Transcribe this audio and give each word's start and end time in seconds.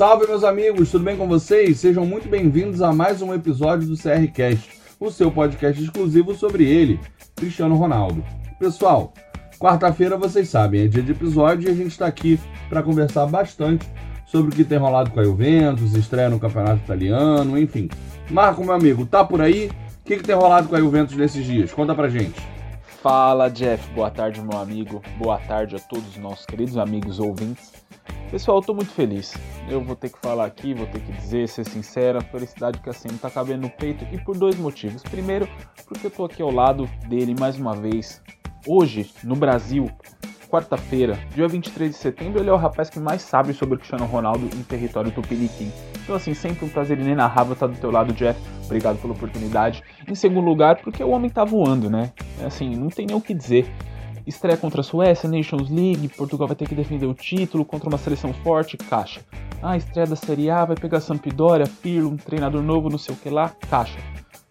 Salve, 0.00 0.26
meus 0.26 0.44
amigos, 0.44 0.90
tudo 0.90 1.04
bem 1.04 1.14
com 1.14 1.28
vocês? 1.28 1.78
Sejam 1.78 2.06
muito 2.06 2.26
bem-vindos 2.26 2.80
a 2.80 2.90
mais 2.90 3.20
um 3.20 3.34
episódio 3.34 3.86
do 3.86 3.98
CRCast, 3.98 4.70
o 4.98 5.10
seu 5.10 5.30
podcast 5.30 5.84
exclusivo 5.84 6.34
sobre 6.34 6.64
ele, 6.66 6.98
Cristiano 7.36 7.76
Ronaldo. 7.76 8.24
Pessoal, 8.58 9.12
quarta-feira, 9.58 10.16
vocês 10.16 10.48
sabem, 10.48 10.84
é 10.84 10.88
dia 10.88 11.02
de 11.02 11.12
episódio 11.12 11.68
e 11.68 11.70
a 11.70 11.74
gente 11.74 11.90
está 11.90 12.06
aqui 12.06 12.40
para 12.70 12.82
conversar 12.82 13.26
bastante 13.26 13.86
sobre 14.24 14.50
o 14.50 14.56
que 14.56 14.64
tem 14.64 14.78
rolado 14.78 15.10
com 15.10 15.20
a 15.20 15.24
Juventus, 15.24 15.94
estreia 15.94 16.30
no 16.30 16.40
Campeonato 16.40 16.82
Italiano, 16.82 17.58
enfim. 17.58 17.90
Marco, 18.30 18.64
meu 18.64 18.72
amigo, 18.72 19.04
tá 19.04 19.22
por 19.22 19.42
aí? 19.42 19.70
O 20.00 20.04
que, 20.06 20.16
que 20.16 20.24
tem 20.24 20.34
rolado 20.34 20.66
com 20.66 20.76
a 20.76 20.80
Juventus 20.80 21.14
nesses 21.14 21.44
dias? 21.44 21.74
Conta 21.74 21.94
pra 21.94 22.08
gente. 22.08 22.40
Fala, 23.02 23.50
Jeff. 23.50 23.86
Boa 23.92 24.10
tarde, 24.10 24.40
meu 24.40 24.58
amigo. 24.58 25.02
Boa 25.18 25.36
tarde 25.36 25.76
a 25.76 25.78
todos 25.78 26.08
os 26.08 26.16
nossos 26.16 26.46
queridos 26.46 26.78
amigos 26.78 27.20
ouvintes. 27.20 27.70
Pessoal, 28.30 28.58
eu 28.58 28.62
tô 28.62 28.72
muito 28.72 28.92
feliz. 28.92 29.34
Eu 29.68 29.82
vou 29.82 29.96
ter 29.96 30.08
que 30.08 30.18
falar 30.20 30.44
aqui, 30.44 30.72
vou 30.72 30.86
ter 30.86 31.00
que 31.00 31.10
dizer, 31.10 31.48
ser 31.48 31.64
sincero, 31.64 32.18
a 32.18 32.20
felicidade 32.20 32.78
que 32.78 32.88
assim 32.88 33.08
tá 33.08 33.28
cabendo 33.28 33.62
no 33.62 33.70
peito 33.70 34.06
e 34.12 34.18
por 34.18 34.38
dois 34.38 34.56
motivos. 34.56 35.02
Primeiro, 35.02 35.48
porque 35.84 36.06
eu 36.06 36.10
tô 36.12 36.24
aqui 36.26 36.40
ao 36.40 36.52
lado 36.52 36.88
dele 37.08 37.34
mais 37.36 37.58
uma 37.58 37.74
vez. 37.74 38.22
Hoje, 38.64 39.10
no 39.24 39.34
Brasil, 39.34 39.90
quarta-feira, 40.48 41.18
dia 41.34 41.48
23 41.48 41.90
de 41.90 41.96
setembro, 41.96 42.40
ele 42.40 42.50
é 42.50 42.52
o 42.52 42.56
rapaz 42.56 42.88
que 42.88 43.00
mais 43.00 43.20
sabe 43.20 43.52
sobre 43.52 43.74
o 43.74 43.78
Cristiano 43.78 44.06
Ronaldo 44.06 44.46
em 44.56 44.62
território 44.62 45.10
tupiniquim. 45.10 45.72
Então, 46.00 46.14
assim, 46.14 46.32
sempre 46.32 46.64
um 46.64 46.68
prazer 46.68 47.00
inenarrável 47.00 47.54
estar 47.54 47.66
do 47.66 47.76
teu 47.80 47.90
lado, 47.90 48.12
Jeff. 48.12 48.40
Obrigado 48.64 49.00
pela 49.00 49.12
oportunidade. 49.12 49.82
Em 50.06 50.14
segundo 50.14 50.44
lugar, 50.44 50.76
porque 50.82 51.02
o 51.02 51.10
homem 51.10 51.28
tá 51.28 51.44
voando, 51.44 51.90
né? 51.90 52.12
Assim, 52.46 52.76
não 52.76 52.90
tem 52.90 53.06
nem 53.06 53.16
o 53.16 53.20
que 53.20 53.34
dizer. 53.34 53.68
Estreia 54.26 54.56
contra 54.56 54.80
a 54.80 54.84
Suécia, 54.84 55.28
Nations 55.28 55.70
League, 55.70 56.08
Portugal 56.08 56.46
vai 56.46 56.56
ter 56.56 56.68
que 56.68 56.74
defender 56.74 57.06
o 57.06 57.14
título 57.14 57.64
contra 57.64 57.88
uma 57.88 57.98
seleção 57.98 58.32
forte, 58.32 58.76
caixa. 58.76 59.20
Ah, 59.62 59.76
estreia 59.76 60.06
da 60.06 60.16
Série 60.16 60.50
A, 60.50 60.64
vai 60.64 60.76
pegar 60.76 61.00
Sampdoria, 61.00 61.66
Pirlo, 61.82 62.10
um 62.10 62.16
treinador 62.16 62.62
novo, 62.62 62.88
não 62.88 62.98
sei 62.98 63.14
o 63.14 63.18
que 63.18 63.28
lá, 63.28 63.52
caixa. 63.68 63.98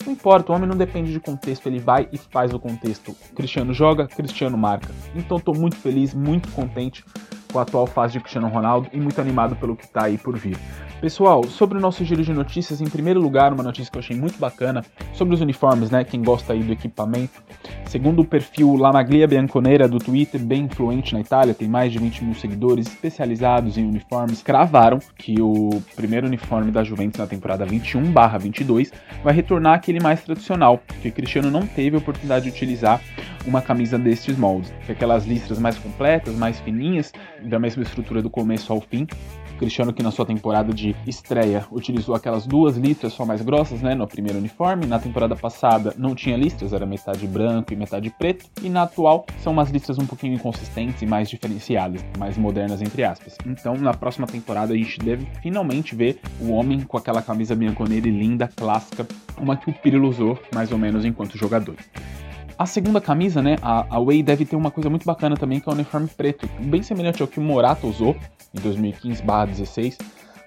Não 0.05 0.13
importa, 0.13 0.51
o 0.51 0.55
homem 0.55 0.67
não 0.67 0.77
depende 0.77 1.11
de 1.11 1.19
contexto, 1.19 1.67
ele 1.67 1.79
vai 1.79 2.07
e 2.11 2.17
faz 2.17 2.53
o 2.53 2.59
contexto. 2.59 3.15
Cristiano 3.35 3.73
joga, 3.73 4.07
Cristiano 4.07 4.57
marca. 4.57 4.93
Então 5.15 5.37
estou 5.37 5.55
muito 5.55 5.75
feliz, 5.75 6.13
muito 6.13 6.49
contente 6.51 7.03
com 7.51 7.59
a 7.59 7.63
atual 7.63 7.85
fase 7.85 8.13
de 8.13 8.19
Cristiano 8.19 8.47
Ronaldo 8.47 8.87
e 8.93 8.97
muito 8.97 9.19
animado 9.19 9.55
pelo 9.55 9.75
que 9.75 9.85
está 9.85 10.05
aí 10.05 10.17
por 10.17 10.37
vir. 10.37 10.57
Pessoal, 11.01 11.45
sobre 11.45 11.77
o 11.77 11.81
nosso 11.81 12.03
giro 12.03 12.21
de 12.21 12.33
notícias, 12.33 12.81
em 12.81 12.89
primeiro 12.89 13.21
lugar, 13.21 13.53
uma 13.53 13.63
notícia 13.63 13.89
que 13.89 13.97
eu 13.97 14.01
achei 14.01 14.17
muito 14.17 14.37
bacana 14.37 14.83
sobre 15.13 15.33
os 15.33 15.39
uniformes, 15.39 15.89
né? 15.89 16.03
Quem 16.03 16.21
gosta 16.21 16.51
aí 16.51 16.61
do 16.61 16.73
equipamento. 16.73 17.41
Segundo 17.85 18.21
o 18.21 18.25
perfil 18.25 18.75
Lamaglia 18.75 19.25
Bianconera 19.25 19.87
do 19.87 19.97
Twitter, 19.97 20.41
bem 20.41 20.65
influente 20.65 21.13
na 21.13 21.21
Itália, 21.21 21.53
tem 21.53 21.69
mais 21.69 21.93
de 21.93 21.99
20 21.99 22.25
mil 22.25 22.35
seguidores 22.35 22.87
especializados 22.87 23.77
em 23.77 23.87
uniformes, 23.87 24.43
cravaram 24.43 24.99
que 25.17 25.41
o 25.41 25.81
primeiro 25.95 26.27
uniforme 26.27 26.69
da 26.69 26.83
Juventus 26.83 27.17
na 27.17 27.27
temporada 27.27 27.65
21/22 27.65 28.91
vai 29.23 29.33
retornar 29.33 29.75
aquele 29.75 30.01
mais 30.01 30.21
tradicional, 30.21 30.81
que 31.01 31.09
Cristiano 31.11 31.49
não 31.49 31.65
teve 31.65 31.95
a 31.95 31.99
oportunidade 31.99 32.43
de 32.43 32.51
utilizar 32.51 33.01
uma 33.47 33.61
camisa 33.61 33.97
destes 33.97 34.37
moldes, 34.37 34.73
que 34.85 34.91
aquelas 34.91 35.25
listras 35.25 35.59
mais 35.59 35.77
completas, 35.77 36.35
mais 36.35 36.59
fininhas, 36.59 37.13
da 37.41 37.57
mesma 37.57 37.83
estrutura 37.83 38.21
do 38.21 38.29
começo 38.29 38.71
ao 38.71 38.81
fim, 38.81 39.07
Cristiano 39.59 39.91
que 39.91 40.01
na 40.01 40.09
sua 40.09 40.25
temporada 40.25 40.73
de 40.73 40.95
estreia 41.05 41.65
utilizou 41.69 42.15
aquelas 42.15 42.47
duas 42.47 42.77
listras 42.77 43.11
só 43.11 43.25
mais 43.25 43.41
grossas, 43.41 43.81
né, 43.81 43.93
no 43.93 44.07
primeiro 44.07 44.39
uniforme. 44.39 44.85
Na 44.85 44.97
temporada 44.97 45.35
passada 45.35 45.93
não 45.97 46.15
tinha 46.15 46.37
listras, 46.37 46.71
era 46.71 46.85
metade 46.85 47.27
branco 47.27 47.73
e 47.73 47.75
metade 47.75 48.09
preto. 48.09 48.45
E 48.63 48.69
na 48.69 48.83
atual 48.83 49.25
são 49.43 49.51
umas 49.51 49.69
listras 49.69 49.97
um 49.99 50.05
pouquinho 50.05 50.33
inconsistentes 50.33 51.01
e 51.01 51.05
mais 51.05 51.29
diferenciadas, 51.29 52.01
mais 52.17 52.37
modernas 52.37 52.81
entre 52.81 53.03
aspas. 53.03 53.37
Então 53.45 53.75
na 53.75 53.93
próxima 53.93 54.25
temporada 54.25 54.73
a 54.73 54.77
gente 54.77 54.97
deve 54.99 55.27
finalmente 55.41 55.93
ver 55.93 56.19
o 56.39 56.51
homem 56.51 56.79
com 56.79 56.97
aquela 56.97 57.21
camisa 57.21 57.53
bianconeri 57.53 58.09
linda, 58.09 58.47
clássica, 58.47 59.05
uma 59.37 59.57
que 59.57 59.69
o 59.69 59.73
Pirlo 59.73 60.07
usou 60.07 60.39
mais 60.55 60.71
ou 60.71 60.77
menos 60.77 61.03
enquanto 61.03 61.37
jogador. 61.37 61.75
A 62.59 62.65
segunda 62.65 62.99
camisa, 62.99 63.41
né, 63.41 63.55
a, 63.61 63.85
a 63.89 64.03
Way 64.03 64.21
deve 64.21 64.43
ter 64.43 64.57
uma 64.57 64.69
coisa 64.69 64.89
muito 64.89 65.05
bacana 65.05 65.37
também, 65.37 65.61
que 65.61 65.69
é 65.69 65.71
o 65.71 65.73
uniforme 65.73 66.09
preto, 66.09 66.45
bem 66.59 66.83
semelhante 66.83 67.21
ao 67.21 67.27
que 67.27 67.39
o 67.39 67.41
Morata 67.41 67.87
usou 67.87 68.17
em 68.53 68.59
2015/16, 68.59 69.97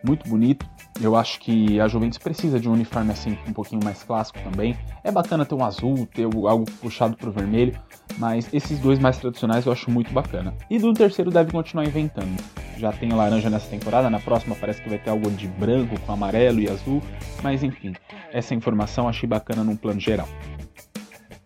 muito 0.05 0.29
bonito. 0.29 0.67
Eu 1.01 1.17
acho 1.17 1.41
que 1.41 1.81
a 1.81 1.89
Juventus 1.89 2.19
precisa 2.19 2.61
de 2.61 2.69
um 2.69 2.75
uniforme 2.75 3.13
assim, 3.13 3.39
um 3.49 3.55
pouquinho 3.55 3.83
mais 3.83 4.03
clássico 4.03 4.39
também. 4.41 4.77
É 5.03 5.11
bacana 5.11 5.47
ter 5.47 5.55
um 5.55 5.65
azul, 5.65 6.07
ter 6.07 6.25
algo 6.25 6.67
puxado 6.83 7.17
pro 7.17 7.33
vermelho, 7.33 7.81
mas 8.19 8.47
esses 8.53 8.79
dois 8.79 8.99
mais 8.99 9.17
tradicionais 9.17 9.65
eu 9.65 9.73
acho 9.73 9.91
muito 9.91 10.13
bacana. 10.13 10.55
E 10.69 10.79
do 10.79 10.93
terceiro 10.93 11.31
deve 11.31 11.51
continuar 11.51 11.87
inventando. 11.87 12.37
Já 12.77 12.93
tem 12.93 13.09
laranja 13.11 13.49
nessa 13.49 13.71
temporada, 13.71 14.11
na 14.11 14.21
próxima 14.21 14.55
parece 14.55 14.83
que 14.83 14.89
vai 14.91 14.99
ter 14.99 15.09
algo 15.09 15.31
de 15.31 15.49
branco 15.49 15.99
com 16.01 16.13
amarelo 16.13 16.61
e 16.61 16.69
azul, 16.69 17.03
mas 17.43 17.63
enfim, 17.63 17.95
essa 18.31 18.55
informação 18.55 19.09
achei 19.09 19.27
bacana 19.27 19.65
num 19.65 19.77
plano 19.77 19.99
geral. 19.99 20.29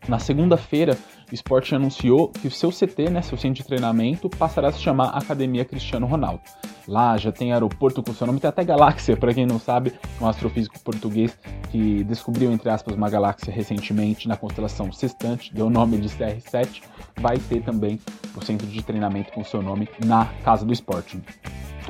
Na 0.08 0.20
segunda-feira, 0.20 0.96
o 1.30 1.34
esporte 1.34 1.74
anunciou 1.74 2.28
que 2.28 2.46
o 2.46 2.50
seu 2.50 2.70
CT, 2.70 3.10
né, 3.10 3.22
seu 3.22 3.36
centro 3.36 3.62
de 3.62 3.64
treinamento, 3.64 4.30
passará 4.30 4.68
a 4.68 4.72
se 4.72 4.78
chamar 4.78 5.08
Academia 5.08 5.64
Cristiano 5.64 6.06
Ronaldo. 6.06 6.40
Lá 6.86 7.16
já 7.16 7.32
tem 7.32 7.52
aeroporto 7.52 8.00
com 8.00 8.14
seu 8.14 8.24
nome, 8.24 8.38
tem 8.38 8.48
até 8.48 8.62
galáxia, 8.62 9.16
para 9.16 9.34
quem 9.34 9.44
não 9.44 9.58
sabe, 9.58 9.92
um 10.20 10.28
astrofísico 10.28 10.78
português 10.78 11.36
que 11.72 12.04
descobriu, 12.04 12.52
entre 12.52 12.70
aspas, 12.70 12.94
uma 12.94 13.10
galáxia 13.10 13.52
recentemente 13.52 14.28
na 14.28 14.36
constelação 14.36 14.92
Sextante, 14.92 15.52
deu 15.52 15.66
o 15.66 15.70
nome 15.70 15.98
de 15.98 16.08
CR7, 16.08 16.82
vai 17.16 17.38
ter 17.38 17.64
também 17.64 17.98
o 18.36 18.44
centro 18.44 18.68
de 18.68 18.82
treinamento 18.84 19.32
com 19.32 19.42
seu 19.42 19.60
nome 19.60 19.88
na 20.04 20.26
Casa 20.44 20.64
do 20.64 20.72
Esporte. 20.72 21.20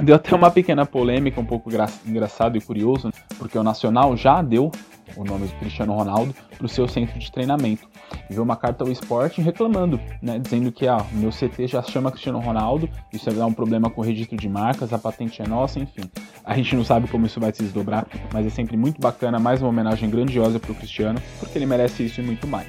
Deu 0.03 0.15
até 0.15 0.35
uma 0.35 0.51
pequena 0.51 0.87
polêmica, 0.87 1.39
um 1.39 1.45
pouco 1.45 1.71
engraçado 2.07 2.57
e 2.57 2.61
curioso, 2.63 3.11
porque 3.39 3.59
o 3.59 3.63
Nacional 3.63 4.17
já 4.17 4.41
deu 4.41 4.71
o 5.17 5.25
nome 5.25 5.47
do 5.47 5.55
Cristiano 5.55 5.95
Ronaldo, 5.95 6.35
para 6.57 6.67
o 6.67 6.69
seu 6.69 6.89
centro 6.89 7.19
de 7.19 7.31
treinamento. 7.31 7.89
Enviou 8.31 8.45
uma 8.45 8.57
carta 8.57 8.85
ao 8.85 8.91
esporte 8.91 9.41
reclamando, 9.41 10.01
né, 10.23 10.39
dizendo 10.39 10.73
que 10.73 10.87
ah, 10.87 11.05
meu 11.13 11.31
CT 11.31 11.67
já 11.67 11.83
chama 11.83 12.11
Cristiano 12.11 12.39
Ronaldo, 12.41 12.89
isso 13.13 13.27
vai 13.27 13.35
dar 13.35 13.47
um 13.47 13.53
problema 13.53 13.91
com 13.91 14.01
o 14.01 14.05
registro 14.05 14.37
de 14.37 14.49
marcas, 14.49 14.93
a 14.93 14.99
patente 14.99 15.43
é 15.43 15.47
nossa, 15.47 15.79
enfim. 15.79 16.11
A 16.45 16.57
gente 16.57 16.75
não 16.75 16.85
sabe 16.85 17.09
como 17.09 17.27
isso 17.27 17.41
vai 17.41 17.53
se 17.53 17.63
desdobrar, 17.63 18.07
mas 18.33 18.47
é 18.47 18.51
sempre 18.51 18.77
muito 18.77 19.01
bacana, 19.01 19.39
mais 19.39 19.61
uma 19.61 19.69
homenagem 19.69 20.09
grandiosa 20.09 20.59
para 20.59 20.73
o 20.73 20.75
Cristiano, 20.75 21.21
porque 21.39 21.59
ele 21.59 21.67
merece 21.67 22.05
isso 22.05 22.21
e 22.21 22.25
muito 22.25 22.47
mais. 22.47 22.69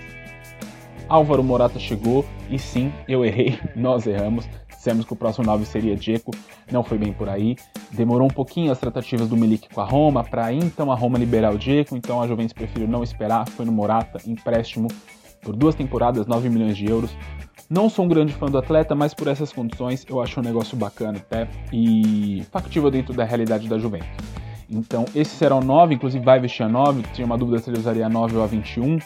Álvaro 1.09 1.43
Morata 1.43 1.79
chegou 1.79 2.25
e 2.49 2.59
sim, 2.59 2.91
eu 3.07 3.23
errei, 3.23 3.59
nós 3.75 4.05
erramos. 4.05 4.47
Dissemos 4.87 5.05
que 5.05 5.11
o 5.11 5.17
próximo 5.17 5.45
9 5.45 5.65
seria 5.65 5.97
Dzeko, 5.97 6.31
não 6.71 6.81
foi 6.81 6.97
bem 6.97 7.11
por 7.11 7.27
aí. 7.27 7.57
Demorou 7.91 8.25
um 8.25 8.33
pouquinho 8.33 8.71
as 8.71 8.79
tratativas 8.79 9.27
do 9.27 9.35
Milik 9.35 9.67
com 9.67 9.81
a 9.81 9.83
Roma, 9.83 10.23
para 10.23 10.53
então 10.53 10.89
a 10.93 10.95
Roma 10.95 11.17
liberar 11.17 11.53
o 11.53 11.57
Dzeko, 11.57 11.97
então 11.97 12.21
a 12.21 12.27
Juventus 12.27 12.53
preferiu 12.53 12.87
não 12.87 13.03
esperar, 13.03 13.49
foi 13.49 13.65
no 13.65 13.71
Morata, 13.73 14.17
empréstimo 14.25 14.87
por 15.41 15.57
duas 15.57 15.75
temporadas, 15.75 16.25
9 16.25 16.47
milhões 16.47 16.77
de 16.77 16.89
euros. 16.89 17.13
Não 17.69 17.89
sou 17.89 18.05
um 18.05 18.07
grande 18.07 18.31
fã 18.31 18.45
do 18.45 18.57
atleta, 18.57 18.95
mas 18.95 19.13
por 19.13 19.27
essas 19.27 19.51
condições 19.51 20.05
eu 20.07 20.21
acho 20.21 20.39
um 20.39 20.43
negócio 20.43 20.77
bacana 20.77 21.17
até 21.17 21.49
e 21.73 22.45
factível 22.49 22.89
dentro 22.89 23.13
da 23.13 23.25
realidade 23.25 23.67
da 23.67 23.77
Juventus. 23.77 24.07
Então, 24.69 25.03
esse 25.13 25.35
será 25.35 25.57
o 25.57 25.61
9, 25.61 25.95
inclusive 25.95 26.23
vai 26.23 26.39
vestir 26.39 26.63
a 26.63 26.69
9, 26.69 27.03
tinha 27.13 27.25
uma 27.25 27.37
dúvida 27.37 27.59
se 27.59 27.69
ele 27.69 27.77
usaria 27.77 28.05
a 28.05 28.09
9 28.09 28.37
ou 28.37 28.43
a 28.43 28.47
21. 28.47 28.99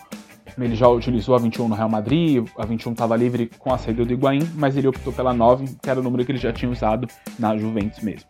Ele 0.57 0.75
já 0.75 0.87
utilizou 0.87 1.35
a 1.35 1.37
21 1.37 1.67
no 1.67 1.75
Real 1.75 1.89
Madrid, 1.89 2.47
a 2.57 2.65
21 2.65 2.91
estava 2.91 3.15
livre 3.15 3.49
com 3.59 3.73
a 3.73 3.77
saída 3.77 4.05
do 4.05 4.13
Higuaín, 4.13 4.47
mas 4.55 4.75
ele 4.77 4.87
optou 4.87 5.11
pela 5.13 5.33
9, 5.33 5.65
que 5.81 5.89
era 5.89 5.99
o 5.99 6.03
número 6.03 6.25
que 6.25 6.31
ele 6.31 6.39
já 6.39 6.51
tinha 6.51 6.71
usado 6.71 7.07
na 7.39 7.57
Juventus 7.57 7.99
mesmo. 8.01 8.29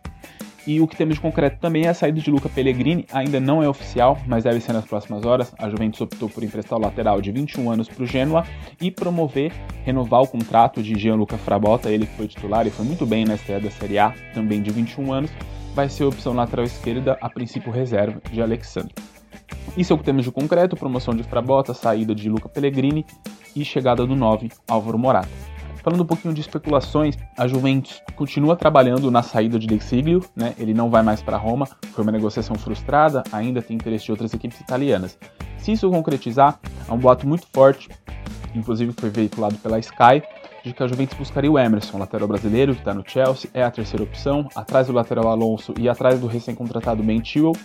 E 0.64 0.80
o 0.80 0.86
que 0.86 0.96
temos 0.96 1.16
de 1.16 1.20
concreto 1.20 1.58
também 1.58 1.86
é 1.86 1.88
a 1.88 1.94
saída 1.94 2.20
de 2.20 2.30
Luca 2.30 2.48
Pellegrini, 2.48 3.04
ainda 3.12 3.40
não 3.40 3.62
é 3.62 3.68
oficial, 3.68 4.16
mas 4.26 4.44
deve 4.44 4.60
ser 4.60 4.72
nas 4.72 4.84
próximas 4.84 5.24
horas. 5.24 5.52
A 5.58 5.68
Juventus 5.68 6.00
optou 6.00 6.28
por 6.28 6.44
emprestar 6.44 6.78
o 6.78 6.82
lateral 6.82 7.20
de 7.20 7.32
21 7.32 7.68
anos 7.68 7.88
para 7.88 8.04
o 8.04 8.06
Genoa 8.06 8.44
e 8.80 8.90
promover, 8.90 9.52
renovar 9.84 10.22
o 10.22 10.28
contrato 10.28 10.80
de 10.80 10.96
Gianluca 10.96 11.36
Frabotta, 11.36 11.90
ele 11.90 12.06
que 12.06 12.16
foi 12.16 12.28
titular 12.28 12.64
e 12.66 12.70
foi 12.70 12.84
muito 12.84 13.04
bem 13.04 13.24
na 13.24 13.34
estreia 13.34 13.60
da 13.60 13.70
Série 13.70 13.98
A, 13.98 14.14
também 14.32 14.62
de 14.62 14.70
21 14.70 15.12
anos, 15.12 15.32
vai 15.74 15.88
ser 15.88 16.04
a 16.04 16.08
opção 16.08 16.32
lateral 16.32 16.64
esquerda, 16.64 17.18
a 17.20 17.28
princípio 17.28 17.72
reserva, 17.72 18.20
de 18.30 18.40
Alexandre. 18.40 18.94
Isso 19.76 19.92
é 19.92 19.96
o 19.96 19.98
que 19.98 20.04
temos 20.04 20.24
de 20.24 20.30
concreto: 20.30 20.76
promoção 20.76 21.14
de 21.14 21.22
Frabota, 21.22 21.72
saída 21.74 22.14
de 22.14 22.28
Luca 22.28 22.48
Pellegrini 22.48 23.06
e 23.54 23.64
chegada 23.64 24.06
do 24.06 24.14
9, 24.14 24.50
Álvaro 24.68 24.98
Morata. 24.98 25.52
Falando 25.82 26.04
um 26.04 26.06
pouquinho 26.06 26.32
de 26.32 26.40
especulações, 26.40 27.16
a 27.36 27.48
Juventus 27.48 28.00
continua 28.14 28.54
trabalhando 28.54 29.10
na 29.10 29.20
saída 29.20 29.58
de 29.58 29.66
De 29.66 29.80
né? 30.36 30.54
Ele 30.56 30.72
não 30.72 30.88
vai 30.88 31.02
mais 31.02 31.20
para 31.20 31.36
Roma, 31.36 31.66
foi 31.92 32.04
uma 32.04 32.12
negociação 32.12 32.54
frustrada, 32.54 33.24
ainda 33.32 33.60
tem 33.60 33.74
interesse 33.74 34.04
de 34.04 34.12
outras 34.12 34.32
equipes 34.32 34.60
italianas. 34.60 35.18
Se 35.58 35.72
isso 35.72 35.90
concretizar, 35.90 36.60
há 36.86 36.94
um 36.94 36.98
boato 36.98 37.26
muito 37.26 37.48
forte, 37.52 37.88
inclusive 38.54 38.92
foi 38.92 39.10
veiculado 39.10 39.56
pela 39.56 39.80
Sky, 39.80 40.22
de 40.64 40.72
que 40.72 40.82
a 40.82 40.86
Juventus 40.86 41.18
buscaria 41.18 41.50
o 41.50 41.58
Emerson, 41.58 41.98
lateral 41.98 42.28
brasileiro 42.28 42.74
que 42.74 42.80
está 42.80 42.94
no 42.94 43.02
Chelsea, 43.06 43.50
é 43.52 43.62
a 43.62 43.70
terceira 43.70 44.04
opção, 44.04 44.48
atrás 44.54 44.86
do 44.86 44.92
lateral 44.92 45.28
Alonso 45.28 45.74
e 45.78 45.88
atrás 45.88 46.20
do 46.20 46.26
recém-contratado 46.26 47.02
Ben 47.02 47.24
Chilwell, 47.24 47.56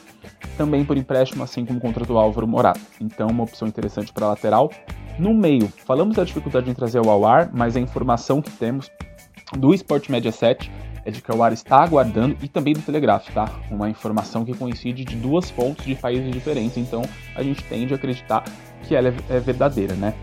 também 0.57 0.83
por 0.83 0.97
empréstimo, 0.97 1.43
assim 1.43 1.65
como 1.65 1.79
contratou 1.79 2.17
Álvaro 2.17 2.47
Morata. 2.47 2.79
Então, 2.99 3.27
uma 3.27 3.43
opção 3.43 3.67
interessante 3.67 4.11
para 4.11 4.27
lateral. 4.27 4.71
No 5.19 5.33
meio, 5.33 5.71
falamos 5.85 6.15
da 6.15 6.23
dificuldade 6.23 6.69
em 6.69 6.73
trazer 6.73 6.99
o 6.99 7.09
Awar, 7.09 7.51
mas 7.53 7.75
a 7.75 7.79
informação 7.79 8.41
que 8.41 8.51
temos 8.51 8.89
do 9.57 9.73
Sport 9.73 10.09
Media 10.09 10.31
7 10.31 10.71
é 11.05 11.11
de 11.11 11.21
que 11.21 11.31
o 11.31 11.41
Ar 11.41 11.53
está 11.53 11.83
aguardando, 11.83 12.35
e 12.41 12.49
também 12.49 12.73
do 12.73 12.81
Telegraph, 12.81 13.29
tá? 13.29 13.49
Uma 13.71 13.89
informação 13.89 14.43
que 14.43 14.53
coincide 14.53 15.05
de 15.05 15.15
duas 15.15 15.49
fontes 15.49 15.85
de 15.85 15.95
países 15.95 16.29
diferentes, 16.29 16.75
então 16.75 17.01
a 17.33 17.41
gente 17.41 17.63
tende 17.63 17.93
a 17.93 17.95
acreditar 17.95 18.43
que 18.83 18.93
ela 18.93 19.07
é, 19.07 19.13
é 19.29 19.39
verdadeira, 19.39 19.95
né? 19.95 20.13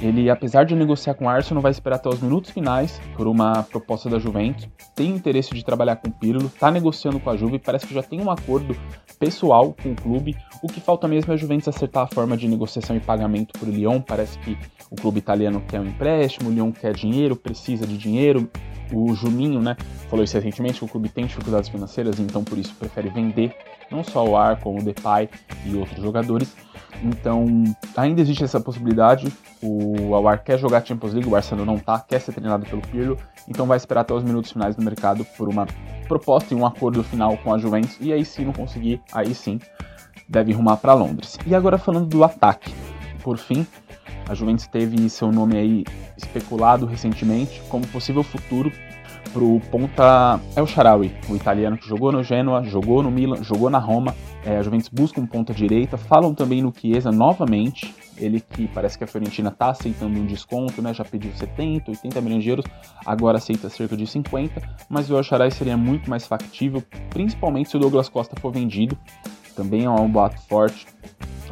Ele, 0.00 0.28
apesar 0.28 0.64
de 0.64 0.74
negociar 0.74 1.14
com 1.14 1.26
o 1.26 1.28
Arsenal, 1.28 1.62
vai 1.62 1.70
esperar 1.70 1.96
até 1.96 2.08
os 2.08 2.20
minutos 2.20 2.50
finais 2.50 3.00
por 3.16 3.26
uma 3.26 3.62
proposta 3.62 4.10
da 4.10 4.18
Juventus. 4.18 4.68
Tem 4.94 5.10
interesse 5.10 5.54
de 5.54 5.64
trabalhar 5.64 5.96
com 5.96 6.08
o 6.08 6.12
Pirlo, 6.12 6.46
está 6.46 6.70
negociando 6.70 7.18
com 7.20 7.30
a 7.30 7.36
Juve, 7.36 7.58
parece 7.58 7.86
que 7.86 7.94
já 7.94 8.02
tem 8.02 8.20
um 8.20 8.30
acordo 8.30 8.76
pessoal 9.18 9.74
com 9.82 9.92
o 9.92 9.94
clube. 9.94 10.36
O 10.62 10.66
que 10.66 10.80
falta 10.80 11.08
mesmo 11.08 11.32
é 11.32 11.34
a 11.34 11.38
Juventus 11.38 11.68
acertar 11.68 12.04
a 12.04 12.06
forma 12.06 12.36
de 12.36 12.48
negociação 12.48 12.96
e 12.96 13.00
pagamento 13.00 13.58
para 13.58 13.68
o 13.68 13.72
Lyon. 13.72 14.00
Parece 14.00 14.38
que 14.40 14.58
o 14.90 14.96
clube 14.96 15.18
italiano 15.18 15.62
quer 15.66 15.80
um 15.80 15.86
empréstimo, 15.86 16.50
o 16.50 16.52
Lyon 16.52 16.72
quer 16.72 16.94
dinheiro, 16.94 17.36
precisa 17.36 17.86
de 17.86 17.96
dinheiro. 17.96 18.50
O 18.92 19.14
Juninho, 19.14 19.60
né, 19.60 19.76
falou 20.10 20.24
isso 20.24 20.36
recentemente, 20.36 20.78
que 20.78 20.84
o 20.84 20.88
clube 20.88 21.08
tem 21.08 21.24
dificuldades 21.24 21.70
financeiras, 21.70 22.20
então 22.20 22.44
por 22.44 22.58
isso 22.58 22.74
prefere 22.74 23.08
vender 23.08 23.56
não 23.90 24.04
só 24.04 24.24
o 24.24 24.36
Ar, 24.36 24.60
como 24.60 24.78
o 24.78 24.82
Depay 24.82 25.28
e 25.64 25.74
outros 25.74 26.02
jogadores. 26.02 26.54
Então, 27.02 27.46
ainda 27.96 28.20
existe 28.20 28.44
essa 28.44 28.60
possibilidade. 28.60 29.32
O 29.62 30.14
Awar 30.14 30.42
quer 30.42 30.58
jogar 30.58 30.84
Champions 30.84 31.12
League, 31.12 31.28
o 31.28 31.36
Arsenal 31.36 31.66
não 31.66 31.78
tá, 31.78 32.00
quer 32.00 32.20
ser 32.20 32.32
treinado 32.32 32.64
pelo 32.66 32.82
Pirlo, 32.82 33.18
então 33.48 33.66
vai 33.66 33.76
esperar 33.76 34.02
até 34.02 34.14
os 34.14 34.22
minutos 34.22 34.52
finais 34.52 34.76
do 34.76 34.82
mercado 34.82 35.24
por 35.36 35.48
uma 35.48 35.66
proposta 36.06 36.54
e 36.54 36.56
um 36.56 36.66
acordo 36.66 37.02
final 37.02 37.36
com 37.38 37.52
a 37.52 37.58
Juventus. 37.58 37.96
E 38.00 38.12
aí, 38.12 38.24
se 38.24 38.44
não 38.44 38.52
conseguir, 38.52 39.00
aí 39.12 39.34
sim 39.34 39.58
deve 40.28 40.52
rumar 40.52 40.78
para 40.78 40.94
Londres. 40.94 41.38
E 41.46 41.54
agora 41.54 41.78
falando 41.78 42.06
do 42.06 42.24
ataque. 42.24 42.74
Por 43.22 43.38
fim, 43.38 43.66
a 44.28 44.34
Juventus 44.34 44.66
teve 44.66 45.08
seu 45.08 45.30
nome 45.30 45.56
aí 45.56 45.84
especulado 46.16 46.86
recentemente 46.86 47.62
como 47.68 47.86
possível 47.88 48.22
futuro 48.22 48.72
pro 49.32 49.60
ponta 49.70 50.40
El 50.54 50.66
Sharawi, 50.66 51.12
o 51.28 51.34
italiano 51.34 51.76
que 51.76 51.88
jogou 51.88 52.12
no 52.12 52.22
Genoa, 52.22 52.62
jogou 52.62 53.02
no 53.02 53.10
Milan, 53.10 53.42
jogou 53.42 53.68
na 53.68 53.78
Roma. 53.78 54.14
É, 54.46 54.58
a 54.58 54.62
Juventus 54.62 54.90
busca 54.90 55.20
um 55.20 55.26
ponta 55.26 55.54
direita. 55.54 55.96
Falam 55.96 56.34
também 56.34 56.60
no 56.60 56.72
Chiesa 56.72 57.10
novamente. 57.10 57.94
Ele 58.16 58.40
que 58.40 58.68
parece 58.68 58.98
que 58.98 59.04
a 59.04 59.06
Fiorentina 59.06 59.48
está 59.48 59.70
aceitando 59.70 60.20
um 60.20 60.26
desconto, 60.26 60.82
né? 60.82 60.92
Já 60.92 61.04
pediu 61.04 61.32
70, 61.32 61.90
80 61.90 62.20
milhões 62.20 62.44
de 62.44 62.50
euros, 62.50 62.64
agora 63.06 63.38
aceita 63.38 63.70
cerca 63.70 63.96
de 63.96 64.06
50. 64.06 64.60
Mas 64.88 65.10
o 65.10 65.16
El 65.16 65.22
Sharawi 65.22 65.50
seria 65.50 65.76
muito 65.76 66.10
mais 66.10 66.26
factível, 66.26 66.82
principalmente 67.10 67.70
se 67.70 67.76
o 67.76 67.80
Douglas 67.80 68.08
Costa 68.08 68.38
for 68.38 68.52
vendido. 68.52 68.96
Também 69.54 69.84
é 69.84 69.90
um 69.90 70.08
boato 70.08 70.40
forte 70.42 70.86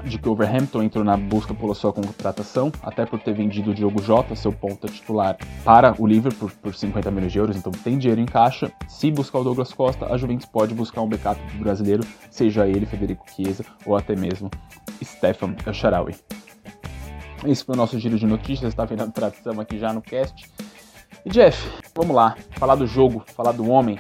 de 0.05 0.19
que 0.19 0.29
o 0.29 0.33
Overhampton 0.33 0.83
entrou 0.83 1.05
na 1.05 1.17
busca 1.17 1.55
pela 1.55 1.75
sua 1.75 1.93
contratação, 1.93 2.73
até 2.83 3.07
por 3.07 3.21
ter 3.21 3.35
vendido 3.35 3.71
o 3.71 3.75
Diogo 3.75 4.03
Jota, 4.03 4.35
seu 4.35 4.53
ponta 4.53 4.89
titular, 4.89 5.37
para 5.65 5.95
o 6.01 6.07
Liverpool 6.07 6.49
por, 6.49 6.57
por 6.59 6.75
50 6.75 7.11
milhões 7.11 7.33
de 7.33 7.39
euros, 7.39 7.57
então 7.57 7.71
tem 7.71 7.99
dinheiro 7.99 8.21
em 8.21 8.27
caixa. 8.27 8.73
Se 8.89 9.11
buscar 9.11 9.39
o 9.39 9.45
Douglas 9.45 9.73
Costa, 9.73 10.07
a 10.07 10.17
Juventus 10.17 10.47
pode 10.47 10.75
buscar 10.75 11.03
um 11.03 11.09
backup 11.09 11.41
brasileiro, 11.59 12.05
seja 12.31 12.67
ele 12.67 12.87
Federico 12.87 13.25
Chiesa 13.31 13.65
ou 13.87 13.97
até 13.97 14.17
mesmo 14.17 14.51
Stefan 15.03 15.55
Sharawi. 15.73 16.17
Esse 17.45 17.65
foi 17.65 17.75
o 17.75 17.79
nosso 17.79 17.99
giro 17.99 18.19
de 18.19 18.27
notícias, 18.27 18.73
está 18.73 18.85
virando 18.85 19.13
tradição 19.13 19.61
aqui 19.61 19.79
já 19.79 19.93
no 19.93 20.01
cast. 20.01 20.49
E 21.25 21.31
Jeff, 21.31 21.69
vamos 21.95 22.15
lá, 22.15 22.37
falar 22.53 22.75
do 22.75 22.87
jogo, 22.87 23.23
falar 23.35 23.53
do 23.53 23.69
homem, 23.69 23.99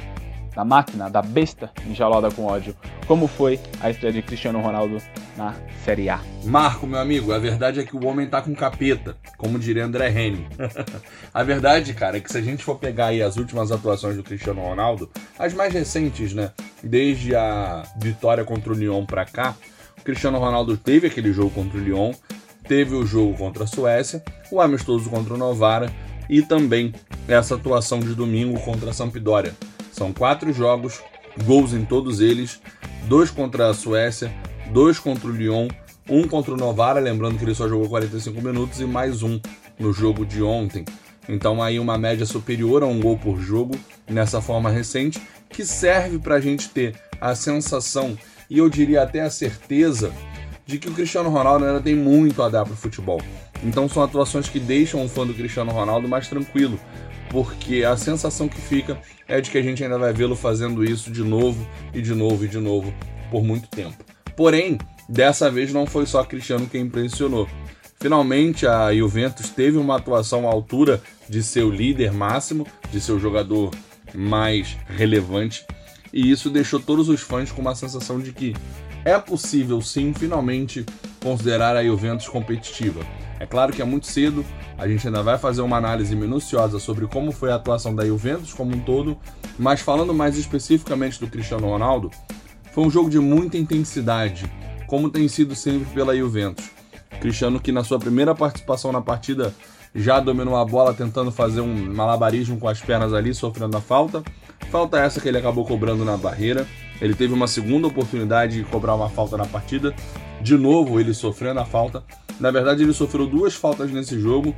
da 0.55 0.65
máquina, 0.65 1.09
da 1.09 1.23
besta 1.23 1.71
enjaulada 1.87 2.31
com 2.31 2.45
ódio. 2.45 2.77
Como 3.07 3.27
foi 3.27 3.59
a 3.81 3.91
estreia 3.91 4.13
de 4.13 4.23
Cristiano 4.23 4.61
Ronaldo 4.61 4.99
na 5.37 5.55
Série 5.85 6.09
A? 6.09 6.21
Marco, 6.45 6.87
meu 6.87 6.99
amigo, 6.99 7.33
a 7.33 7.39
verdade 7.39 7.81
é 7.81 7.85
que 7.85 7.97
o 7.97 8.07
homem 8.07 8.27
tá 8.27 8.43
com 8.43 8.55
capeta, 8.55 9.17
como 9.37 9.59
diria 9.59 9.85
André 9.85 10.09
Henning. 10.11 10.47
a 11.33 11.43
verdade, 11.43 11.95
cara, 11.95 12.19
é 12.19 12.21
que 12.21 12.31
se 12.31 12.39
a 12.39 12.43
gente 12.43 12.63
for 12.63 12.79
pegar 12.79 13.07
aí 13.07 13.23
as 13.23 13.37
últimas 13.37 13.73
atuações 13.73 14.17
do 14.17 14.23
Cristiano 14.23 14.61
Ronaldo, 14.61 15.11
as 15.39 15.55
mais 15.55 15.73
recentes, 15.73 16.33
né, 16.35 16.53
desde 16.83 17.35
a 17.35 17.83
vitória 17.97 18.45
contra 18.45 18.73
o 18.73 18.77
Lyon 18.77 19.05
pra 19.07 19.25
cá, 19.25 19.55
o 19.99 20.03
Cristiano 20.03 20.39
Ronaldo 20.39 20.77
teve 20.77 21.07
aquele 21.07 21.33
jogo 21.33 21.51
contra 21.51 21.79
o 21.79 21.81
Lyon, 21.81 22.13
teve 22.67 22.95
o 22.95 23.07
jogo 23.07 23.37
contra 23.37 23.65
a 23.65 23.67
Suécia, 23.67 24.23
o 24.51 24.61
amistoso 24.61 25.09
contra 25.09 25.35
o 25.35 25.39
Novara 25.39 25.93
e 26.29 26.43
também 26.43 26.93
essa 27.29 27.55
atuação 27.55 28.01
de 28.01 28.15
domingo 28.15 28.59
contra 28.61 28.91
a 28.91 28.93
Sampdoria. 28.93 29.55
São 29.93 30.13
quatro 30.13 30.53
jogos, 30.53 31.01
gols 31.45 31.73
em 31.73 31.85
todos 31.85 32.21
eles, 32.21 32.61
dois 33.05 33.31
contra 33.31 33.69
a 33.69 33.75
Suécia, 33.75 34.33
dois 34.73 34.99
contra 34.99 35.29
o 35.29 35.31
Lyon, 35.31 35.69
um 36.09 36.27
contra 36.27 36.55
o 36.55 36.57
Novara, 36.57 36.99
lembrando 36.99 37.39
que 37.39 37.45
ele 37.45 37.55
só 37.55 37.69
jogou 37.69 37.89
45 37.89 38.43
minutos, 38.43 38.81
e 38.81 38.85
mais 38.85 39.23
um 39.23 39.39
no 39.79 39.93
jogo 39.93 40.25
de 40.25 40.43
ontem. 40.43 40.85
Então 41.29 41.63
aí 41.63 41.79
uma 41.79 41.97
média 41.97 42.27
superior 42.27 42.83
a 42.83 42.87
um 42.87 43.01
gol 43.01 43.19
por 43.19 43.39
jogo 43.39 43.79
nessa 44.09 44.41
forma 44.41 44.71
recente, 44.71 45.21
que 45.49 45.65
serve 45.65 46.19
para 46.19 46.37
a 46.37 46.41
gente 46.41 46.71
ter 46.71 46.97
a 47.21 47.35
sensação 47.35 48.17
e 48.49 48.59
eu 48.59 48.69
diria 48.69 49.03
até 49.03 49.21
a 49.21 49.31
certeza 49.31 50.13
de 50.67 50.79
que 50.79 50.89
o 50.89 50.93
Cristiano 50.93 51.29
Ronaldo 51.29 51.65
ainda 51.65 51.81
tem 51.81 51.95
muito 51.95 52.43
a 52.43 52.49
dar 52.49 52.65
para 52.65 52.75
o 52.75 52.77
futebol. 52.77 53.21
Então 53.63 53.89
são 53.89 54.03
atuações 54.03 54.49
que 54.49 54.59
deixam 54.59 55.05
o 55.05 55.09
fã 55.09 55.27
do 55.27 55.35
Cristiano 55.35 55.71
Ronaldo 55.71 56.09
mais 56.09 56.29
tranquilo, 56.29 56.79
porque 57.33 57.83
a 57.83 57.97
sensação 57.97 58.47
que 58.47 58.61
fica 58.61 59.01
é 59.27 59.41
de 59.41 59.51
que 59.51 59.57
a 59.57 59.63
gente 59.63 59.83
ainda 59.83 59.99
vai 59.99 60.13
vê-lo 60.13 60.37
fazendo 60.37 60.85
isso 60.85 61.11
de 61.11 61.25
novo 61.25 61.67
e 61.95 62.03
de 62.03 62.15
novo 62.15 62.45
e 62.45 62.49
de 62.49 62.59
novo 62.59 62.93
por 63.31 63.43
muito 63.43 63.69
tempo. 63.69 63.97
Porém, 64.37 64.77
dessa 65.09 65.51
vez 65.51 65.73
não 65.73 65.87
foi 65.87 66.05
só 66.05 66.23
Cristiano 66.23 66.67
quem 66.67 66.83
impressionou. 66.83 67.49
Finalmente 67.99 68.67
a 68.67 68.95
Juventus 68.95 69.49
teve 69.49 69.79
uma 69.79 69.97
atuação 69.97 70.47
à 70.47 70.53
altura 70.53 71.03
de 71.27 71.43
seu 71.43 71.71
líder 71.71 72.13
máximo, 72.13 72.67
de 72.91 73.01
seu 73.01 73.19
jogador 73.19 73.71
mais 74.15 74.77
relevante, 74.87 75.65
e 76.13 76.31
isso 76.31 76.51
deixou 76.51 76.79
todos 76.79 77.09
os 77.09 77.23
fãs 77.23 77.51
com 77.51 77.63
uma 77.63 77.75
sensação 77.75 78.21
de 78.21 78.33
que 78.33 78.55
é 79.07 79.19
possível 79.19 79.81
sim 79.81 80.13
finalmente 80.13 80.85
considerar 81.23 81.77
a 81.77 81.83
Juventus 81.85 82.29
competitiva. 82.29 83.01
É 83.43 83.47
claro 83.47 83.73
que 83.73 83.83
é 83.83 83.85
muito 83.85 84.07
cedo, 84.07 84.45
a 84.79 84.87
gente 84.87 85.05
ainda 85.05 85.21
vai 85.21 85.37
fazer 85.37 85.63
uma 85.63 85.77
análise 85.77 86.15
minuciosa 86.15 86.79
sobre 86.79 87.09
como 87.09 87.33
foi 87.33 87.51
a 87.51 87.57
atuação 87.57 87.93
da 87.93 88.07
Juventus 88.07 88.55
como 88.55 88.73
um 88.73 88.79
todo, 88.79 89.19
mas 89.59 89.81
falando 89.81 90.15
mais 90.15 90.39
especificamente 90.39 91.19
do 91.19 91.27
Cristiano 91.27 91.67
Ronaldo, 91.67 92.09
foi 92.71 92.85
um 92.85 92.91
jogo 92.91 93.11
de 93.11 93.19
muita 93.19 93.59
intensidade, 93.59 94.49
como 94.87 95.11
tem 95.11 95.27
sido 95.27 95.57
sempre 95.57 95.93
pela 95.93 96.17
Juventus. 96.17 96.71
Cristiano 97.21 97.59
que 97.59 97.73
na 97.73 97.83
sua 97.83 97.99
primeira 97.99 98.33
participação 98.33 98.93
na 98.93 99.01
partida 99.01 99.53
já 99.93 100.21
dominou 100.21 100.55
a 100.55 100.65
bola 100.65 100.95
tentando 100.95 101.33
fazer 101.33 101.63
um 101.63 101.93
malabarismo 101.93 102.61
com 102.61 102.69
as 102.69 102.81
pernas 102.81 103.13
ali, 103.13 103.35
sofrendo 103.35 103.77
a 103.77 103.81
falta. 103.81 104.23
Falta 104.71 105.01
essa 105.01 105.21
que 105.21 105.27
ele 105.27 105.39
acabou 105.39 105.67
cobrando 105.67 106.05
na 106.05 106.17
barreira. 106.17 106.65
Ele 107.01 107.13
teve 107.13 107.35
uma 107.35 107.49
segunda 107.49 107.89
oportunidade 107.89 108.59
de 108.59 108.65
cobrar 108.65 108.95
uma 108.95 109.11
falta 109.11 109.37
na 109.37 109.47
partida. 109.47 109.93
De 110.41 110.57
novo, 110.57 111.01
ele 111.01 111.13
sofrendo 111.13 111.59
a 111.59 111.65
falta. 111.65 112.05
Na 112.41 112.51
verdade, 112.51 112.83
ele 112.83 112.93
sofreu 112.93 113.27
duas 113.27 113.55
faltas 113.55 113.91
nesse 113.91 114.19
jogo. 114.19 114.55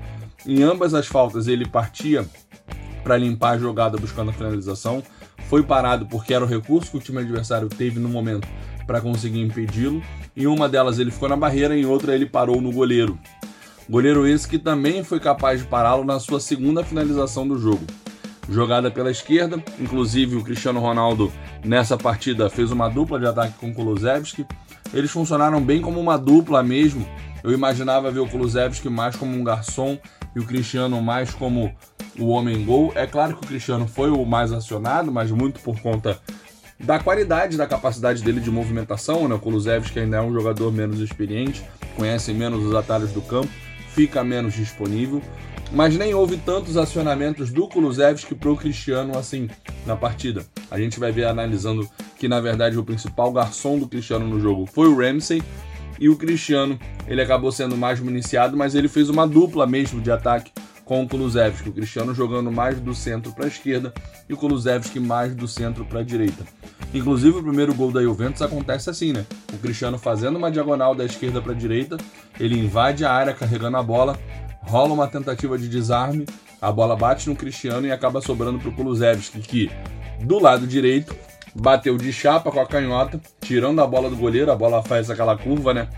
Em 0.47 0.63
ambas 0.63 0.95
as 0.95 1.07
faltas, 1.07 1.49
ele 1.49 1.67
partia 1.67 2.27
para 3.03 3.17
limpar 3.17 3.51
a 3.51 3.59
jogada 3.59 3.99
buscando 3.99 4.31
a 4.31 4.33
finalização. 4.33 5.03
Foi 5.49 5.63
parado 5.63 6.07
porque 6.07 6.33
era 6.33 6.45
o 6.45 6.49
recurso 6.49 6.91
que 6.91 6.97
o 6.97 7.01
time 7.01 7.19
adversário 7.19 7.69
teve 7.69 8.01
no 8.01 8.09
momento 8.09 8.49
para 8.87 9.01
conseguir 9.01 9.41
impedi-lo. 9.41 10.03
Em 10.37 10.47
uma 10.47 10.69
delas 10.69 10.99
ele 10.99 11.11
ficou 11.11 11.29
na 11.29 11.37
barreira, 11.37 11.77
em 11.77 11.85
outra 11.85 12.15
ele 12.15 12.27
parou 12.27 12.61
no 12.61 12.73
goleiro. 12.73 13.19
Goleiro 13.89 14.27
esse 14.27 14.49
que 14.49 14.59
também 14.59 15.05
foi 15.05 15.21
capaz 15.21 15.61
de 15.61 15.67
pará-lo 15.67 16.05
na 16.05 16.19
sua 16.19 16.41
segunda 16.41 16.83
finalização 16.83 17.47
do 17.47 17.59
jogo. 17.59 17.85
Jogada 18.49 18.91
pela 18.91 19.11
esquerda, 19.11 19.63
inclusive 19.79 20.37
o 20.37 20.43
Cristiano 20.43 20.81
Ronaldo 20.81 21.33
nessa 21.65 21.97
partida 21.97 22.51
fez 22.51 22.71
uma 22.71 22.89
dupla 22.89 23.19
de 23.19 23.27
ataque 23.27 23.55
com 23.59 23.73
Kulusevski. 23.73 24.47
Eles 24.93 25.11
funcionaram 25.11 25.61
bem 25.61 25.81
como 25.81 26.01
uma 26.01 26.17
dupla 26.17 26.63
mesmo, 26.63 27.07
eu 27.45 27.53
imaginava 27.53 28.11
ver 28.11 28.21
o 28.21 28.27
Kulusevski 28.27 28.89
mais 28.89 29.15
como 29.17 29.37
um 29.37 29.45
garçom 29.45 29.99
e 30.35 30.41
o 30.41 30.47
Cristiano 30.47 31.03
mais 31.03 31.31
como 31.35 31.75
o 32.19 32.29
homem 32.29 32.65
gol. 32.65 32.91
É 32.95 33.07
claro 33.07 33.37
que 33.37 33.45
o 33.45 33.47
Cristiano 33.47 33.87
foi 33.87 34.09
o 34.09 34.25
mais 34.25 34.51
acionado, 34.51 35.13
mas 35.13 35.31
muito 35.31 35.61
por 35.61 35.79
conta 35.79 36.19
da 36.81 36.99
qualidade, 36.99 37.59
da 37.59 37.67
capacidade 37.67 38.23
dele 38.23 38.41
de 38.41 38.51
movimentação. 38.51 39.29
Né? 39.29 39.35
O 39.35 39.39
Kulusevski 39.39 40.01
ainda 40.01 40.17
é 40.17 40.23
um 40.23 40.33
jogador 40.33 40.73
menos 40.73 41.01
experiente, 41.01 41.63
conhece 41.97 42.33
menos 42.33 42.65
os 42.65 42.75
atalhos 42.75 43.13
do 43.13 43.21
campo, 43.21 43.51
fica 43.91 44.25
menos 44.25 44.55
disponível. 44.55 45.21
Mas 45.71 45.99
nem 45.99 46.15
houve 46.15 46.39
tantos 46.39 46.79
acionamentos 46.79 47.51
do 47.51 47.69
Kulusevski 47.69 48.35
o 48.43 48.57
Cristiano 48.57 49.19
assim 49.19 49.51
na 49.85 49.97
partida. 49.97 50.47
A 50.71 50.79
gente 50.79 50.99
vai 50.99 51.13
ver 51.13 51.27
analisando 51.27 51.87
que 52.25 52.29
na 52.29 52.41
verdade 52.41 52.79
o 52.79 52.83
principal 52.83 53.31
garçom 53.31 53.79
do 53.79 53.87
Cristiano 53.87 54.27
no 54.27 54.41
jogo 54.41 54.65
foi 54.65 54.89
o 54.89 54.97
Ramsey 54.97 55.43
e 56.01 56.09
o 56.09 56.17
Cristiano, 56.17 56.81
ele 57.07 57.21
acabou 57.21 57.53
sendo 57.53 57.77
mais 57.77 58.01
municiado, 58.01 58.57
mas 58.57 58.75
ele 58.75 58.89
fez 58.89 59.11
uma 59.11 59.29
dupla 59.29 59.67
mesmo 59.67 60.01
de 60.01 60.11
ataque 60.11 60.51
com 60.87 61.03
o 61.03 61.07
Kulusevski, 61.07 61.69
o 61.69 61.73
Cristiano 61.75 62.15
jogando 62.15 62.51
mais 62.51 62.81
do 62.81 62.95
centro 62.95 63.31
para 63.33 63.45
a 63.45 63.49
esquerda 63.49 63.93
e 64.27 64.33
o 64.33 64.39
Kulusevski 64.39 64.99
mais 64.99 65.35
do 65.35 65.47
centro 65.47 65.85
para 65.85 66.01
a 66.01 66.03
direita. 66.03 66.47
Inclusive 66.95 67.37
o 67.37 67.43
primeiro 67.43 67.75
gol 67.75 67.93
da 67.93 68.03
Juventus 68.03 68.41
acontece 68.41 68.89
assim, 68.89 69.13
né? 69.13 69.27
O 69.53 69.59
Cristiano 69.59 69.99
fazendo 69.99 70.39
uma 70.39 70.51
diagonal 70.51 70.95
da 70.95 71.05
esquerda 71.05 71.43
para 71.43 71.53
a 71.53 71.55
direita, 71.55 71.99
ele 72.41 72.59
invade 72.59 73.05
a 73.05 73.13
área 73.13 73.35
carregando 73.35 73.77
a 73.77 73.83
bola, 73.83 74.19
rola 74.63 74.95
uma 74.95 75.09
tentativa 75.09 75.59
de 75.59 75.69
desarme, 75.69 76.25
a 76.59 76.73
bola 76.73 76.97
bate 76.97 77.29
no 77.29 77.37
Cristiano 77.37 77.87
e 77.87 77.93
acaba 77.93 78.23
sobrando 78.23 78.59
para 78.59 78.71
o 78.71 78.73
Kulusevski, 78.73 79.41
que 79.41 79.71
do 80.23 80.39
lado 80.39 80.67
direito, 80.67 81.15
bateu 81.55 81.97
de 81.97 82.13
chapa 82.13 82.51
com 82.51 82.61
a 82.61 82.67
canhota, 82.67 83.21
tirando 83.41 83.81
a 83.81 83.87
bola 83.87 84.11
do 84.11 84.17
goleiro, 84.17 84.51
a 84.51 84.57
bola 84.57 84.83
faz 84.83 85.11
aquela 85.11 85.37
curva, 85.37 85.73
né, 85.73 85.89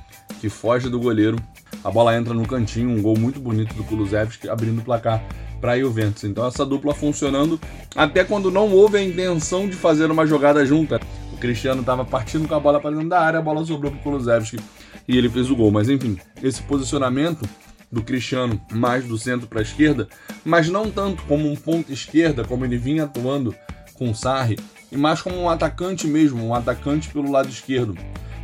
que 0.40 0.48
foge 0.48 0.88
do 0.88 1.00
goleiro. 1.00 1.36
A 1.82 1.90
bola 1.90 2.16
entra 2.16 2.34
no 2.34 2.46
cantinho, 2.46 2.90
um 2.90 3.00
gol 3.00 3.18
muito 3.18 3.40
bonito 3.40 3.74
do 3.74 3.84
Kulusevski, 3.84 4.48
abrindo 4.48 4.80
o 4.80 4.84
placar 4.84 5.22
para 5.60 5.78
Juventus. 5.78 6.24
Então 6.24 6.46
essa 6.46 6.64
dupla 6.64 6.94
funcionando 6.94 7.60
até 7.94 8.24
quando 8.24 8.50
não 8.50 8.70
houve 8.72 8.98
a 8.98 9.02
intenção 9.02 9.68
de 9.68 9.76
fazer 9.76 10.10
uma 10.10 10.26
jogada 10.26 10.64
junta. 10.64 11.00
O 11.32 11.36
Cristiano 11.36 11.80
estava 11.80 12.04
partindo 12.04 12.48
com 12.48 12.54
a 12.54 12.60
bola 12.60 12.80
para 12.80 12.90
dentro 12.90 13.08
da 13.08 13.20
área, 13.20 13.38
a 13.38 13.42
bola 13.42 13.64
sobrou 13.64 13.90
para 13.90 14.00
o 14.00 14.02
Kulusevski 14.02 14.58
e 15.06 15.16
ele 15.16 15.28
fez 15.28 15.50
o 15.50 15.56
gol. 15.56 15.70
Mas 15.70 15.88
enfim, 15.88 16.18
esse 16.42 16.62
posicionamento 16.62 17.48
do 17.90 18.02
Cristiano 18.02 18.60
mais 18.72 19.04
do 19.04 19.16
centro 19.16 19.46
para 19.46 19.60
a 19.60 19.62
esquerda, 19.62 20.08
mas 20.44 20.68
não 20.68 20.90
tanto 20.90 21.22
como 21.24 21.50
um 21.50 21.54
ponto 21.54 21.92
esquerda, 21.92 22.44
como 22.44 22.64
ele 22.64 22.76
vinha 22.76 23.04
atuando 23.04 23.54
com 23.94 24.10
o 24.10 24.14
Sarri, 24.14 24.58
e 24.96 24.98
mais 24.98 25.20
como 25.20 25.38
um 25.38 25.50
atacante 25.50 26.06
mesmo, 26.06 26.42
um 26.42 26.54
atacante 26.54 27.10
pelo 27.10 27.30
lado 27.30 27.48
esquerdo. 27.48 27.96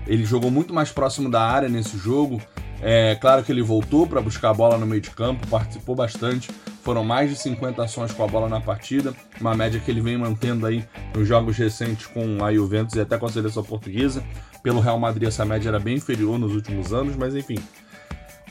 Ele 0.06 0.24
jogou 0.24 0.50
muito 0.50 0.74
mais 0.74 0.92
próximo 0.92 1.30
da 1.30 1.40
área 1.40 1.68
nesse 1.68 1.96
jogo. 1.96 2.40
É 2.82 3.14
claro 3.14 3.42
que 3.42 3.50
ele 3.50 3.62
voltou 3.62 4.06
para 4.06 4.20
buscar 4.20 4.50
a 4.50 4.54
bola 4.54 4.76
no 4.76 4.84
meio 4.84 5.00
de 5.00 5.10
campo, 5.10 5.46
participou 5.46 5.94
bastante. 5.94 6.50
Foram 6.82 7.04
mais 7.04 7.30
de 7.30 7.36
50 7.36 7.82
ações 7.82 8.12
com 8.12 8.24
a 8.24 8.26
bola 8.26 8.48
na 8.48 8.60
partida, 8.60 9.14
uma 9.40 9.54
média 9.54 9.80
que 9.80 9.88
ele 9.88 10.00
vem 10.00 10.18
mantendo 10.18 10.66
aí 10.66 10.84
nos 11.14 11.26
jogos 11.28 11.56
recentes 11.56 12.06
com 12.06 12.44
a 12.44 12.52
Juventus 12.52 12.96
e 12.96 13.00
até 13.00 13.16
com 13.16 13.24
a 13.24 13.30
seleção 13.30 13.62
portuguesa. 13.62 14.22
Pelo 14.62 14.80
Real 14.80 14.98
Madrid 14.98 15.28
essa 15.28 15.44
média 15.44 15.68
era 15.68 15.78
bem 15.78 15.96
inferior 15.96 16.38
nos 16.38 16.52
últimos 16.52 16.92
anos, 16.92 17.14
mas 17.16 17.36
enfim, 17.36 17.56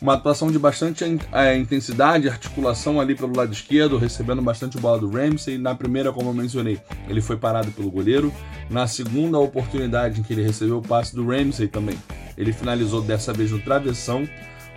uma 0.02 0.16
atuação 0.16 0.52
de 0.52 0.58
bastante 0.58 1.04
é, 1.32 1.56
intensidade, 1.56 2.28
articulação 2.28 3.00
ali 3.00 3.14
pelo 3.14 3.38
lado 3.38 3.54
esquerdo, 3.54 4.00
recebendo 4.00 4.42
bastante 4.42 4.80
bola 4.80 4.98
do 4.98 5.10
Ramsey. 5.10 5.60
Na 5.60 5.76
primeira, 5.76 6.12
como 6.12 6.30
eu 6.32 6.34
mencionei, 6.34 6.80
ele 7.08 7.22
foi 7.22 7.38
parado 7.38 7.72
pelo 7.72 7.92
goleiro. 7.92 8.34
Na 8.68 8.88
segunda 8.88 9.38
oportunidade 9.38 10.20
em 10.20 10.24
que 10.24 10.34
ele 10.34 10.42
recebeu 10.42 10.80
o 10.80 10.82
passe 10.82 11.16
do 11.16 11.28
Ramsey 11.28 11.68
também, 11.68 11.98
ele 12.36 12.52
finalizou 12.52 13.02
dessa 13.02 13.32
vez 13.32 13.52
no 13.52 13.60
travessão, 13.60 14.28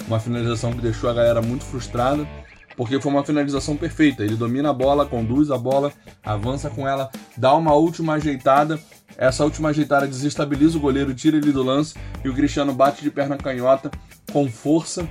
uma 0.07 0.21
finalização 0.21 0.73
que 0.73 0.83
deixou 0.83 1.09
a 1.09 1.15
galera 1.15 1.41
muito 1.41 1.65
frustrada, 1.65 2.29
porque 2.77 3.01
foi 3.01 3.11
uma 3.11 3.25
finalização 3.25 3.77
perfeita. 3.77 4.23
Ele 4.23 4.37
domina 4.37 4.71
a 4.71 4.75
bola, 4.75 5.07
conduz 5.07 5.51
a 5.51 5.57
bola, 5.57 5.91
avança 6.23 6.69
com 6.69 6.87
ela, 6.87 7.09
dá 7.35 7.55
uma 7.55 7.73
última 7.73 8.15
ajeitada. 8.15 8.79
Essa 9.17 9.45
última 9.45 9.69
ajeitada 9.69 10.07
desestabiliza 10.07 10.77
o 10.77 10.81
goleiro, 10.81 11.15
tira 11.15 11.37
ele 11.37 11.53
do 11.53 11.63
lance 11.63 11.95
e 12.25 12.29
o 12.29 12.35
Cristiano 12.35 12.73
bate 12.73 13.03
de 13.03 13.11
perna 13.11 13.37
canhota 13.37 13.91
com 14.33 14.49
força 14.51 15.07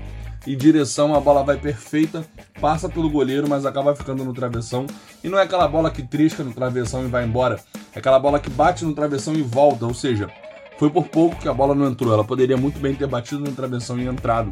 e 0.46 0.56
direção, 0.56 1.16
a 1.16 1.22
bola 1.22 1.44
vai 1.44 1.58
perfeita, 1.58 2.26
passa 2.60 2.90
pelo 2.90 3.10
goleiro, 3.10 3.48
mas 3.48 3.66
acaba 3.66 3.96
ficando 3.96 4.26
no 4.26 4.34
travessão. 4.34 4.86
E 5.24 5.30
não 5.30 5.40
é 5.40 5.44
aquela 5.44 5.68
bola 5.68 5.90
que 5.90 6.04
trisca 6.04 6.44
no 6.44 6.54
travessão 6.54 7.06
e 7.06 7.08
vai 7.08 7.26
embora, 7.26 7.60
é 7.96 8.00
aquela 8.00 8.20
bola 8.20 8.40
que 8.40 8.50
bate 8.50 8.84
no 8.84 8.94
travessão 8.94 9.34
e 9.34 9.42
volta, 9.42 9.86
ou 9.86 9.94
seja, 9.94 10.30
foi 10.78 10.90
por 10.90 11.08
pouco 11.08 11.38
que 11.38 11.48
a 11.48 11.54
bola 11.54 11.74
não 11.74 11.88
entrou. 11.88 12.14
Ela 12.14 12.26
poderia 12.26 12.58
muito 12.58 12.80
bem 12.80 12.94
ter 12.94 13.08
batido 13.08 13.40
no 13.42 13.52
travessão 13.54 13.98
e 14.00 14.06
entrado. 14.06 14.52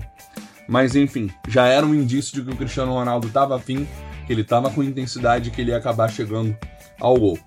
Mas 0.68 0.96
enfim, 0.96 1.30
já 1.48 1.68
era 1.68 1.86
um 1.86 1.94
indício 1.94 2.34
de 2.34 2.42
que 2.44 2.54
o 2.54 2.58
Cristiano 2.58 2.94
Ronaldo 2.94 3.28
estava 3.28 3.56
afim, 3.56 3.86
que 4.26 4.32
ele 4.32 4.42
estava 4.42 4.70
com 4.70 4.82
intensidade 4.82 5.52
que 5.52 5.60
ele 5.60 5.72
ia 5.72 5.78
acabar 5.78 6.10
chegando 6.10 6.56
ao 7.00 7.18
gol. 7.18 7.38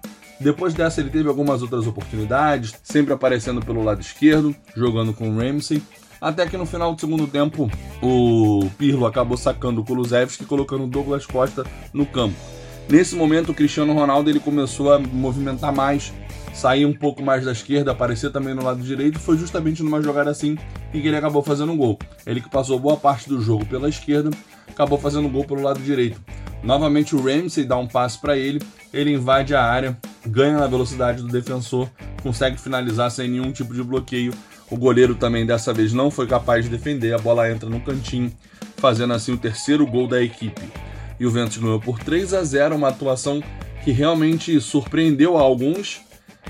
Depois 0.44 0.74
dessa, 0.74 1.00
ele 1.00 1.08
teve 1.08 1.26
algumas 1.26 1.62
outras 1.62 1.86
oportunidades, 1.86 2.74
sempre 2.82 3.14
aparecendo 3.14 3.64
pelo 3.64 3.82
lado 3.82 4.02
esquerdo, 4.02 4.54
jogando 4.76 5.14
com 5.14 5.30
o 5.30 5.38
Ramsey. 5.38 5.82
Até 6.20 6.46
que 6.46 6.54
no 6.54 6.66
final 6.66 6.94
do 6.94 7.00
segundo 7.00 7.26
tempo, 7.26 7.70
o 8.02 8.68
Pirlo 8.76 9.06
acabou 9.06 9.38
sacando 9.38 9.80
o 9.80 9.84
Kulusevski 9.84 10.42
e 10.44 10.46
colocando 10.46 10.84
o 10.84 10.86
Douglas 10.86 11.24
Costa 11.24 11.64
no 11.94 12.04
campo. 12.04 12.36
Nesse 12.90 13.14
momento, 13.14 13.52
o 13.52 13.54
Cristiano 13.54 13.94
Ronaldo 13.94 14.28
ele 14.28 14.38
começou 14.38 14.92
a 14.92 14.98
movimentar 14.98 15.74
mais, 15.74 16.12
sair 16.52 16.84
um 16.84 16.92
pouco 16.92 17.22
mais 17.22 17.42
da 17.42 17.52
esquerda, 17.52 17.92
aparecer 17.92 18.30
também 18.30 18.52
no 18.52 18.62
lado 18.62 18.82
direito. 18.82 19.18
Foi 19.18 19.38
justamente 19.38 19.82
numa 19.82 20.02
jogada 20.02 20.30
assim 20.30 20.58
que 20.92 20.98
ele 20.98 21.16
acabou 21.16 21.42
fazendo 21.42 21.72
um 21.72 21.76
gol. 21.78 21.98
Ele 22.26 22.42
que 22.42 22.50
passou 22.50 22.78
boa 22.78 22.98
parte 22.98 23.30
do 23.30 23.40
jogo 23.40 23.64
pela 23.64 23.88
esquerda, 23.88 24.28
acabou 24.68 24.98
fazendo 24.98 25.26
um 25.26 25.32
gol 25.32 25.46
pelo 25.46 25.62
lado 25.62 25.80
direito. 25.80 26.20
Novamente 26.64 27.14
o 27.14 27.22
Ramsey 27.22 27.64
dá 27.64 27.76
um 27.76 27.86
passe 27.86 28.18
para 28.18 28.36
ele, 28.36 28.60
ele 28.92 29.12
invade 29.12 29.54
a 29.54 29.62
área, 29.62 29.96
ganha 30.26 30.58
na 30.58 30.66
velocidade 30.66 31.22
do 31.22 31.28
defensor, 31.28 31.88
consegue 32.22 32.58
finalizar 32.58 33.10
sem 33.10 33.28
nenhum 33.28 33.52
tipo 33.52 33.74
de 33.74 33.82
bloqueio 33.82 34.32
o 34.70 34.76
goleiro 34.76 35.14
também 35.14 35.44
dessa 35.44 35.72
vez 35.72 35.92
não 35.92 36.10
foi 36.10 36.26
capaz 36.26 36.64
de 36.64 36.70
defender, 36.70 37.14
a 37.14 37.18
bola 37.18 37.50
entra 37.50 37.68
no 37.68 37.80
cantinho, 37.80 38.32
fazendo 38.76 39.12
assim 39.12 39.32
o 39.32 39.36
terceiro 39.36 39.86
gol 39.86 40.08
da 40.08 40.22
equipe. 40.22 40.62
E 41.20 41.26
o 41.26 41.30
Ventus 41.30 41.58
ganhou 41.58 41.78
por 41.78 41.98
3 41.98 42.34
a 42.34 42.42
0, 42.42 42.74
uma 42.74 42.88
atuação 42.88 43.42
que 43.84 43.92
realmente 43.92 44.60
surpreendeu 44.60 45.36
a 45.36 45.42
alguns 45.42 46.00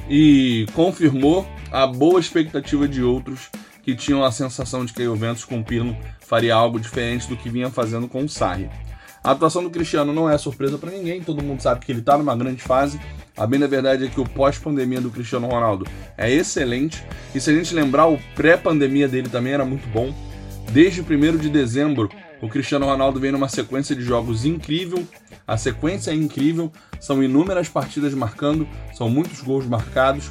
e 0.09 0.67
confirmou 0.75 1.47
a 1.71 1.87
boa 1.87 2.21
expectativa 2.21 2.87
de 2.87 3.03
outros 3.03 3.51
que 3.83 3.95
tinham 3.95 4.25
a 4.25 4.33
sensação 4.33 4.85
de 4.85 4.93
que 4.93 5.03
o 5.03 5.15
Juventus 5.15 5.45
com 5.45 5.59
o 5.59 5.65
Pirlo 5.65 5.95
faria 6.21 6.55
algo 6.55 6.81
diferente 6.81 7.29
do 7.29 7.37
que 7.37 7.51
vinha 7.51 7.69
fazendo 7.69 8.09
com 8.09 8.25
o 8.25 8.29
Sarri. 8.29 8.71
A 9.25 9.31
atuação 9.31 9.63
do 9.63 9.71
Cristiano 9.71 10.13
não 10.13 10.29
é 10.29 10.37
surpresa 10.37 10.77
para 10.77 10.91
ninguém, 10.91 11.23
todo 11.23 11.43
mundo 11.43 11.63
sabe 11.63 11.83
que 11.83 11.91
ele 11.91 12.01
está 12.01 12.19
numa 12.19 12.37
grande 12.37 12.61
fase, 12.61 13.01
a 13.35 13.47
bem 13.47 13.59
da 13.59 13.67
verdade 13.67 14.05
é 14.05 14.09
que 14.09 14.21
o 14.21 14.29
pós-pandemia 14.29 15.01
do 15.01 15.09
Cristiano 15.09 15.49
Ronaldo 15.49 15.87
é 16.19 16.31
excelente. 16.31 17.03
E 17.35 17.41
se 17.41 17.49
a 17.49 17.55
gente 17.55 17.75
lembrar, 17.75 18.07
o 18.07 18.19
pré-pandemia 18.35 19.09
dele 19.09 19.31
também 19.31 19.55
era 19.55 19.65
muito 19.65 19.89
bom. 19.89 20.15
Desde 20.71 21.01
1 21.01 21.39
de 21.39 21.49
dezembro, 21.49 22.11
o 22.43 22.51
Cristiano 22.51 22.85
Ronaldo 22.85 23.19
vem 23.19 23.33
numa 23.33 23.49
sequência 23.49 23.97
de 23.97 24.03
jogos 24.03 24.45
incrível. 24.45 25.09
A 25.47 25.57
sequência 25.57 26.11
é 26.11 26.15
incrível, 26.15 26.71
são 27.01 27.23
inúmeras 27.23 27.67
partidas 27.67 28.13
marcando, 28.13 28.69
são 28.93 29.09
muitos 29.09 29.41
gols 29.41 29.67
marcados. 29.67 30.31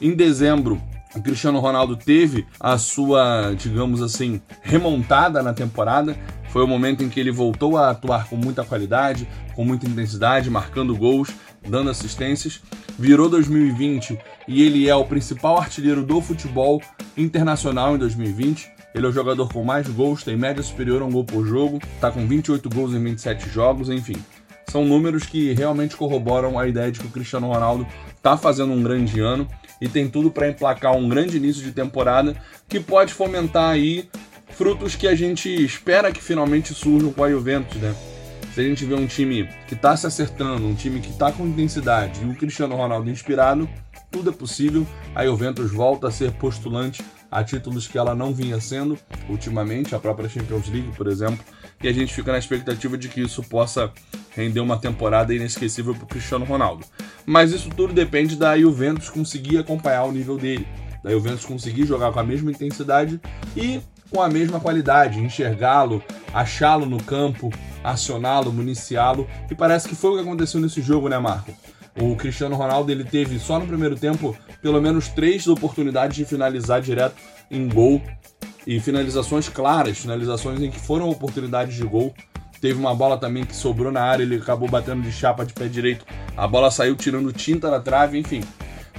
Em 0.00 0.16
dezembro, 0.16 0.82
o 1.14 1.22
Cristiano 1.22 1.60
Ronaldo 1.60 1.94
teve 1.94 2.46
a 2.58 2.76
sua, 2.76 3.54
digamos 3.54 4.02
assim, 4.02 4.42
remontada 4.62 5.42
na 5.42 5.52
temporada. 5.52 6.16
Foi 6.52 6.62
o 6.62 6.68
momento 6.68 7.02
em 7.02 7.08
que 7.08 7.18
ele 7.18 7.30
voltou 7.30 7.78
a 7.78 7.88
atuar 7.88 8.28
com 8.28 8.36
muita 8.36 8.62
qualidade, 8.62 9.26
com 9.54 9.64
muita 9.64 9.86
intensidade, 9.88 10.50
marcando 10.50 10.94
gols 10.94 11.32
dando 11.66 11.88
assistências. 11.88 12.60
Virou 12.98 13.26
2020 13.28 14.18
e 14.46 14.62
ele 14.62 14.86
é 14.86 14.94
o 14.94 15.04
principal 15.06 15.58
artilheiro 15.58 16.04
do 16.04 16.20
futebol 16.20 16.82
internacional 17.16 17.94
em 17.94 17.98
2020. 17.98 18.70
Ele 18.94 19.06
é 19.06 19.08
o 19.08 19.12
jogador 19.12 19.50
com 19.50 19.64
mais 19.64 19.88
gols, 19.88 20.22
tem 20.22 20.36
média 20.36 20.62
superior 20.62 21.00
a 21.00 21.06
um 21.06 21.10
gol 21.10 21.24
por 21.24 21.46
jogo, 21.46 21.80
está 21.94 22.10
com 22.10 22.26
28 22.26 22.68
gols 22.68 22.92
em 22.92 23.02
27 23.02 23.48
jogos, 23.48 23.88
enfim. 23.88 24.22
São 24.68 24.84
números 24.84 25.24
que 25.24 25.54
realmente 25.54 25.96
corroboram 25.96 26.58
a 26.58 26.68
ideia 26.68 26.92
de 26.92 27.00
que 27.00 27.06
o 27.06 27.10
Cristiano 27.10 27.48
Ronaldo 27.48 27.86
está 28.14 28.36
fazendo 28.36 28.72
um 28.72 28.82
grande 28.82 29.20
ano 29.20 29.48
e 29.80 29.88
tem 29.88 30.08
tudo 30.08 30.30
para 30.30 30.48
emplacar 30.48 30.94
um 30.94 31.08
grande 31.08 31.38
início 31.38 31.62
de 31.62 31.72
temporada 31.72 32.36
que 32.68 32.78
pode 32.78 33.14
fomentar 33.14 33.70
aí 33.70 34.08
frutos 34.56 34.94
que 34.94 35.08
a 35.08 35.14
gente 35.14 35.48
espera 35.64 36.12
que 36.12 36.22
finalmente 36.22 36.74
surjam 36.74 37.12
com 37.12 37.24
a 37.24 37.30
Juventus, 37.30 37.80
né? 37.80 37.94
se 38.54 38.60
a 38.60 38.64
gente 38.64 38.84
vê 38.84 38.94
um 38.94 39.06
time 39.06 39.48
que 39.66 39.74
está 39.74 39.96
se 39.96 40.06
acertando, 40.06 40.66
um 40.66 40.74
time 40.74 41.00
que 41.00 41.08
está 41.08 41.32
com 41.32 41.46
intensidade 41.46 42.22
e 42.22 42.28
o 42.28 42.34
Cristiano 42.34 42.76
Ronaldo 42.76 43.08
inspirado, 43.08 43.68
tudo 44.10 44.28
é 44.28 44.32
possível. 44.32 44.86
A 45.14 45.24
Juventus 45.24 45.72
volta 45.72 46.08
a 46.08 46.10
ser 46.10 46.32
postulante 46.32 47.02
a 47.30 47.42
títulos 47.42 47.86
que 47.86 47.96
ela 47.96 48.14
não 48.14 48.34
vinha 48.34 48.60
sendo 48.60 48.98
ultimamente, 49.26 49.94
a 49.94 49.98
própria 49.98 50.28
Champions 50.28 50.68
League, 50.68 50.92
por 50.94 51.06
exemplo, 51.06 51.42
e 51.82 51.88
a 51.88 51.92
gente 51.92 52.12
fica 52.12 52.30
na 52.30 52.38
expectativa 52.38 52.98
de 52.98 53.08
que 53.08 53.22
isso 53.22 53.42
possa 53.42 53.90
render 54.36 54.60
uma 54.60 54.76
temporada 54.76 55.34
inesquecível 55.34 55.94
para 55.94 56.06
Cristiano 56.06 56.44
Ronaldo. 56.44 56.84
Mas 57.24 57.52
isso 57.52 57.70
tudo 57.70 57.94
depende 57.94 58.36
da 58.36 58.58
Juventus 58.58 59.08
conseguir 59.08 59.56
acompanhar 59.56 60.04
o 60.04 60.12
nível 60.12 60.36
dele, 60.36 60.68
da 61.02 61.10
Juventus 61.10 61.46
conseguir 61.46 61.86
jogar 61.86 62.12
com 62.12 62.20
a 62.20 62.24
mesma 62.24 62.50
intensidade 62.50 63.18
e 63.56 63.80
com 64.12 64.20
a 64.20 64.28
mesma 64.28 64.60
qualidade, 64.60 65.18
enxergá-lo, 65.18 66.02
achá-lo 66.32 66.84
no 66.84 67.02
campo, 67.02 67.50
acioná-lo, 67.82 68.52
municiá-lo. 68.52 69.26
E 69.50 69.54
parece 69.54 69.88
que 69.88 69.94
foi 69.94 70.10
o 70.10 70.14
que 70.14 70.20
aconteceu 70.20 70.60
nesse 70.60 70.82
jogo, 70.82 71.08
né, 71.08 71.18
Marco? 71.18 71.52
O 72.00 72.14
Cristiano 72.16 72.56
Ronaldo 72.56 72.90
ele 72.90 73.04
teve 73.04 73.38
só 73.38 73.58
no 73.58 73.66
primeiro 73.66 73.96
tempo 73.96 74.36
pelo 74.62 74.80
menos 74.80 75.08
três 75.08 75.46
oportunidades 75.46 76.16
de 76.16 76.24
finalizar 76.24 76.80
direto 76.80 77.16
em 77.50 77.68
gol 77.68 78.00
e 78.66 78.80
finalizações 78.80 79.48
claras, 79.48 79.98
finalizações 79.98 80.60
em 80.60 80.70
que 80.70 80.80
foram 80.80 81.08
oportunidades 81.08 81.74
de 81.74 81.84
gol. 81.84 82.14
Teve 82.60 82.78
uma 82.78 82.94
bola 82.94 83.18
também 83.18 83.44
que 83.44 83.56
sobrou 83.56 83.90
na 83.90 84.02
área, 84.02 84.22
ele 84.22 84.36
acabou 84.36 84.68
batendo 84.68 85.02
de 85.02 85.10
chapa 85.10 85.44
de 85.44 85.52
pé 85.52 85.66
direito. 85.66 86.06
A 86.36 86.46
bola 86.46 86.70
saiu 86.70 86.94
tirando 86.94 87.32
tinta 87.32 87.68
da 87.70 87.80
trave, 87.80 88.18
enfim. 88.18 88.42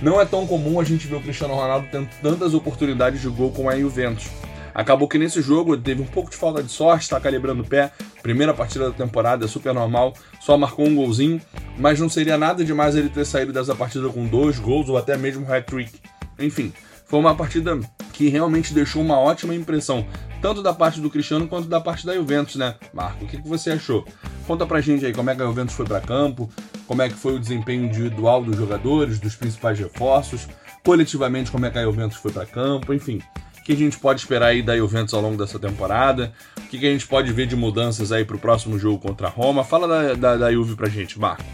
Não 0.02 0.20
é 0.20 0.26
tão 0.26 0.46
comum 0.46 0.80
a 0.80 0.84
gente 0.84 1.08
ver 1.08 1.16
o 1.16 1.22
Cristiano 1.22 1.56
Ronaldo 1.56 1.88
tendo 1.90 2.10
tantas 2.22 2.54
oportunidades 2.54 3.22
de 3.22 3.30
gol 3.30 3.52
como 3.52 3.70
a 3.70 3.80
Juventus. 3.80 4.30
Acabou 4.74 5.08
que 5.08 5.18
nesse 5.18 5.42
jogo 5.42 5.78
teve 5.78 6.02
um 6.02 6.06
pouco 6.06 6.30
de 6.30 6.38
falta 6.38 6.64
de 6.64 6.72
sorte, 6.72 7.04
está 7.04 7.20
calibrando 7.20 7.62
o 7.62 7.66
pé. 7.66 7.92
Primeira 8.22 8.54
partida 8.54 8.90
da 8.90 8.96
temporada, 8.96 9.46
é 9.46 9.48
super 9.48 9.74
normal. 9.74 10.14
Só 10.40 10.58
marcou 10.58 10.88
um 10.88 10.96
golzinho, 10.96 11.42
mas 11.78 12.00
não 12.00 12.10
seria 12.10 12.38
nada 12.38 12.64
demais 12.66 12.96
ele 12.96 13.10
ter 13.10 13.26
saído 13.26 13.54
dessa 13.54 13.76
partida 13.76 14.10
com 14.10 14.26
dois 14.26 14.58
gols 14.60 14.90
ou 14.90 14.98
até 14.98 15.16
mesmo 15.18 15.46
um 15.46 15.54
hat-trick. 15.54 16.00
Enfim, 16.40 16.74
Foi 17.14 17.20
uma 17.20 17.36
partida 17.36 17.80
que 18.12 18.28
realmente 18.28 18.74
deixou 18.74 19.00
uma 19.00 19.20
ótima 19.20 19.54
impressão, 19.54 20.04
tanto 20.42 20.64
da 20.64 20.74
parte 20.74 21.00
do 21.00 21.12
Cristiano 21.12 21.48
quanto 21.48 21.68
da 21.68 21.80
parte 21.80 22.08
da 22.08 22.16
Juventus, 22.16 22.56
né, 22.56 22.74
Marco? 22.92 23.26
O 23.26 23.28
que, 23.28 23.40
que 23.40 23.48
você 23.48 23.70
achou? 23.70 24.04
Conta 24.48 24.66
pra 24.66 24.82
gente 24.82 25.06
aí 25.06 25.14
como 25.14 25.30
é 25.30 25.36
que 25.36 25.42
a 25.44 25.46
Juventus 25.46 25.76
foi 25.76 25.86
para 25.86 26.02
campo, 26.02 26.50
como 26.88 27.04
é 27.04 27.10
que 27.10 27.16
foi 27.16 27.36
o 27.36 27.40
desempenho 27.40 27.86
individual 27.86 28.44
dos 28.44 28.58
jogadores, 28.58 29.20
dos 29.20 29.36
principais 29.36 29.78
reforços, 29.78 30.48
coletivamente 30.84 31.52
como 31.52 31.68
é 31.68 31.70
que 31.70 31.78
a 31.78 31.84
Juventus 31.84 32.18
foi 32.18 32.32
para 32.32 32.48
campo, 32.48 32.92
enfim. 32.94 33.22
O 33.64 33.66
que 33.66 33.72
a 33.72 33.78
gente 33.78 33.98
pode 33.98 34.20
esperar 34.20 34.48
aí 34.48 34.62
da 34.62 34.76
Juventus 34.76 35.14
ao 35.14 35.22
longo 35.22 35.38
dessa 35.38 35.58
temporada? 35.58 36.34
O 36.58 36.68
que 36.68 36.86
a 36.86 36.92
gente 36.92 37.08
pode 37.08 37.32
ver 37.32 37.48
de 37.48 37.56
mudanças 37.56 38.12
aí 38.12 38.26
pro 38.26 38.38
próximo 38.38 38.78
jogo 38.78 39.00
contra 39.00 39.28
a 39.28 39.30
Roma? 39.30 39.64
Fala 39.64 39.88
da, 39.88 40.14
da, 40.16 40.36
da 40.36 40.52
Juve 40.52 40.76
pra 40.76 40.90
gente, 40.90 41.18
Marco. 41.18 41.46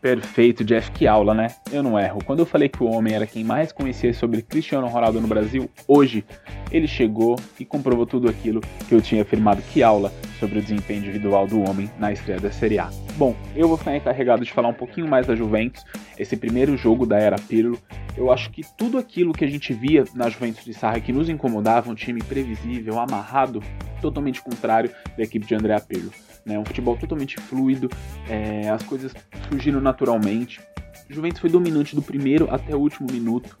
Perfeito, 0.00 0.64
Jeff, 0.64 0.92
que 0.92 1.04
aula, 1.08 1.34
né? 1.34 1.48
Eu 1.72 1.82
não 1.82 1.98
erro. 1.98 2.22
Quando 2.24 2.38
eu 2.38 2.46
falei 2.46 2.68
que 2.68 2.80
o 2.80 2.86
homem 2.86 3.12
era 3.12 3.26
quem 3.26 3.42
mais 3.42 3.72
conhecia 3.72 4.14
sobre 4.14 4.40
Cristiano 4.40 4.86
Ronaldo 4.86 5.20
no 5.20 5.26
Brasil, 5.26 5.68
hoje 5.88 6.24
ele 6.70 6.86
chegou 6.86 7.34
e 7.58 7.64
comprovou 7.64 8.06
tudo 8.06 8.28
aquilo 8.28 8.60
que 8.88 8.94
eu 8.94 9.02
tinha 9.02 9.22
afirmado. 9.22 9.60
Que 9.60 9.82
aula 9.82 10.12
sobre 10.38 10.58
o 10.58 10.62
desempenho 10.62 11.00
individual 11.00 11.46
do 11.46 11.60
homem 11.68 11.90
na 11.98 12.12
estreia 12.12 12.40
da 12.40 12.50
Série 12.50 12.78
A. 12.78 12.90
Bom, 13.16 13.34
eu 13.54 13.68
vou 13.68 13.76
ficar 13.76 13.96
encarregado 13.96 14.44
de 14.44 14.52
falar 14.52 14.68
um 14.68 14.74
pouquinho 14.74 15.08
mais 15.08 15.26
da 15.26 15.34
Juventus, 15.34 15.84
esse 16.18 16.36
primeiro 16.36 16.76
jogo 16.76 17.04
da 17.06 17.18
era 17.18 17.36
Pirlo. 17.36 17.78
Eu 18.16 18.32
acho 18.32 18.50
que 18.50 18.62
tudo 18.76 18.98
aquilo 18.98 19.32
que 19.32 19.44
a 19.44 19.48
gente 19.48 19.72
via 19.72 20.04
na 20.14 20.28
Juventus 20.28 20.64
de 20.64 20.74
Sarra 20.74 21.00
que 21.00 21.12
nos 21.12 21.28
incomodava, 21.28 21.90
um 21.90 21.94
time 21.94 22.22
previsível, 22.22 22.98
amarrado, 22.98 23.62
totalmente 24.00 24.40
contrário 24.42 24.90
da 25.16 25.22
equipe 25.22 25.46
de 25.46 25.54
Andrea 25.54 25.80
Pirlo 25.80 26.12
né? 26.48 26.58
Um 26.58 26.64
futebol 26.64 26.96
totalmente 26.96 27.38
fluido, 27.38 27.88
é, 28.28 28.68
as 28.70 28.82
coisas 28.82 29.14
surgiram 29.48 29.80
naturalmente. 29.80 30.60
O 31.08 31.12
Juventus 31.12 31.40
foi 31.40 31.50
dominante 31.50 31.94
do 31.94 32.02
primeiro 32.02 32.48
até 32.50 32.74
o 32.74 32.78
último 32.78 33.06
minuto, 33.12 33.56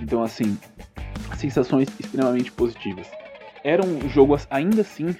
então 0.00 0.22
assim, 0.22 0.58
sensações 1.36 1.88
extremamente 2.00 2.50
positivas. 2.50 3.06
Era 3.62 3.84
um 3.84 4.08
jogo 4.08 4.38
ainda 4.50 4.80
assim 4.80 5.14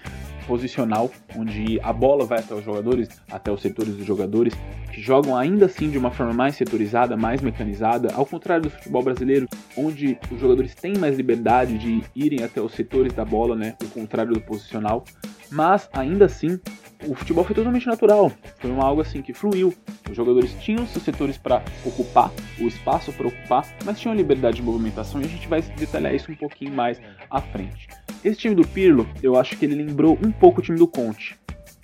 posicional, 0.51 1.13
onde 1.37 1.79
a 1.81 1.93
bola 1.93 2.27
vai 2.27 2.41
até 2.41 2.53
os 2.53 2.65
jogadores, 2.65 3.09
até 3.31 3.53
os 3.53 3.63
setores 3.63 3.95
dos 3.95 4.05
jogadores, 4.05 4.53
que 4.93 5.01
jogam 5.01 5.37
ainda 5.37 5.67
assim 5.67 5.89
de 5.89 5.97
uma 5.97 6.11
forma 6.11 6.33
mais 6.33 6.57
setorizada, 6.57 7.17
mais 7.17 7.41
mecanizada, 7.41 8.13
ao 8.15 8.27
contrário 8.27 8.65
do 8.65 8.71
futebol 8.71 9.01
brasileiro, 9.01 9.47
onde 9.77 10.19
os 10.29 10.41
jogadores 10.41 10.75
têm 10.75 10.95
mais 10.99 11.17
liberdade 11.17 11.79
de 11.79 12.03
irem 12.17 12.43
até 12.43 12.61
os 12.61 12.73
setores 12.73 13.13
da 13.13 13.25
bola, 13.25 13.55
né, 13.55 13.77
o 13.81 13.87
contrário 13.91 14.33
do 14.33 14.41
posicional, 14.41 15.05
mas 15.53 15.89
ainda 15.93 16.25
assim 16.25 16.59
o 17.07 17.15
futebol 17.15 17.45
foi 17.45 17.55
totalmente 17.55 17.87
natural. 17.87 18.33
Foi 18.59 18.71
uma 18.71 18.85
algo 18.85 19.01
assim 19.01 19.23
que 19.23 19.33
fluiu. 19.33 19.75
Os 20.09 20.17
jogadores 20.17 20.55
tinham 20.61 20.87
seus 20.87 21.05
setores 21.05 21.39
para 21.39 21.63
ocupar, 21.85 22.31
o 22.59 22.67
espaço 22.67 23.13
para 23.13 23.29
ocupar, 23.29 23.67
mas 23.85 23.99
tinham 23.99 24.15
liberdade 24.15 24.57
de 24.57 24.63
movimentação 24.63 25.21
e 25.21 25.25
a 25.25 25.29
gente 25.29 25.49
vai 25.49 25.63
detalhar 25.63 26.15
isso 26.15 26.31
um 26.31 26.37
pouquinho 26.37 26.73
mais 26.73 27.01
à 27.31 27.41
frente. 27.41 27.89
Esse 28.25 28.39
time 28.39 28.55
do 28.55 28.67
Pirlo, 28.67 29.09
eu 29.23 29.37
acho 29.37 29.57
que 29.57 29.65
ele 29.65 29.75
lembrou 29.75 30.19
um 30.25 30.31
pouco 30.31 30.61
o 30.61 30.63
time 30.63 30.79
do 30.79 30.87
Conte. 30.87 31.39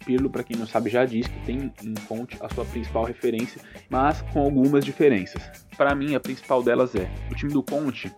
Pirlo, 0.04 0.30
para 0.30 0.44
quem 0.44 0.56
não 0.56 0.66
sabe, 0.66 0.88
já 0.88 1.04
diz 1.04 1.26
que 1.26 1.38
tem 1.40 1.72
em 1.82 1.94
Conte 2.06 2.36
a 2.40 2.48
sua 2.54 2.64
principal 2.64 3.04
referência, 3.04 3.60
mas 3.90 4.22
com 4.32 4.40
algumas 4.40 4.84
diferenças. 4.84 5.42
Para 5.76 5.94
mim, 5.94 6.14
a 6.14 6.20
principal 6.20 6.62
delas 6.62 6.94
é 6.94 7.08
o 7.30 7.34
time 7.34 7.52
do 7.52 7.62
Conte 7.62 8.12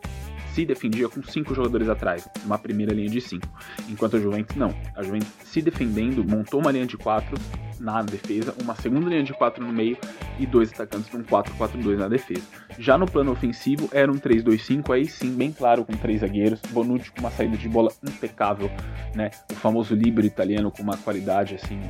se 0.59 0.67
defendia 0.67 1.09
com 1.09 1.23
cinco 1.23 1.55
jogadores 1.55 1.89
atrás, 1.89 2.29
uma 2.45 2.59
primeira 2.59 2.93
linha 2.93 3.09
de 3.09 3.21
cinco, 3.21 3.47
enquanto 3.89 4.17
a 4.17 4.21
Juventus 4.21 4.57
não. 4.57 4.75
A 4.97 5.05
Juventus 5.05 5.29
se 5.45 5.63
defendendo 5.63 6.25
montou 6.29 6.61
uma 6.61 6.73
linha 6.73 6.85
de 6.85 6.97
quatro 6.97 7.39
na 7.79 8.03
defesa, 8.03 8.53
uma 8.61 8.75
segunda 8.75 9.09
linha 9.09 9.23
de 9.23 9.33
quatro 9.33 9.65
no 9.65 9.73
meio 9.73 9.97
e 10.37 10.45
dois 10.47 10.73
atacantes 10.73 11.13
num 11.13 11.23
4-4-2 11.23 11.97
na 11.97 12.09
defesa. 12.09 12.43
Já 12.77 12.99
no 12.99 13.07
plano 13.07 13.31
ofensivo 13.31 13.89
era 13.93 14.11
um 14.11 14.17
3-2-5, 14.17 14.93
aí 14.93 15.07
sim, 15.07 15.31
bem 15.37 15.53
claro, 15.53 15.85
com 15.85 15.93
três 15.93 16.23
zagueiros, 16.23 16.61
Bonucci 16.71 17.13
com 17.13 17.21
uma 17.21 17.31
saída 17.31 17.57
de 17.57 17.69
bola 17.69 17.93
impecável, 18.03 18.69
né? 19.15 19.31
O 19.53 19.55
famoso 19.55 19.95
líbero 19.95 20.27
italiano 20.27 20.73
com 20.73 20.83
uma 20.83 20.97
qualidade 20.97 21.55
assim 21.55 21.81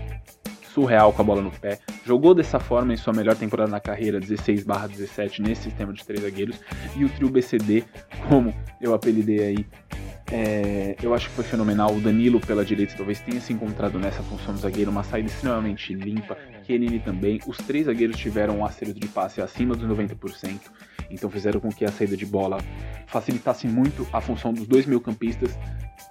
surreal 0.73 1.13
com 1.13 1.23
a 1.23 1.25
bola 1.25 1.43
no 1.43 1.51
pé. 1.51 1.79
Jogou 2.05 2.35
dessa 2.35 2.59
forma 2.59 2.93
em 2.93 2.97
sua 2.97 3.13
melhor 3.13 3.37
temporada 3.37 3.71
na 3.71 3.81
carreira, 3.81 4.21
16/17 4.21 5.41
nesse 5.41 5.63
sistema 5.63 5.93
de 5.93 6.05
três 6.05 6.23
zagueiros. 6.23 6.61
E 6.97 7.05
o 7.05 7.09
trio 7.09 7.29
BCD, 7.29 7.85
como 8.29 8.55
eu 8.81 8.95
apelidei 8.95 9.41
aí, 9.41 9.67
é, 10.31 10.95
eu 11.03 11.15
acho 11.15 11.29
que 11.29 11.35
foi 11.35 11.45
fenomenal. 11.45 11.95
O 11.95 12.01
Danilo 12.01 12.39
pela 12.41 12.65
direita 12.65 12.95
talvez 12.97 13.21
tenha 13.21 13.41
se 13.41 13.53
encontrado 13.53 13.99
nessa 13.99 14.23
função 14.23 14.55
do 14.55 14.61
zagueiro, 14.61 14.91
uma 14.91 15.03
saída 15.03 15.29
extremamente 15.29 15.95
limpa. 15.95 16.37
Kenini 16.65 17.01
também. 17.01 17.41
Os 17.47 17.57
três 17.57 17.87
zagueiros 17.87 18.17
tiveram 18.19 18.59
um 18.59 18.65
acerto 18.65 19.01
de 19.01 19.09
passe 19.09 19.41
acima 19.41 19.75
dos 19.75 19.89
90%, 19.89 20.61
então 21.11 21.31
fizeram 21.31 21.61
com 21.61 21.71
que 21.71 21.85
a 21.85 21.91
saída 21.91 22.17
de 22.17 22.27
bola 22.27 22.59
facilitasse 23.07 23.67
muito 23.67 24.07
a 24.13 24.21
função 24.21 24.53
dos 24.53 24.67
dois 24.67 24.85
meio-campistas, 24.85 25.59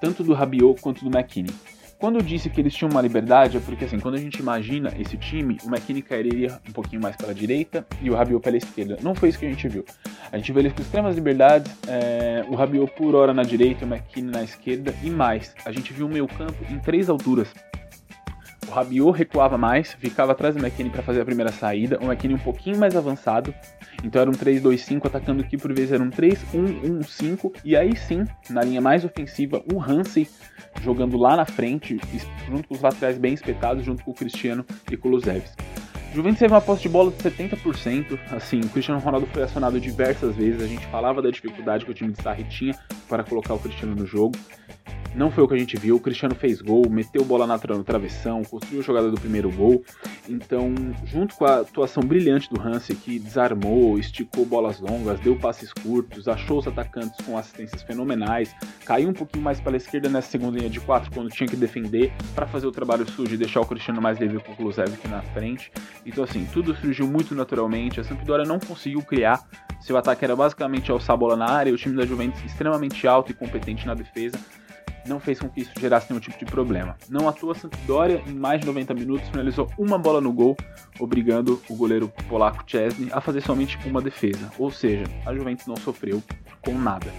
tanto 0.02 0.24
do 0.24 0.34
Rabiot 0.34 0.82
quanto 0.82 1.08
do 1.08 1.16
McKinney. 1.16 1.54
Quando 2.00 2.18
eu 2.18 2.22
disse 2.22 2.48
que 2.48 2.62
eles 2.62 2.76
tinham 2.76 2.92
uma 2.92 3.02
liberdade, 3.02 3.58
é 3.58 3.60
porque 3.60 3.86
assim, 3.86 4.00
quando 4.00 4.16
a 4.16 4.20
gente 4.20 4.38
imagina 4.38 4.94
esse 5.00 5.18
time, 5.18 5.58
o 5.64 5.68
McKinney 5.68 6.04
cairia 6.04 6.60
um 6.70 6.72
pouquinho 6.72 7.02
mais 7.02 7.16
para 7.16 7.32
a 7.32 7.34
direita 7.34 7.84
e 8.04 8.10
o 8.12 8.16
Rabiot 8.16 8.44
pela 8.44 8.56
esquerda. 8.56 8.98
Não 9.02 9.16
foi 9.16 9.30
isso 9.30 9.40
que 9.40 9.48
a 9.48 9.50
gente 9.50 9.68
viu. 9.68 9.84
A 10.32 10.38
gente 10.38 10.52
viu 10.52 10.62
eles 10.62 10.74
com 10.74 10.82
extremas 10.84 11.16
liberdades, 11.16 11.76
é, 11.88 12.46
o 12.48 12.56
Rabiot 12.56 12.92
por 12.96 13.16
hora 13.16 13.34
na 13.34 13.42
direita, 13.42 13.84
o 13.84 13.88
McKinney 13.88 14.32
na 14.32 14.44
esquerda 14.44 14.94
e 15.04 15.10
mais. 15.10 15.56
A 15.66 15.72
gente 15.72 15.92
viu 15.92 16.06
o 16.06 16.10
meio 16.10 16.28
campo 16.28 16.64
em 16.70 16.78
três 16.78 17.10
alturas. 17.10 17.52
O 18.68 18.72
Rabiot 18.72 19.18
recuava 19.18 19.58
mais, 19.58 19.94
ficava 19.94 20.34
atrás 20.34 20.56
do 20.56 20.60
McKinney 20.60 20.92
para 20.92 21.02
fazer 21.02 21.22
a 21.22 21.26
primeira 21.26 21.52
saída, 21.52 21.98
o 22.02 22.06
McKinney 22.06 22.36
um 22.36 22.40
pouquinho 22.40 22.78
mais 22.78 22.96
avançado, 22.96 23.54
então 24.04 24.22
era 24.22 24.30
um 24.30 24.34
3-2-5 24.34 25.06
atacando 25.06 25.42
aqui, 25.42 25.58
por 25.58 25.74
vezes 25.74 25.94
era 25.94 26.04
um 26.04 26.10
3-1-1-5, 26.10 27.54
e 27.64 27.76
aí 27.78 27.96
sim, 27.96 28.26
na 28.50 28.62
linha 28.62 28.82
mais 28.82 29.06
ofensiva, 29.06 29.64
o 29.74 29.82
Hansen 29.82 30.28
jogando 30.82 31.18
lá 31.18 31.38
na 31.38 31.46
frente, 31.46 31.98
junto 32.50 32.68
com 32.68 32.76
os 32.76 32.82
laterais 32.82 33.18
bem 33.18 33.34
espetados, 33.34 33.86
junto 33.86 34.04
com 34.04 34.12
o 34.12 34.14
Cristiano 34.14 34.66
e 34.92 34.98
com 34.98 35.08
o 35.08 35.12
Luzevski. 35.12 35.64
Juventus 36.14 36.40
teve 36.40 36.54
uma 36.54 36.62
posse 36.62 36.82
de 36.84 36.90
bola 36.90 37.12
de 37.12 37.18
70%, 37.18 38.18
assim, 38.32 38.60
o 38.62 38.70
Cristiano 38.70 39.00
Ronaldo 39.00 39.28
foi 39.28 39.44
acionado 39.44 39.80
diversas 39.80 40.36
vezes, 40.36 40.62
a 40.62 40.68
gente 40.68 40.86
falava 40.88 41.22
da 41.22 41.30
dificuldade 41.30 41.86
que 41.86 41.92
o 41.92 41.94
time 41.94 42.12
de 42.12 42.22
Sarri 42.22 42.44
tinha 42.46 42.76
para 43.08 43.24
colocar 43.24 43.54
o 43.54 43.60
Cristiano 43.60 43.96
no 43.96 44.06
jogo, 44.06 44.36
não 45.18 45.32
foi 45.32 45.44
o 45.44 45.48
que 45.48 45.56
a 45.56 45.58
gente 45.58 45.76
viu. 45.78 45.96
O 45.96 46.00
Cristiano 46.00 46.36
fez 46.36 46.62
gol, 46.62 46.88
meteu 46.88 47.26
bola 47.26 47.48
na 47.48 47.58
no 47.58 47.84
travessão, 47.84 48.44
construiu 48.44 48.82
a 48.82 48.84
jogada 48.84 49.10
do 49.10 49.20
primeiro 49.20 49.52
gol. 49.52 49.84
Então, 50.30 50.74
junto 51.06 51.36
com 51.36 51.46
a 51.46 51.62
atuação 51.62 52.04
brilhante 52.04 52.48
do 52.50 52.62
Hansi, 52.62 52.94
que 52.94 53.18
desarmou, 53.18 53.98
esticou 53.98 54.46
bolas 54.46 54.80
longas, 54.80 55.20
deu 55.20 55.36
passes 55.36 55.74
curtos, 55.74 56.28
achou 56.28 56.60
os 56.60 56.68
atacantes 56.68 57.18
com 57.26 57.36
assistências 57.36 57.82
fenomenais, 57.82 58.56
caiu 58.86 59.10
um 59.10 59.14
pouquinho 59.14 59.44
mais 59.44 59.60
para 59.60 59.74
a 59.74 59.78
esquerda 59.78 60.08
nessa 60.08 60.30
segunda 60.30 60.60
linha 60.60 60.70
de 60.70 60.80
quatro 60.80 61.10
quando 61.12 61.30
tinha 61.30 61.48
que 61.48 61.56
defender 61.56 62.14
para 62.36 62.46
fazer 62.46 62.68
o 62.68 62.72
trabalho 62.72 63.10
sujo 63.10 63.34
e 63.34 63.38
deixar 63.38 63.62
o 63.62 63.66
Cristiano 63.66 64.00
mais 64.00 64.20
livre 64.20 64.40
com 64.40 64.52
o 64.52 64.56
Kulusevski 64.56 65.08
na 65.08 65.24
frente. 65.24 65.72
Então, 66.08 66.24
assim, 66.24 66.48
tudo 66.54 66.74
surgiu 66.74 67.06
muito 67.06 67.36
naturalmente. 67.36 68.00
A 68.00 68.04
Sampdoria 68.04 68.46
não 68.46 68.60
conseguiu 68.60 69.02
criar. 69.02 69.44
Seu 69.82 69.98
ataque 69.98 70.24
era 70.24 70.36
basicamente 70.36 70.90
alçar 70.90 71.18
bola 71.18 71.36
na 71.36 71.50
área. 71.50 71.74
O 71.74 71.78
time 71.78 71.98
da 71.98 72.06
Juventus 72.06 72.42
extremamente 72.46 73.06
alto 73.06 73.32
e 73.32 73.36
competente 73.36 73.86
na 73.86 73.94
defesa 73.94 74.40
não 75.06 75.20
fez 75.20 75.40
com 75.40 75.50
que 75.50 75.62
isso 75.62 75.72
gerasse 75.80 76.08
nenhum 76.10 76.20
tipo 76.20 76.38
de 76.38 76.46
problema. 76.46 76.96
Não 77.10 77.28
atua 77.28 77.56
Sampdoria 77.56 78.22
em 78.26 78.34
mais 78.34 78.62
de 78.62 78.68
90 78.68 78.94
minutos, 78.94 79.30
finalizou 79.30 79.70
uma 79.78 79.98
bola 79.98 80.20
no 80.20 80.34
gol, 80.34 80.56
obrigando 81.00 81.62
o 81.70 81.76
goleiro 81.76 82.12
polaco 82.28 82.64
Chesney 82.68 83.10
a 83.12 83.22
fazer 83.22 83.42
somente 83.42 83.78
uma 83.86 84.02
defesa. 84.02 84.52
Ou 84.58 84.72
seja, 84.72 85.06
a 85.26 85.34
Juventus 85.34 85.66
não 85.66 85.78
sofreu 85.78 86.22
com 86.62 86.78
nada. 86.78 87.12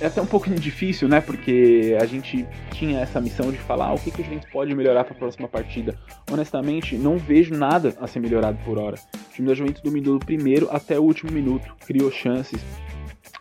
É 0.00 0.06
até 0.06 0.20
um 0.20 0.26
pouco 0.26 0.50
difícil, 0.50 1.08
né? 1.08 1.20
Porque 1.20 1.96
a 2.00 2.06
gente 2.06 2.44
tinha 2.72 3.00
essa 3.00 3.20
missão 3.20 3.52
de 3.52 3.58
falar 3.58 3.86
ah, 3.86 3.94
o 3.94 3.98
que, 3.98 4.10
que 4.10 4.20
a 4.20 4.24
Juventus 4.24 4.50
pode 4.50 4.74
melhorar 4.74 5.04
para 5.04 5.14
a 5.14 5.16
próxima 5.16 5.46
partida. 5.46 5.96
Honestamente, 6.30 6.96
não 6.96 7.16
vejo 7.16 7.54
nada 7.54 7.94
a 8.00 8.06
ser 8.06 8.18
melhorado 8.18 8.58
por 8.64 8.78
hora. 8.78 8.96
O 9.14 9.32
time 9.32 9.46
da 9.46 9.54
Juventus 9.54 9.80
dominou 9.80 10.18
do 10.18 10.26
primeiro 10.26 10.68
até 10.72 10.98
o 10.98 11.02
último 11.02 11.30
minuto, 11.30 11.72
criou 11.86 12.10
chances, 12.10 12.60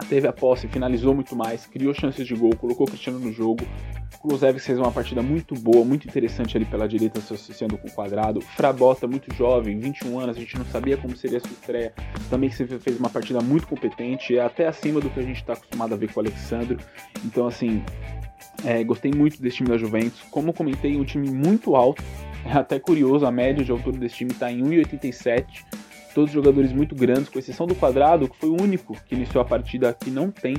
teve 0.07 0.27
a 0.27 0.33
posse, 0.33 0.67
finalizou 0.67 1.13
muito 1.13 1.35
mais, 1.35 1.65
criou 1.65 1.93
chances 1.93 2.25
de 2.25 2.35
gol, 2.35 2.55
colocou 2.55 2.85
o 2.85 2.89
Cristiano 2.89 3.19
no 3.19 3.31
jogo. 3.31 3.65
Kulusevski 4.19 4.59
fez 4.59 4.77
uma 4.77 4.91
partida 4.91 5.21
muito 5.21 5.55
boa, 5.55 5.83
muito 5.83 6.07
interessante 6.07 6.55
ali 6.55 6.65
pela 6.65 6.87
direita, 6.87 7.19
se 7.19 7.33
associando 7.33 7.77
com 7.77 7.87
o 7.87 7.91
quadrado. 7.91 8.39
Frabota, 8.41 9.07
muito 9.07 9.33
jovem, 9.33 9.79
21 9.79 10.19
anos, 10.19 10.37
a 10.37 10.39
gente 10.39 10.57
não 10.57 10.65
sabia 10.65 10.95
como 10.95 11.15
seria 11.15 11.37
a 11.37 11.41
sua 11.41 11.51
estreia. 11.51 11.93
Também 12.29 12.49
fez 12.49 12.99
uma 12.99 13.09
partida 13.09 13.41
muito 13.41 13.67
competente, 13.67 14.37
é 14.37 14.41
até 14.41 14.67
acima 14.67 14.99
do 14.99 15.09
que 15.09 15.19
a 15.19 15.23
gente 15.23 15.37
está 15.37 15.53
acostumado 15.53 15.93
a 15.93 15.97
ver 15.97 16.13
com 16.13 16.19
o 16.19 16.23
Alexandre. 16.23 16.77
Então, 17.25 17.47
assim, 17.47 17.83
é, 18.63 18.83
gostei 18.83 19.11
muito 19.11 19.41
desse 19.41 19.57
time 19.57 19.69
da 19.69 19.77
Juventus. 19.77 20.21
Como 20.29 20.53
comentei, 20.53 20.97
um 20.97 21.03
time 21.03 21.29
muito 21.29 21.75
alto. 21.75 22.03
É 22.43 22.53
até 22.53 22.79
curioso, 22.79 23.25
a 23.25 23.31
média 23.31 23.63
de 23.63 23.71
altura 23.71 23.97
desse 23.97 24.15
time 24.15 24.31
está 24.31 24.51
em 24.51 24.61
1,87 24.63 25.45
todos 26.13 26.31
jogadores 26.31 26.71
muito 26.71 26.95
grandes, 26.95 27.29
com 27.29 27.39
exceção 27.39 27.65
do 27.65 27.75
Quadrado, 27.75 28.27
que 28.27 28.37
foi 28.37 28.49
o 28.49 28.61
único 28.61 28.95
que 29.05 29.15
iniciou 29.15 29.41
a 29.41 29.45
partida 29.45 29.93
que 29.93 30.09
não 30.09 30.31
tem 30.31 30.55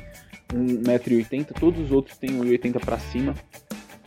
1,80m, 0.52 1.52
todos 1.58 1.80
os 1.80 1.92
outros 1.92 2.16
têm 2.16 2.30
1,80m 2.30 2.84
para 2.84 2.98
cima. 2.98 3.34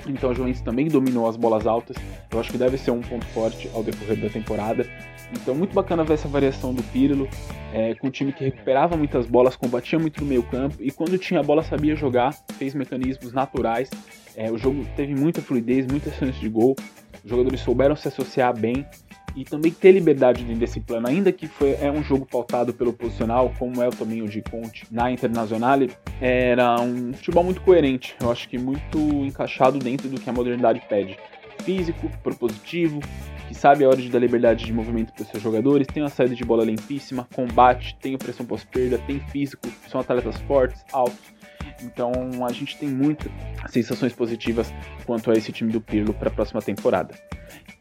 Então 0.07 0.29
a 0.29 0.33
Juventus 0.33 0.61
também 0.61 0.87
dominou 0.87 1.27
as 1.27 1.35
bolas 1.35 1.65
altas. 1.65 1.97
Eu 2.31 2.39
acho 2.39 2.51
que 2.51 2.57
deve 2.57 2.77
ser 2.77 2.91
um 2.91 3.01
ponto 3.01 3.25
forte 3.27 3.69
ao 3.73 3.83
decorrer 3.83 4.21
da 4.21 4.29
temporada. 4.29 4.87
Então, 5.33 5.55
muito 5.55 5.73
bacana 5.73 6.03
ver 6.03 6.13
essa 6.13 6.27
variação 6.27 6.73
do 6.73 6.83
Pirlo, 6.83 7.27
é, 7.73 7.95
com 7.95 8.07
um 8.07 8.11
time 8.11 8.31
que 8.31 8.43
recuperava 8.43 8.95
muitas 8.95 9.25
bolas, 9.25 9.55
combatia 9.55 9.97
muito 9.97 10.21
no 10.21 10.27
meio 10.27 10.43
campo 10.43 10.75
e 10.79 10.91
quando 10.91 11.17
tinha 11.17 11.39
a 11.39 11.43
bola 11.43 11.63
sabia 11.63 11.95
jogar, 11.95 12.33
fez 12.57 12.75
mecanismos 12.75 13.33
naturais. 13.33 13.89
É, 14.35 14.51
o 14.51 14.57
jogo 14.57 14.85
teve 14.95 15.15
muita 15.15 15.41
fluidez, 15.41 15.87
muitas 15.87 16.13
chances 16.15 16.39
de 16.39 16.49
gol. 16.49 16.75
Os 17.23 17.29
jogadores 17.29 17.61
souberam 17.61 17.95
se 17.95 18.07
associar 18.07 18.57
bem 18.57 18.85
e 19.35 19.43
também 19.43 19.71
ter 19.71 19.91
liberdade 19.91 20.43
desse 20.55 20.79
plano, 20.79 21.07
ainda 21.07 21.31
que 21.31 21.47
foi, 21.47 21.75
é 21.81 21.91
um 21.91 22.01
jogo 22.01 22.25
pautado 22.25 22.73
pelo 22.73 22.93
posicional, 22.93 23.53
como 23.59 23.81
é 23.81 23.87
o 23.87 23.91
também 23.91 24.21
o 24.21 24.29
de 24.29 24.41
Conte 24.41 24.87
na 24.89 25.11
Internazionale, 25.11 25.91
era 26.21 26.79
um 26.79 27.13
futebol 27.13 27.43
muito 27.43 27.61
coerente, 27.61 28.15
eu 28.21 28.31
acho 28.31 28.47
que 28.47 28.57
muito 28.57 28.97
encaixado 29.25 29.77
dentro 29.77 30.07
do 30.07 30.19
que 30.19 30.29
a 30.29 30.33
modernidade 30.33 30.81
pede. 30.87 31.17
Físico, 31.63 32.09
propositivo, 32.23 32.99
que 33.47 33.53
sabe 33.53 33.83
a 33.83 33.87
hora 33.87 33.97
de 33.97 34.09
dar 34.09 34.19
liberdade 34.19 34.65
de 34.65 34.71
movimento 34.71 35.11
para 35.13 35.23
os 35.23 35.29
seus 35.29 35.43
jogadores, 35.43 35.87
tem 35.87 36.01
uma 36.01 36.09
saída 36.09 36.35
de 36.35 36.43
bola 36.43 36.63
limpíssima, 36.63 37.27
combate, 37.35 37.97
tem 38.01 38.17
pressão 38.17 38.45
pós-perda, 38.45 38.97
tem 38.99 39.19
físico, 39.19 39.67
são 39.89 39.99
atletas 39.99 40.39
fortes, 40.41 40.83
altos. 40.91 41.35
Então 41.81 42.11
a 42.47 42.51
gente 42.51 42.77
tem 42.77 42.87
muitas 42.87 43.31
sensações 43.69 44.13
positivas 44.13 44.71
quanto 45.05 45.29
a 45.29 45.33
esse 45.33 45.51
time 45.51 45.71
do 45.71 45.81
Pirlo 45.81 46.13
para 46.13 46.29
a 46.29 46.33
próxima 46.33 46.61
temporada. 46.61 47.15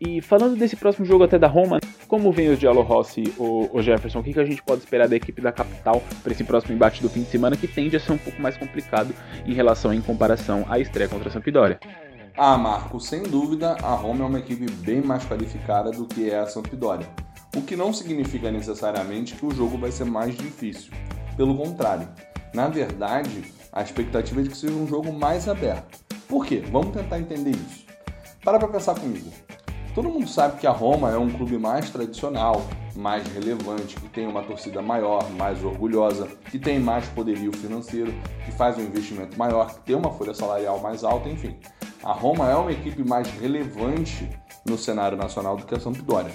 E 0.06 0.20
falando 0.20 0.54
desse 0.54 0.76
próximo 0.76 1.06
jogo 1.06 1.24
até 1.24 1.38
da 1.38 1.46
Roma, 1.46 1.80
como 2.06 2.30
vem 2.30 2.50
os 2.50 2.58
Diallo 2.58 2.82
Rossi 2.82 3.32
ou 3.38 3.70
o 3.72 3.80
Jefferson? 3.80 4.18
O 4.18 4.22
que, 4.22 4.34
que 4.34 4.40
a 4.40 4.44
gente 4.44 4.62
pode 4.62 4.80
esperar 4.80 5.08
da 5.08 5.16
equipe 5.16 5.40
da 5.40 5.50
capital 5.50 6.02
para 6.22 6.30
esse 6.30 6.44
próximo 6.44 6.74
embate 6.74 7.00
do 7.00 7.08
fim 7.08 7.22
de 7.22 7.30
semana 7.30 7.56
que 7.56 7.66
tende 7.66 7.96
a 7.96 8.00
ser 8.00 8.12
um 8.12 8.18
pouco 8.18 8.40
mais 8.40 8.54
complicado 8.54 9.14
em 9.46 9.54
relação 9.54 9.94
em 9.94 10.02
comparação 10.02 10.66
à 10.68 10.78
estreia 10.78 11.08
contra 11.08 11.30
a 11.30 11.32
Sampdoria? 11.32 11.80
Ah, 12.36 12.58
Marco, 12.58 13.00
sem 13.00 13.22
dúvida 13.22 13.76
a 13.82 13.94
Roma 13.94 14.24
é 14.24 14.28
uma 14.28 14.38
equipe 14.40 14.70
bem 14.70 15.00
mais 15.00 15.24
qualificada 15.24 15.90
do 15.90 16.04
que 16.04 16.28
é 16.28 16.38
a 16.38 16.46
Sampdoria. 16.46 17.08
O 17.56 17.62
que 17.62 17.74
não 17.74 17.90
significa 17.90 18.50
necessariamente 18.50 19.34
que 19.34 19.46
o 19.46 19.54
jogo 19.54 19.78
vai 19.78 19.90
ser 19.90 20.04
mais 20.04 20.36
difícil. 20.36 20.92
Pelo 21.34 21.56
contrário, 21.56 22.08
na 22.52 22.68
verdade, 22.68 23.44
a 23.72 23.80
expectativa 23.80 24.40
é 24.40 24.42
de 24.42 24.50
que 24.50 24.56
seja 24.56 24.74
um 24.74 24.86
jogo 24.86 25.10
mais 25.12 25.48
aberto. 25.48 25.98
Por 26.28 26.44
quê? 26.44 26.62
Vamos 26.70 26.94
tentar 26.94 27.18
entender 27.18 27.52
isso. 27.52 27.84
Para 28.44 28.58
para 28.58 28.68
pensar 28.68 28.94
comigo. 28.94 29.30
Todo 29.94 30.08
mundo 30.08 30.26
sabe 30.26 30.58
que 30.58 30.66
a 30.66 30.72
Roma 30.72 31.12
é 31.12 31.16
um 31.16 31.30
clube 31.30 31.56
mais 31.56 31.88
tradicional, 31.88 32.66
mais 32.96 33.28
relevante, 33.28 33.94
que 33.94 34.08
tem 34.08 34.26
uma 34.26 34.42
torcida 34.42 34.82
maior, 34.82 35.30
mais 35.30 35.64
orgulhosa, 35.64 36.26
que 36.50 36.58
tem 36.58 36.80
mais 36.80 37.06
poderio 37.10 37.52
financeiro, 37.52 38.12
que 38.44 38.50
faz 38.50 38.76
um 38.76 38.80
investimento 38.80 39.38
maior, 39.38 39.72
que 39.72 39.80
tem 39.82 39.94
uma 39.94 40.10
folha 40.10 40.34
salarial 40.34 40.80
mais 40.80 41.04
alta, 41.04 41.28
enfim. 41.28 41.56
A 42.02 42.12
Roma 42.12 42.50
é 42.50 42.56
uma 42.56 42.72
equipe 42.72 43.04
mais 43.04 43.30
relevante 43.38 44.28
no 44.66 44.76
cenário 44.76 45.16
nacional 45.16 45.56
do 45.56 45.64
que 45.64 45.76
a 45.76 45.80
Sampdoria. 45.80 46.34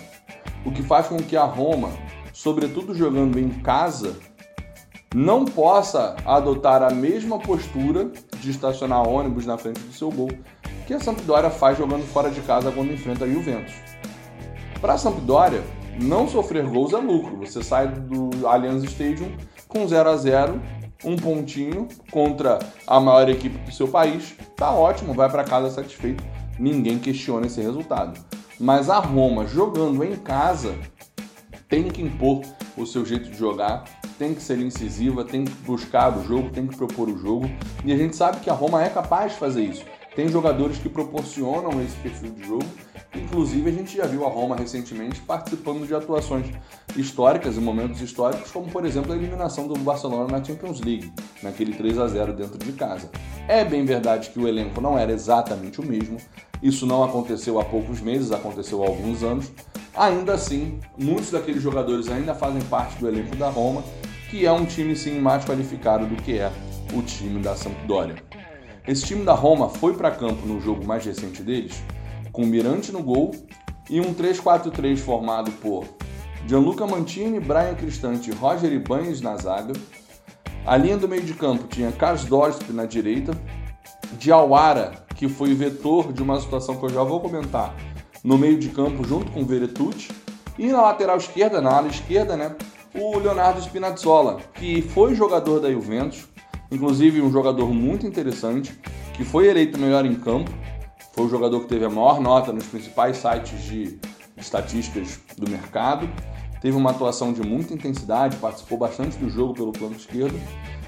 O 0.65 0.71
que 0.71 0.81
faz 0.81 1.07
com 1.07 1.17
que 1.17 1.35
a 1.35 1.43
Roma, 1.43 1.89
sobretudo 2.31 2.95
jogando 2.95 3.37
em 3.37 3.49
casa, 3.49 4.15
não 5.13 5.43
possa 5.43 6.15
adotar 6.25 6.81
a 6.81 6.91
mesma 6.91 7.37
postura 7.37 8.09
de 8.39 8.51
estacionar 8.51 9.05
ônibus 9.05 9.45
na 9.45 9.57
frente 9.57 9.81
do 9.81 9.91
seu 9.91 10.09
gol 10.09 10.29
que 10.89 10.93
a 10.95 10.99
Sampdoria 10.99 11.51
faz 11.51 11.77
jogando 11.77 12.03
fora 12.03 12.31
de 12.31 12.41
casa 12.41 12.71
quando 12.71 12.91
enfrenta 12.91 13.23
a 13.23 13.29
Juventus. 13.29 13.75
Para 14.81 14.93
a 14.93 14.97
Sampdoria, 14.97 15.63
não 16.01 16.27
sofrer 16.27 16.65
gols 16.65 16.93
é 16.93 16.97
lucro. 16.97 17.37
Você 17.37 17.63
sai 17.63 17.89
do 17.89 18.47
Allianz 18.47 18.83
Stadium 18.85 19.31
com 19.67 19.87
0 19.87 20.09
a 20.09 20.17
0 20.17 20.59
um 21.05 21.15
pontinho 21.15 21.87
contra 22.09 22.57
a 22.87 22.99
maior 22.99 23.29
equipe 23.29 23.55
do 23.59 23.71
seu 23.71 23.87
país, 23.87 24.35
tá 24.55 24.71
ótimo, 24.71 25.13
vai 25.13 25.29
para 25.29 25.43
casa 25.43 25.69
satisfeito. 25.69 26.23
Ninguém 26.57 26.97
questiona 26.97 27.45
esse 27.45 27.61
resultado. 27.61 28.19
Mas 28.59 28.89
a 28.89 28.97
Roma 28.97 29.45
jogando 29.45 30.03
em 30.03 30.15
casa 30.15 30.73
tem 31.69 31.83
que 31.83 32.01
impor 32.01 32.41
o 32.75 32.83
seu 32.87 33.05
jeito 33.05 33.29
de 33.29 33.37
jogar, 33.37 33.83
tem 34.17 34.33
que 34.33 34.41
ser 34.41 34.57
incisiva, 34.57 35.23
tem 35.23 35.45
que 35.45 35.53
buscar 35.61 36.17
o 36.17 36.23
jogo, 36.23 36.49
tem 36.49 36.65
que 36.65 36.75
propor 36.75 37.09
o 37.09 37.17
jogo. 37.17 37.47
E 37.85 37.93
a 37.93 37.95
gente 37.95 38.15
sabe 38.15 38.39
que 38.39 38.49
a 38.49 38.53
Roma 38.53 38.83
é 38.83 38.89
capaz 38.89 39.33
de 39.33 39.37
fazer 39.37 39.61
isso. 39.61 39.85
Tem 40.19 40.27
jogadores 40.27 40.77
que 40.77 40.89
proporcionam 40.89 41.81
esse 41.81 41.95
perfil 41.95 42.31
de 42.31 42.45
jogo. 42.45 42.65
Inclusive, 43.15 43.69
a 43.69 43.71
gente 43.71 43.95
já 43.95 44.05
viu 44.05 44.25
a 44.25 44.29
Roma 44.29 44.53
recentemente 44.53 45.21
participando 45.21 45.87
de 45.87 45.95
atuações 45.95 46.45
históricas 46.93 47.55
e 47.55 47.61
momentos 47.61 48.01
históricos, 48.01 48.51
como 48.51 48.69
por 48.69 48.85
exemplo 48.85 49.13
a 49.13 49.15
eliminação 49.15 49.65
do 49.65 49.79
Barcelona 49.79 50.29
na 50.29 50.43
Champions 50.43 50.81
League, 50.81 51.09
naquele 51.41 51.73
3 51.73 51.99
a 51.99 52.07
0 52.09 52.33
dentro 52.33 52.57
de 52.57 52.73
casa. 52.73 53.09
É 53.47 53.63
bem 53.63 53.85
verdade 53.85 54.29
que 54.31 54.37
o 54.37 54.45
elenco 54.45 54.81
não 54.81 54.99
era 54.99 55.13
exatamente 55.13 55.79
o 55.79 55.85
mesmo, 55.85 56.17
isso 56.61 56.85
não 56.85 57.01
aconteceu 57.01 57.57
há 57.57 57.63
poucos 57.63 58.01
meses, 58.01 58.33
aconteceu 58.33 58.83
há 58.83 58.87
alguns 58.87 59.23
anos. 59.23 59.49
Ainda 59.95 60.33
assim, 60.33 60.81
muitos 60.97 61.31
daqueles 61.31 61.63
jogadores 61.63 62.09
ainda 62.09 62.35
fazem 62.35 62.61
parte 62.63 62.99
do 62.99 63.07
elenco 63.07 63.37
da 63.37 63.49
Roma, 63.49 63.81
que 64.29 64.45
é 64.45 64.51
um 64.51 64.65
time 64.65 64.97
sim 64.97 65.17
mais 65.21 65.45
qualificado 65.45 66.05
do 66.05 66.21
que 66.21 66.39
é 66.39 66.51
o 66.93 67.01
time 67.03 67.41
da 67.41 67.55
Sampdoria. 67.55 68.17
Esse 68.89 69.05
time 69.05 69.23
da 69.23 69.35
Roma 69.35 69.69
foi 69.69 69.93
para 69.93 70.09
campo 70.09 70.47
no 70.47 70.59
jogo 70.59 70.83
mais 70.83 71.05
recente 71.05 71.43
deles, 71.43 71.79
com 72.31 72.43
Mirante 72.43 72.91
no 72.91 73.03
gol 73.03 73.35
e 73.87 74.01
um 74.01 74.15
3-4-3 74.15 74.97
formado 74.97 75.51
por 75.51 75.85
Gianluca 76.47 76.87
Mantini, 76.87 77.39
Brian 77.39 77.75
Cristante 77.75 78.31
Roger 78.31 78.73
Ibanez 78.73 79.21
na 79.21 79.37
zaga. 79.37 79.73
A 80.65 80.75
linha 80.75 80.97
do 80.97 81.07
meio 81.07 81.21
de 81.21 81.35
campo 81.35 81.67
tinha 81.67 81.91
Carlos 81.91 82.25
Dorsp 82.25 82.71
na 82.71 82.85
direita, 82.85 83.31
Diawara, 84.13 85.05
que 85.15 85.29
foi 85.29 85.53
vetor 85.53 86.11
de 86.11 86.23
uma 86.23 86.41
situação 86.41 86.75
que 86.77 86.85
eu 86.85 86.89
já 86.89 87.03
vou 87.03 87.19
comentar, 87.19 87.75
no 88.23 88.39
meio 88.39 88.57
de 88.57 88.69
campo 88.69 89.07
junto 89.07 89.31
com 89.31 89.45
Veretucci, 89.45 90.09
e 90.57 90.65
na 90.65 90.81
lateral 90.81 91.17
esquerda, 91.17 91.61
na 91.61 91.77
ala 91.77 91.89
esquerda, 91.89 92.35
né, 92.35 92.55
o 92.95 93.19
Leonardo 93.19 93.61
Spinazzola, 93.61 94.39
que 94.55 94.81
foi 94.81 95.13
jogador 95.13 95.59
da 95.59 95.71
Juventus, 95.71 96.27
Inclusive, 96.71 97.21
um 97.21 97.31
jogador 97.31 97.73
muito 97.73 98.05
interessante, 98.05 98.77
que 99.13 99.23
foi 99.23 99.47
eleito 99.47 99.77
melhor 99.79 100.05
em 100.05 100.15
campo, 100.15 100.51
foi 101.13 101.25
o 101.25 101.29
jogador 101.29 101.61
que 101.61 101.67
teve 101.67 101.85
a 101.85 101.89
maior 101.89 102.21
nota 102.21 102.53
nos 102.53 102.65
principais 102.65 103.17
sites 103.17 103.63
de 103.63 103.99
estatísticas 104.37 105.19
do 105.37 105.49
mercado. 105.49 106.07
Teve 106.61 106.77
uma 106.77 106.91
atuação 106.91 107.33
de 107.33 107.41
muita 107.41 107.73
intensidade, 107.73 108.37
participou 108.37 108.77
bastante 108.77 109.17
do 109.17 109.29
jogo 109.29 109.53
pelo 109.53 109.71
plano 109.71 109.95
esquerdo. 109.95 110.39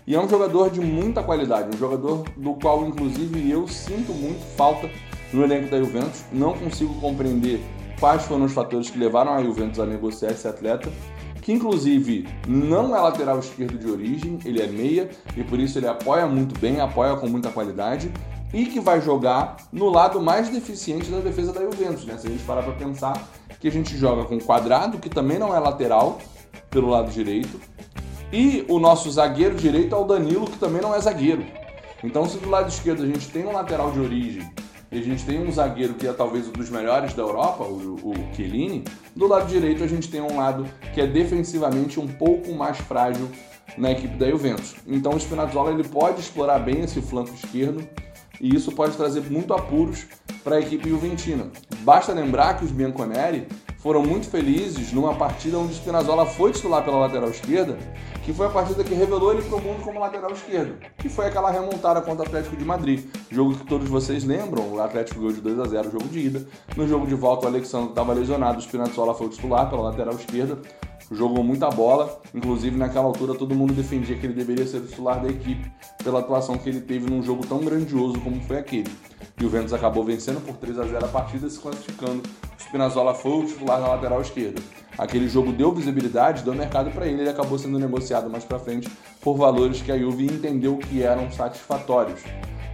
E 0.05 0.15
é 0.15 0.19
um 0.19 0.27
jogador 0.27 0.69
de 0.69 0.81
muita 0.81 1.23
qualidade, 1.23 1.75
um 1.75 1.79
jogador 1.79 2.25
do 2.37 2.53
qual, 2.55 2.85
inclusive, 2.85 3.49
eu 3.49 3.67
sinto 3.67 4.13
muito 4.13 4.43
falta 4.55 4.89
no 5.33 5.43
elenco 5.43 5.69
da 5.69 5.79
Juventus. 5.79 6.23
Não 6.31 6.53
consigo 6.53 6.93
compreender 6.95 7.61
quais 7.99 8.23
foram 8.23 8.45
os 8.45 8.53
fatores 8.53 8.89
que 8.89 8.97
levaram 8.97 9.33
a 9.33 9.43
Juventus 9.43 9.79
a 9.79 9.85
negociar 9.85 10.31
esse 10.31 10.47
atleta 10.47 10.91
que 11.41 11.51
inclusive 11.51 12.27
não 12.47 12.95
é 12.95 12.99
lateral 12.99 13.39
esquerdo 13.39 13.77
de 13.77 13.89
origem, 13.89 14.37
ele 14.45 14.61
é 14.61 14.67
meia 14.67 15.09
e 15.35 15.43
por 15.43 15.59
isso 15.59 15.79
ele 15.79 15.87
apoia 15.87 16.27
muito 16.27 16.57
bem, 16.59 16.79
apoia 16.79 17.15
com 17.15 17.27
muita 17.27 17.49
qualidade 17.49 18.11
e 18.53 18.65
que 18.65 18.79
vai 18.79 19.01
jogar 19.01 19.57
no 19.71 19.89
lado 19.89 20.21
mais 20.21 20.49
deficiente 20.49 21.09
da 21.09 21.19
defesa 21.19 21.53
da 21.53 21.61
Juventus, 21.61 22.05
né? 22.05 22.17
Se 22.17 22.27
a 22.27 22.29
gente 22.29 22.43
parar 22.43 22.63
para 22.63 22.73
pensar 22.73 23.27
que 23.59 23.67
a 23.67 23.71
gente 23.71 23.97
joga 23.97 24.25
com 24.25 24.39
Quadrado, 24.39 24.99
que 24.99 25.09
também 25.09 25.39
não 25.39 25.55
é 25.55 25.59
lateral 25.59 26.19
pelo 26.69 26.89
lado 26.89 27.11
direito, 27.11 27.59
e 28.31 28.65
o 28.67 28.79
nosso 28.79 29.09
zagueiro 29.09 29.55
direito 29.55 29.95
é 29.95 29.97
o 29.97 30.03
Danilo, 30.03 30.45
que 30.45 30.57
também 30.57 30.81
não 30.81 30.93
é 30.93 30.99
zagueiro. 30.99 31.45
Então, 32.03 32.27
se 32.27 32.37
do 32.37 32.49
lado 32.49 32.69
esquerdo 32.69 33.03
a 33.03 33.05
gente 33.05 33.29
tem 33.29 33.45
um 33.45 33.53
lateral 33.53 33.91
de 33.91 33.99
origem 33.99 34.49
e 34.91 34.99
a 34.99 35.01
gente 35.01 35.25
tem 35.25 35.39
um 35.39 35.51
zagueiro 35.51 35.93
que 35.93 36.05
é 36.05 36.11
talvez 36.11 36.47
um 36.47 36.51
dos 36.51 36.69
melhores 36.69 37.13
da 37.13 37.23
Europa, 37.23 37.63
o, 37.63 37.95
o 38.03 38.35
Chiellini. 38.35 38.83
Do 39.15 39.25
lado 39.25 39.47
direito 39.47 39.83
a 39.83 39.87
gente 39.87 40.09
tem 40.09 40.19
um 40.19 40.35
lado 40.35 40.65
que 40.93 40.99
é 40.99 41.07
defensivamente 41.07 41.99
um 41.99 42.07
pouco 42.07 42.53
mais 42.53 42.77
frágil 42.77 43.29
na 43.77 43.91
equipe 43.91 44.17
da 44.17 44.29
Juventus. 44.29 44.75
Então 44.85 45.13
o 45.13 45.17
Spinazzola 45.17 45.71
ele 45.71 45.87
pode 45.87 46.19
explorar 46.19 46.59
bem 46.59 46.81
esse 46.81 47.01
flanco 47.01 47.33
esquerdo 47.33 47.87
e 48.41 48.53
isso 48.53 48.71
pode 48.73 48.97
trazer 48.97 49.21
muito 49.31 49.53
apuros 49.53 50.05
para 50.43 50.57
a 50.57 50.59
equipe 50.59 50.89
juventina. 50.89 51.49
Basta 51.83 52.11
lembrar 52.11 52.57
que 52.57 52.65
os 52.65 52.71
Bianconeri 52.71 53.47
foram 53.81 54.03
muito 54.03 54.29
felizes 54.29 54.93
numa 54.93 55.15
partida 55.15 55.57
onde 55.57 55.73
o 55.73 55.75
Spinazzola 55.75 56.25
foi 56.25 56.51
titular 56.51 56.83
pela 56.83 56.99
lateral 56.99 57.29
esquerda 57.29 57.77
que 58.23 58.31
foi 58.33 58.45
a 58.45 58.49
partida 58.49 58.83
que 58.83 58.93
revelou 58.93 59.33
ele 59.33 59.41
para 59.41 59.57
o 59.57 59.61
mundo 59.61 59.81
como 59.83 59.99
lateral 59.99 60.31
esquerdo, 60.31 60.75
que 60.97 61.09
foi 61.09 61.25
aquela 61.25 61.49
remontada 61.49 62.01
contra 62.01 62.23
o 62.23 62.27
Atlético 62.27 62.55
de 62.55 62.63
Madrid. 62.63 63.03
Jogo 63.29 63.55
que 63.55 63.65
todos 63.65 63.89
vocês 63.89 64.23
lembram, 64.23 64.73
o 64.73 64.79
Atlético 64.79 65.19
ganhou 65.19 65.33
de 65.33 65.41
2 65.41 65.59
a 65.59 65.65
0 65.65 65.87
o 65.87 65.91
jogo 65.91 66.07
de 66.07 66.19
ida. 66.19 66.47
No 66.75 66.87
jogo 66.87 67.07
de 67.07 67.15
volta, 67.15 67.45
o 67.45 67.49
Alexandre 67.49 67.89
estava 67.89 68.13
lesionado, 68.13 68.59
o 68.59 68.61
Spinazzola 68.61 69.15
foi 69.15 69.29
titular 69.29 69.69
pela 69.69 69.81
lateral 69.81 70.13
esquerda, 70.13 70.59
jogou 71.11 71.43
muita 71.43 71.69
bola, 71.69 72.21
inclusive 72.33 72.77
naquela 72.77 73.05
altura 73.05 73.33
todo 73.33 73.55
mundo 73.55 73.73
defendia 73.73 74.15
que 74.15 74.25
ele 74.25 74.33
deveria 74.33 74.67
ser 74.67 74.81
titular 74.81 75.19
da 75.21 75.27
equipe 75.27 75.71
pela 76.03 76.19
atuação 76.19 76.57
que 76.57 76.69
ele 76.69 76.81
teve 76.81 77.09
num 77.09 77.23
jogo 77.23 77.45
tão 77.45 77.59
grandioso 77.59 78.19
como 78.21 78.39
foi 78.41 78.57
aquele. 78.59 78.89
E 79.41 79.45
o 79.45 79.49
Ventus 79.49 79.73
acabou 79.73 80.03
vencendo 80.03 80.39
por 80.45 80.55
3 80.57 80.77
a 80.77 80.83
0 80.83 81.03
a 81.03 81.07
partida, 81.07 81.49
se 81.49 81.59
classificando. 81.59 82.21
O 82.59 82.61
Spinazzola 82.61 83.15
foi 83.15 83.31
o 83.31 83.45
titular 83.47 83.81
na 83.81 83.87
lateral 83.87 84.21
esquerda. 84.21 84.61
Aquele 84.95 85.27
jogo 85.27 85.51
deu 85.51 85.73
visibilidade, 85.73 86.43
deu 86.43 86.53
mercado 86.53 86.91
para 86.91 87.07
ele, 87.07 87.21
ele 87.21 87.29
acabou 87.29 87.57
sendo 87.57 87.79
negociado 87.79 88.29
mais 88.29 88.43
para 88.43 88.59
frente 88.59 88.87
por 89.19 89.35
valores 89.35 89.81
que 89.81 89.91
a 89.91 89.97
Juve 89.97 90.25
entendeu 90.25 90.77
que 90.77 91.01
eram 91.01 91.31
satisfatórios. 91.31 92.21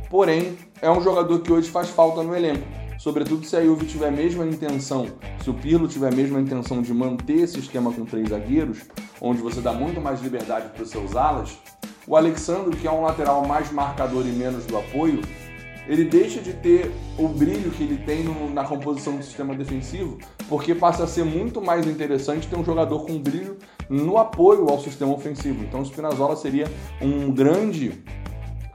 Porém, 0.10 0.58
é 0.82 0.91
um 0.91 1.01
jogador 1.01 1.39
que 1.39 1.53
hoje 1.53 1.69
faz 1.69 1.88
falta 1.88 2.21
no 2.21 2.36
elenco. 2.36 2.67
sobretudo 2.99 3.45
se 3.45 3.56
a 3.56 3.63
Juve 3.63 3.86
tiver 3.86 4.10
a 4.10 4.12
mesma 4.12 4.45
intenção, 4.45 5.08
se 5.41 5.49
o 5.49 5.53
Pirlo 5.53 5.88
tiver 5.88 6.12
a 6.12 6.15
mesma 6.15 6.41
intenção 6.41 6.82
de 6.82 6.93
manter 6.93 7.43
esse 7.43 7.60
esquema 7.60 7.93
com 7.93 8.03
três 8.03 8.27
zagueiros, 8.27 8.80
onde 9.21 9.41
você 9.41 9.62
dá 9.62 9.71
muito 9.71 10.01
mais 10.01 10.21
liberdade 10.21 10.67
para 10.73 10.84
os 10.84 10.89
seus 10.89 11.15
alas, 11.15 11.58
o 12.06 12.17
Alexandre, 12.17 12.75
que 12.75 12.88
é 12.88 12.91
um 12.91 13.03
lateral 13.03 13.45
mais 13.47 13.71
marcador 13.71 14.25
e 14.25 14.32
menos 14.32 14.65
do 14.65 14.77
apoio, 14.77 15.21
ele 15.88 16.04
deixa 16.04 16.41
de 16.41 16.54
ter 16.54 16.91
o 17.17 17.28
brilho 17.28 17.71
que 17.71 17.84
ele 17.84 17.97
tem 17.97 18.23
no, 18.23 18.50
na 18.50 18.63
composição 18.63 19.15
do 19.15 19.23
sistema 19.23 19.56
defensivo, 19.56 20.17
porque 20.50 20.76
passa 20.76 21.04
a 21.04 21.08
ser 21.08 21.23
muito 21.23 21.62
mais 21.62 21.88
interessante 21.88 22.47
ter 22.47 22.58
um 22.58 22.63
jogador 22.63 23.06
com 23.06 23.17
brilho 23.17 23.58
no 23.89 24.17
apoio 24.17 24.67
ao 24.69 24.80
sistema 24.80 25.13
ofensivo. 25.13 25.63
Então 25.63 25.82
o 25.82 25.86
Spinazzola 25.86 26.36
seria 26.36 26.67
um 27.02 27.32
grande 27.32 28.04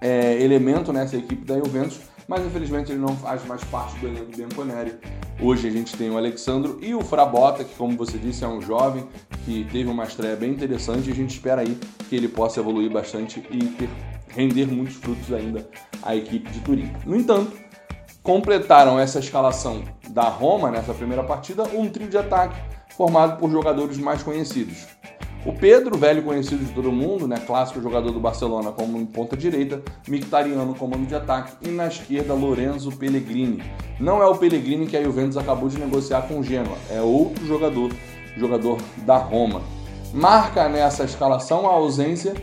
é, 0.00 0.42
elemento 0.42 0.92
nessa 0.92 1.16
equipe 1.16 1.44
da 1.44 1.56
Juventus, 1.56 2.00
mas 2.28 2.44
infelizmente 2.44 2.92
ele 2.92 3.00
não 3.00 3.16
faz 3.16 3.44
mais 3.46 3.62
parte 3.64 3.98
do 3.98 4.08
elenco 4.08 4.36
Bianconeri. 4.36 4.94
Hoje 5.40 5.68
a 5.68 5.70
gente 5.70 5.96
tem 5.96 6.10
o 6.10 6.16
Alexandro 6.16 6.78
e 6.80 6.94
o 6.94 7.00
Frabota, 7.02 7.64
que 7.64 7.74
como 7.74 7.96
você 7.96 8.18
disse 8.18 8.44
é 8.44 8.48
um 8.48 8.60
jovem 8.60 9.06
que 9.44 9.64
teve 9.72 9.88
uma 9.88 10.04
estreia 10.04 10.36
bem 10.36 10.50
interessante 10.50 11.08
e 11.08 11.12
a 11.12 11.14
gente 11.14 11.30
espera 11.30 11.62
aí 11.62 11.78
que 12.08 12.16
ele 12.16 12.28
possa 12.28 12.60
evoluir 12.60 12.90
bastante 12.90 13.42
e 13.50 13.64
ter, 13.66 13.88
render 14.28 14.66
muitos 14.66 14.96
frutos 14.96 15.32
ainda 15.32 15.68
à 16.02 16.14
equipe 16.14 16.50
de 16.50 16.60
Turim. 16.60 16.92
No 17.04 17.16
entanto, 17.16 17.52
completaram 18.22 18.98
essa 18.98 19.18
escalação 19.18 19.82
da 20.10 20.28
Roma 20.28 20.70
nessa 20.70 20.94
primeira 20.94 21.24
partida 21.24 21.64
um 21.64 21.88
trio 21.88 22.08
de 22.08 22.16
ataque 22.16 22.60
formado 22.96 23.38
por 23.38 23.50
jogadores 23.50 23.98
mais 23.98 24.22
conhecidos. 24.22 24.86
O 25.44 25.52
Pedro, 25.52 25.98
velho 25.98 26.22
conhecido 26.22 26.64
de 26.64 26.72
todo 26.72 26.92
mundo, 26.92 27.26
né, 27.26 27.36
clássico 27.44 27.82
jogador 27.82 28.12
do 28.12 28.20
Barcelona 28.20 28.70
como 28.70 29.04
ponta 29.06 29.36
direita, 29.36 29.82
Mictariano 30.06 30.72
comando 30.72 31.04
de 31.04 31.16
ataque 31.16 31.52
e 31.62 31.68
na 31.68 31.88
esquerda 31.88 32.32
Lorenzo 32.32 32.92
Pellegrini. 32.92 33.60
Não 33.98 34.22
é 34.22 34.26
o 34.26 34.36
Pellegrini 34.36 34.86
que 34.86 34.96
a 34.96 35.02
Juventus 35.02 35.36
acabou 35.36 35.68
de 35.68 35.80
negociar 35.80 36.22
com 36.28 36.38
o 36.38 36.44
Genoa, 36.44 36.76
é 36.88 37.00
outro 37.00 37.44
jogador, 37.44 37.90
jogador 38.36 38.78
da 38.98 39.16
Roma. 39.16 39.62
Marca 40.14 40.68
nessa 40.68 41.02
escalação 41.02 41.66
a 41.66 41.72
ausência 41.72 42.34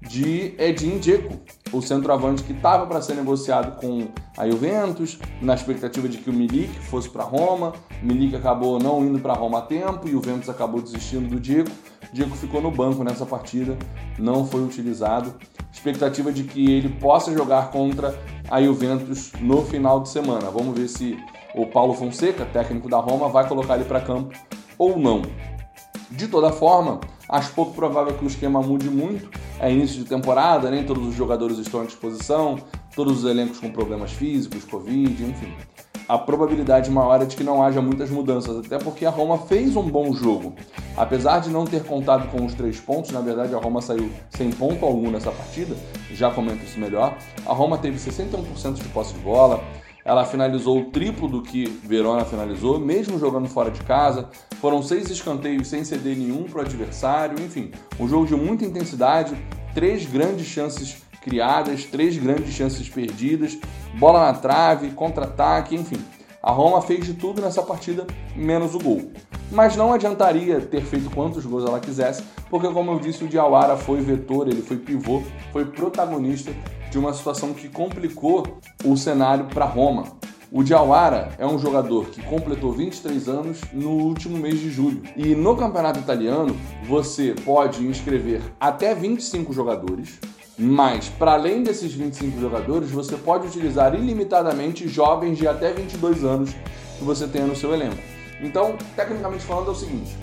de 0.00 0.54
Edin 0.58 0.98
Dzeko, 0.98 1.34
o 1.72 1.80
centroavante 1.80 2.42
que 2.42 2.52
estava 2.52 2.86
para 2.86 3.00
ser 3.02 3.14
negociado 3.14 3.80
com 3.80 4.08
a 4.36 4.48
Juventus, 4.48 5.18
na 5.40 5.54
expectativa 5.54 6.08
de 6.08 6.18
que 6.18 6.30
o 6.30 6.32
Milik 6.32 6.76
fosse 6.80 7.08
para 7.08 7.22
Roma. 7.22 7.72
O 8.02 8.06
Milik 8.06 8.34
acabou 8.34 8.80
não 8.80 9.04
indo 9.04 9.18
para 9.20 9.34
Roma 9.34 9.58
a 9.58 9.62
tempo 9.62 10.08
e 10.08 10.10
o 10.10 10.12
Juventus 10.14 10.48
acabou 10.48 10.80
desistindo 10.80 11.28
do 11.28 11.38
Dzeko. 11.38 11.70
Diego 12.12 12.34
ficou 12.36 12.60
no 12.60 12.70
banco 12.70 13.04
nessa 13.04 13.26
partida, 13.26 13.76
não 14.18 14.46
foi 14.46 14.62
utilizado. 14.62 15.34
Expectativa 15.72 16.32
de 16.32 16.44
que 16.44 16.70
ele 16.72 16.88
possa 16.88 17.32
jogar 17.32 17.70
contra 17.70 18.18
a 18.50 18.62
Juventus 18.62 19.32
no 19.40 19.62
final 19.64 20.00
de 20.00 20.08
semana. 20.08 20.50
Vamos 20.50 20.78
ver 20.78 20.88
se 20.88 21.18
o 21.54 21.66
Paulo 21.66 21.94
Fonseca, 21.94 22.44
técnico 22.46 22.88
da 22.88 22.98
Roma, 22.98 23.28
vai 23.28 23.46
colocar 23.46 23.76
ele 23.76 23.84
para 23.84 24.00
campo 24.00 24.34
ou 24.78 24.98
não. 24.98 25.22
De 26.10 26.26
toda 26.26 26.50
forma, 26.50 27.00
acho 27.28 27.52
pouco 27.52 27.74
provável 27.74 28.14
que 28.14 28.24
o 28.24 28.28
esquema 28.28 28.62
mude 28.62 28.88
muito. 28.88 29.28
É 29.60 29.70
início 29.70 29.98
de 29.98 30.08
temporada, 30.08 30.70
nem 30.70 30.84
todos 30.84 31.06
os 31.06 31.14
jogadores 31.14 31.58
estão 31.58 31.82
à 31.82 31.84
disposição, 31.84 32.58
todos 32.94 33.24
os 33.24 33.30
elencos 33.30 33.60
com 33.60 33.70
problemas 33.70 34.12
físicos, 34.12 34.64
Covid, 34.64 35.22
enfim 35.22 35.52
a 36.08 36.16
probabilidade 36.16 36.90
maior 36.90 37.20
é 37.20 37.26
de 37.26 37.36
que 37.36 37.44
não 37.44 37.62
haja 37.62 37.82
muitas 37.82 38.08
mudanças, 38.08 38.64
até 38.64 38.78
porque 38.78 39.04
a 39.04 39.10
Roma 39.10 39.36
fez 39.36 39.76
um 39.76 39.82
bom 39.82 40.14
jogo. 40.14 40.54
Apesar 40.96 41.40
de 41.40 41.50
não 41.50 41.66
ter 41.66 41.84
contado 41.84 42.30
com 42.30 42.46
os 42.46 42.54
três 42.54 42.80
pontos, 42.80 43.10
na 43.10 43.20
verdade 43.20 43.54
a 43.54 43.58
Roma 43.58 43.82
saiu 43.82 44.10
sem 44.30 44.50
ponto 44.50 44.86
algum 44.86 45.10
nessa 45.10 45.30
partida, 45.30 45.76
já 46.10 46.30
comento 46.30 46.64
isso 46.64 46.80
melhor. 46.80 47.14
A 47.44 47.52
Roma 47.52 47.76
teve 47.76 47.98
61% 47.98 48.74
de 48.74 48.88
posse 48.88 49.12
de 49.12 49.20
bola, 49.20 49.62
ela 50.02 50.24
finalizou 50.24 50.80
o 50.80 50.84
triplo 50.86 51.28
do 51.28 51.42
que 51.42 51.66
Verona 51.84 52.24
finalizou, 52.24 52.80
mesmo 52.80 53.18
jogando 53.18 53.46
fora 53.46 53.70
de 53.70 53.82
casa. 53.82 54.30
Foram 54.62 54.82
seis 54.82 55.10
escanteios 55.10 55.68
sem 55.68 55.84
ceder 55.84 56.16
nenhum 56.16 56.44
para 56.44 56.60
o 56.60 56.62
adversário, 56.62 57.38
enfim, 57.38 57.70
um 58.00 58.08
jogo 58.08 58.26
de 58.26 58.34
muita 58.34 58.64
intensidade, 58.64 59.36
três 59.74 60.06
grandes 60.06 60.46
chances 60.46 60.96
criadas, 61.22 61.84
três 61.84 62.16
grandes 62.16 62.54
chances 62.54 62.88
perdidas, 62.88 63.58
bola 63.94 64.26
na 64.26 64.38
trave, 64.38 64.90
contra-ataque, 64.90 65.74
enfim. 65.74 66.00
A 66.42 66.52
Roma 66.52 66.80
fez 66.80 67.04
de 67.04 67.14
tudo 67.14 67.42
nessa 67.42 67.62
partida, 67.62 68.06
menos 68.36 68.74
o 68.74 68.78
gol. 68.78 69.10
Mas 69.50 69.76
não 69.76 69.92
adiantaria 69.92 70.60
ter 70.60 70.82
feito 70.82 71.10
quantos 71.10 71.44
gols 71.44 71.64
ela 71.64 71.80
quisesse, 71.80 72.22
porque, 72.48 72.68
como 72.68 72.92
eu 72.92 73.00
disse, 73.00 73.24
o 73.24 73.28
Diawara 73.28 73.76
foi 73.76 74.00
vetor, 74.00 74.46
ele 74.46 74.62
foi 74.62 74.76
pivô, 74.76 75.22
foi 75.52 75.64
protagonista 75.64 76.52
de 76.90 76.98
uma 76.98 77.12
situação 77.12 77.52
que 77.52 77.68
complicou 77.68 78.58
o 78.84 78.96
cenário 78.96 79.46
para 79.46 79.64
Roma. 79.64 80.04
O 80.50 80.62
Diawara 80.62 81.32
é 81.36 81.46
um 81.46 81.58
jogador 81.58 82.06
que 82.06 82.22
completou 82.22 82.72
23 82.72 83.28
anos 83.28 83.60
no 83.70 83.90
último 83.90 84.38
mês 84.38 84.58
de 84.58 84.70
julho. 84.70 85.02
E 85.14 85.34
no 85.34 85.54
campeonato 85.54 85.98
italiano, 85.98 86.56
você 86.88 87.34
pode 87.44 87.84
inscrever 87.84 88.40
até 88.58 88.94
25 88.94 89.52
jogadores, 89.52 90.18
mas, 90.58 91.10
para 91.10 91.32
além 91.32 91.62
desses 91.62 91.92
25 91.92 92.40
jogadores, 92.40 92.90
você 92.90 93.14
pode 93.14 93.46
utilizar 93.46 93.94
ilimitadamente 93.94 94.88
jovens 94.88 95.36
de 95.36 95.46
até 95.46 95.70
22 95.70 96.24
anos 96.24 96.50
que 96.98 97.04
você 97.04 97.28
tenha 97.28 97.46
no 97.46 97.54
seu 97.54 97.74
elenco. 97.74 97.98
Então, 98.40 98.74
tecnicamente 98.96 99.44
falando, 99.44 99.68
é 99.68 99.72
o 99.72 99.74
seguinte: 99.74 100.16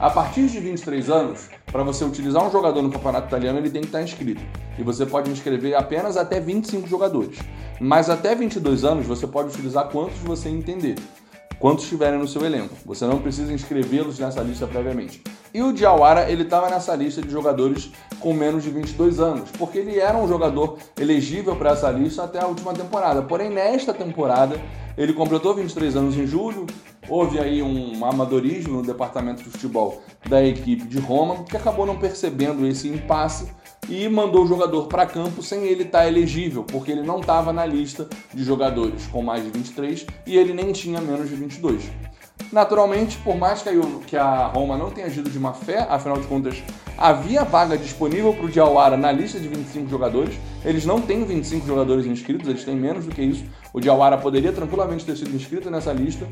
a 0.00 0.08
partir 0.08 0.46
de 0.46 0.58
23 0.58 1.10
anos, 1.10 1.50
para 1.66 1.82
você 1.82 2.02
utilizar 2.04 2.42
um 2.42 2.50
jogador 2.50 2.80
no 2.80 2.90
campeonato 2.90 3.26
italiano, 3.26 3.58
ele 3.58 3.68
tem 3.68 3.82
que 3.82 3.88
estar 3.88 4.02
inscrito. 4.02 4.40
E 4.78 4.82
você 4.82 5.04
pode 5.04 5.30
inscrever 5.30 5.74
apenas 5.74 6.16
até 6.16 6.40
25 6.40 6.88
jogadores. 6.88 7.38
Mas 7.78 8.08
até 8.08 8.34
22 8.34 8.82
anos, 8.82 9.06
você 9.06 9.26
pode 9.26 9.50
utilizar 9.50 9.90
quantos 9.90 10.16
você 10.20 10.48
entender 10.48 10.96
quantos 11.60 11.84
estiverem 11.84 12.18
no 12.18 12.26
seu 12.26 12.44
elenco. 12.44 12.74
Você 12.86 13.04
não 13.04 13.18
precisa 13.18 13.52
inscrevê-los 13.52 14.18
nessa 14.18 14.40
lista 14.40 14.66
previamente. 14.66 15.22
E 15.52 15.62
o 15.62 15.72
Diawara, 15.72 16.30
ele 16.30 16.44
estava 16.44 16.70
nessa 16.70 16.94
lista 16.96 17.20
de 17.20 17.30
jogadores 17.30 17.92
com 18.18 18.32
menos 18.32 18.64
de 18.64 18.70
22 18.70 19.20
anos, 19.20 19.50
porque 19.58 19.78
ele 19.78 19.98
era 19.98 20.16
um 20.16 20.26
jogador 20.26 20.78
elegível 20.98 21.54
para 21.56 21.72
essa 21.72 21.90
lista 21.90 22.24
até 22.24 22.40
a 22.40 22.46
última 22.46 22.72
temporada. 22.72 23.20
Porém, 23.20 23.50
nesta 23.50 23.92
temporada, 23.92 24.58
ele 25.00 25.14
completou 25.14 25.54
23 25.54 25.96
anos 25.96 26.14
em 26.14 26.26
julho, 26.26 26.66
houve 27.08 27.38
aí 27.38 27.62
um 27.62 28.04
amadorismo 28.04 28.74
no 28.74 28.82
departamento 28.82 29.42
de 29.42 29.48
futebol 29.48 30.02
da 30.28 30.44
equipe 30.44 30.86
de 30.86 30.98
Roma, 30.98 31.42
que 31.44 31.56
acabou 31.56 31.86
não 31.86 31.98
percebendo 31.98 32.66
esse 32.66 32.86
impasse 32.86 33.50
e 33.88 34.06
mandou 34.10 34.44
o 34.44 34.46
jogador 34.46 34.88
para 34.88 35.06
campo 35.06 35.42
sem 35.42 35.64
ele 35.64 35.84
estar 35.84 36.00
tá 36.00 36.06
elegível, 36.06 36.64
porque 36.64 36.92
ele 36.92 37.02
não 37.02 37.20
estava 37.20 37.50
na 37.50 37.64
lista 37.64 38.06
de 38.34 38.44
jogadores 38.44 39.06
com 39.06 39.22
mais 39.22 39.42
de 39.42 39.50
23 39.50 40.06
e 40.26 40.36
ele 40.36 40.52
nem 40.52 40.70
tinha 40.70 41.00
menos 41.00 41.30
de 41.30 41.34
22. 41.34 41.82
Naturalmente, 42.52 43.16
por 43.18 43.36
mais 43.36 43.62
que 44.06 44.16
a 44.16 44.46
Roma 44.46 44.76
não 44.76 44.90
tenha 44.90 45.06
agido 45.06 45.30
de 45.30 45.38
má 45.38 45.52
fé, 45.52 45.86
afinal 45.88 46.18
de 46.18 46.26
contas, 46.26 46.62
havia 46.98 47.44
vaga 47.44 47.78
disponível 47.78 48.34
para 48.34 48.44
o 48.44 48.48
Diawara 48.48 48.96
na 48.96 49.12
lista 49.12 49.38
de 49.38 49.46
25 49.48 49.88
jogadores. 49.88 50.38
Eles 50.64 50.84
não 50.84 51.00
têm 51.00 51.24
25 51.24 51.66
jogadores 51.66 52.06
inscritos, 52.06 52.48
eles 52.48 52.64
têm 52.64 52.74
menos 52.74 53.04
do 53.04 53.14
que 53.14 53.22
isso. 53.22 53.44
O 53.72 53.80
Diawara 53.80 54.18
poderia 54.18 54.52
tranquilamente 54.52 55.04
ter 55.04 55.16
sido 55.16 55.34
inscrito 55.34 55.70
nessa 55.70 55.92
lista, 55.92 56.26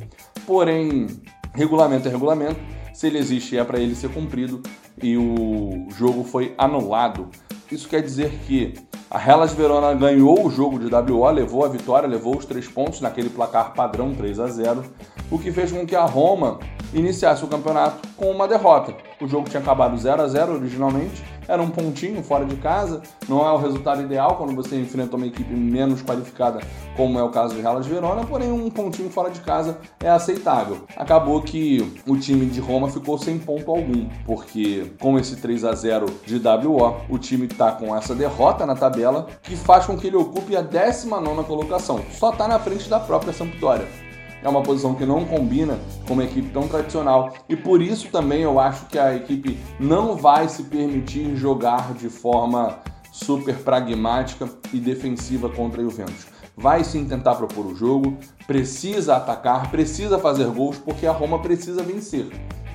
porém, 0.44 1.06
regulamento 1.54 2.08
é 2.08 2.10
regulamento. 2.10 2.60
Se 2.92 3.06
ele 3.06 3.18
existe, 3.18 3.56
é 3.56 3.62
para 3.62 3.78
ele 3.78 3.94
ser 3.94 4.10
cumprido 4.10 4.60
e 5.00 5.16
o 5.16 5.86
jogo 5.96 6.24
foi 6.24 6.52
anulado. 6.58 7.28
Isso 7.70 7.88
quer 7.88 8.02
dizer 8.02 8.30
que 8.44 8.74
a 9.08 9.24
Hellas 9.24 9.52
Verona 9.52 9.94
ganhou 9.94 10.44
o 10.44 10.50
jogo 10.50 10.78
de 10.78 10.92
WO, 10.92 11.30
levou 11.30 11.64
a 11.64 11.68
vitória, 11.68 12.08
levou 12.08 12.36
os 12.36 12.44
três 12.44 12.66
pontos 12.66 13.00
naquele 13.00 13.30
placar 13.30 13.72
padrão 13.72 14.12
3 14.14 14.40
a 14.40 14.48
0, 14.48 14.84
o 15.30 15.38
que 15.38 15.52
fez 15.52 15.72
com 15.72 15.86
que 15.86 15.96
a 15.96 16.04
Roma 16.04 16.58
iniciasse 16.92 17.44
o 17.44 17.48
campeonato 17.48 18.08
com 18.16 18.30
uma 18.30 18.48
derrota. 18.48 18.94
O 19.20 19.26
jogo 19.26 19.48
tinha 19.48 19.60
acabado 19.60 19.96
0 19.96 20.22
a 20.22 20.28
0 20.28 20.54
originalmente, 20.54 21.22
era 21.46 21.62
um 21.62 21.70
pontinho 21.70 22.22
fora 22.22 22.44
de 22.44 22.56
casa, 22.56 23.02
não 23.28 23.46
é 23.46 23.50
o 23.50 23.56
resultado 23.56 24.02
ideal 24.02 24.36
quando 24.36 24.54
você 24.54 24.78
enfrenta 24.78 25.16
uma 25.16 25.26
equipe 25.26 25.52
menos 25.54 26.02
qualificada, 26.02 26.60
como 26.94 27.18
é 27.18 27.22
o 27.22 27.30
caso 27.30 27.54
de 27.54 27.60
Hellas 27.60 27.86
Verona, 27.86 28.24
porém 28.24 28.52
um 28.52 28.70
pontinho 28.70 29.10
fora 29.10 29.30
de 29.30 29.40
casa 29.40 29.78
é 30.00 30.10
aceitável. 30.10 30.84
Acabou 30.96 31.40
que 31.42 32.00
o 32.06 32.16
time 32.16 32.46
de 32.46 32.60
Roma 32.60 32.90
ficou 32.90 33.16
sem 33.18 33.38
ponto 33.38 33.70
algum, 33.70 34.08
porque 34.26 34.92
com 35.00 35.18
esse 35.18 35.36
3 35.36 35.64
a 35.64 35.72
0 35.72 36.06
de 36.26 36.36
WO, 36.36 36.96
o 37.08 37.18
time 37.18 37.46
está 37.46 37.72
com 37.72 37.96
essa 37.96 38.14
derrota 38.14 38.66
na 38.66 38.74
tabela 38.74 39.26
que 39.42 39.56
faz 39.56 39.86
com 39.86 39.96
que 39.96 40.06
ele 40.06 40.16
ocupe 40.16 40.54
a 40.54 40.62
19ª 40.62 41.44
colocação, 41.44 42.00
só 42.12 42.30
está 42.30 42.46
na 42.46 42.58
frente 42.58 42.88
da 42.88 43.00
própria 43.00 43.32
Sampdoria 43.32 44.07
é 44.42 44.48
uma 44.48 44.62
posição 44.62 44.94
que 44.94 45.04
não 45.04 45.24
combina 45.24 45.78
com 46.06 46.14
uma 46.14 46.24
equipe 46.24 46.50
tão 46.50 46.68
tradicional 46.68 47.32
e 47.48 47.56
por 47.56 47.82
isso 47.82 48.08
também 48.08 48.42
eu 48.42 48.58
acho 48.58 48.86
que 48.86 48.98
a 48.98 49.14
equipe 49.14 49.58
não 49.78 50.16
vai 50.16 50.48
se 50.48 50.64
permitir 50.64 51.36
jogar 51.36 51.94
de 51.94 52.08
forma 52.08 52.78
super 53.10 53.56
pragmática 53.56 54.48
e 54.72 54.78
defensiva 54.78 55.48
contra 55.48 55.80
a 55.80 55.84
Juventus. 55.84 56.26
Vai 56.56 56.82
sim 56.84 57.04
tentar 57.04 57.36
propor 57.36 57.66
o 57.66 57.74
jogo, 57.74 58.16
precisa 58.46 59.16
atacar, 59.16 59.70
precisa 59.70 60.18
fazer 60.18 60.46
gols 60.46 60.78
porque 60.78 61.06
a 61.06 61.12
Roma 61.12 61.38
precisa 61.40 61.82
vencer 61.82 62.28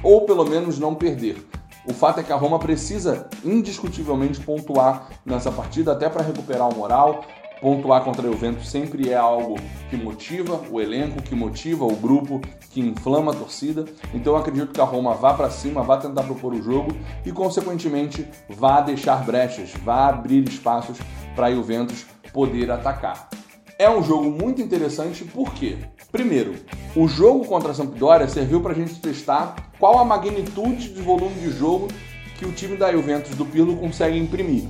ou 0.03 0.25
pelo 0.25 0.45
menos 0.45 0.77
não 0.77 0.93
perder. 0.93 1.47
O 1.85 1.93
fato 1.93 2.19
é 2.19 2.23
que 2.23 2.31
a 2.31 2.35
Roma 2.35 2.59
precisa 2.59 3.27
indiscutivelmente 3.43 4.39
pontuar 4.39 5.07
nessa 5.25 5.51
partida 5.51 5.91
até 5.93 6.09
para 6.09 6.23
recuperar 6.23 6.69
o 6.69 6.75
moral, 6.75 7.25
pontuar 7.63 8.03
contra 8.03 8.27
a 8.27 8.29
Juventus 8.29 8.67
sempre 8.67 9.09
é 9.09 9.15
algo 9.15 9.55
que 9.89 9.95
motiva 9.95 10.59
o 10.69 10.81
elenco, 10.81 11.23
que 11.23 11.33
motiva 11.33 11.85
o 11.85 11.95
grupo, 11.95 12.41
que 12.69 12.81
inflama 12.81 13.31
a 13.31 13.35
torcida. 13.35 13.85
Então 14.13 14.33
eu 14.33 14.37
acredito 14.37 14.73
que 14.73 14.81
a 14.81 14.83
Roma 14.83 15.13
vá 15.13 15.33
para 15.33 15.49
cima, 15.49 15.81
vá 15.81 15.95
tentar 15.95 16.23
propor 16.23 16.53
o 16.53 16.61
jogo 16.61 16.91
e, 17.25 17.31
consequentemente, 17.31 18.27
vá 18.49 18.81
deixar 18.81 19.23
brechas, 19.23 19.71
vá 19.81 20.09
abrir 20.09 20.45
espaços 20.45 20.97
para 21.37 21.47
a 21.47 21.51
Juventus 21.55 22.05
poder 22.33 22.69
atacar. 22.69 23.29
É 23.79 23.89
um 23.89 24.03
jogo 24.03 24.29
muito 24.29 24.61
interessante 24.61 25.23
porque, 25.23 25.77
primeiro, 26.11 26.55
o 26.93 27.07
jogo 27.07 27.45
contra 27.45 27.71
a 27.71 27.73
Sampdoria 27.73 28.27
serviu 28.27 28.59
para 28.59 28.73
a 28.73 28.75
gente 28.75 28.99
testar 28.99 29.71
qual 29.79 29.99
a 29.99 30.03
magnitude 30.03 30.89
de 30.89 31.01
volume 31.01 31.35
de 31.35 31.51
jogo 31.51 31.87
que 32.37 32.45
o 32.45 32.51
time 32.51 32.75
da 32.75 32.91
Juventus 32.91 33.33
do 33.35 33.45
Pirlo 33.45 33.77
consegue 33.77 34.17
imprimir. 34.17 34.65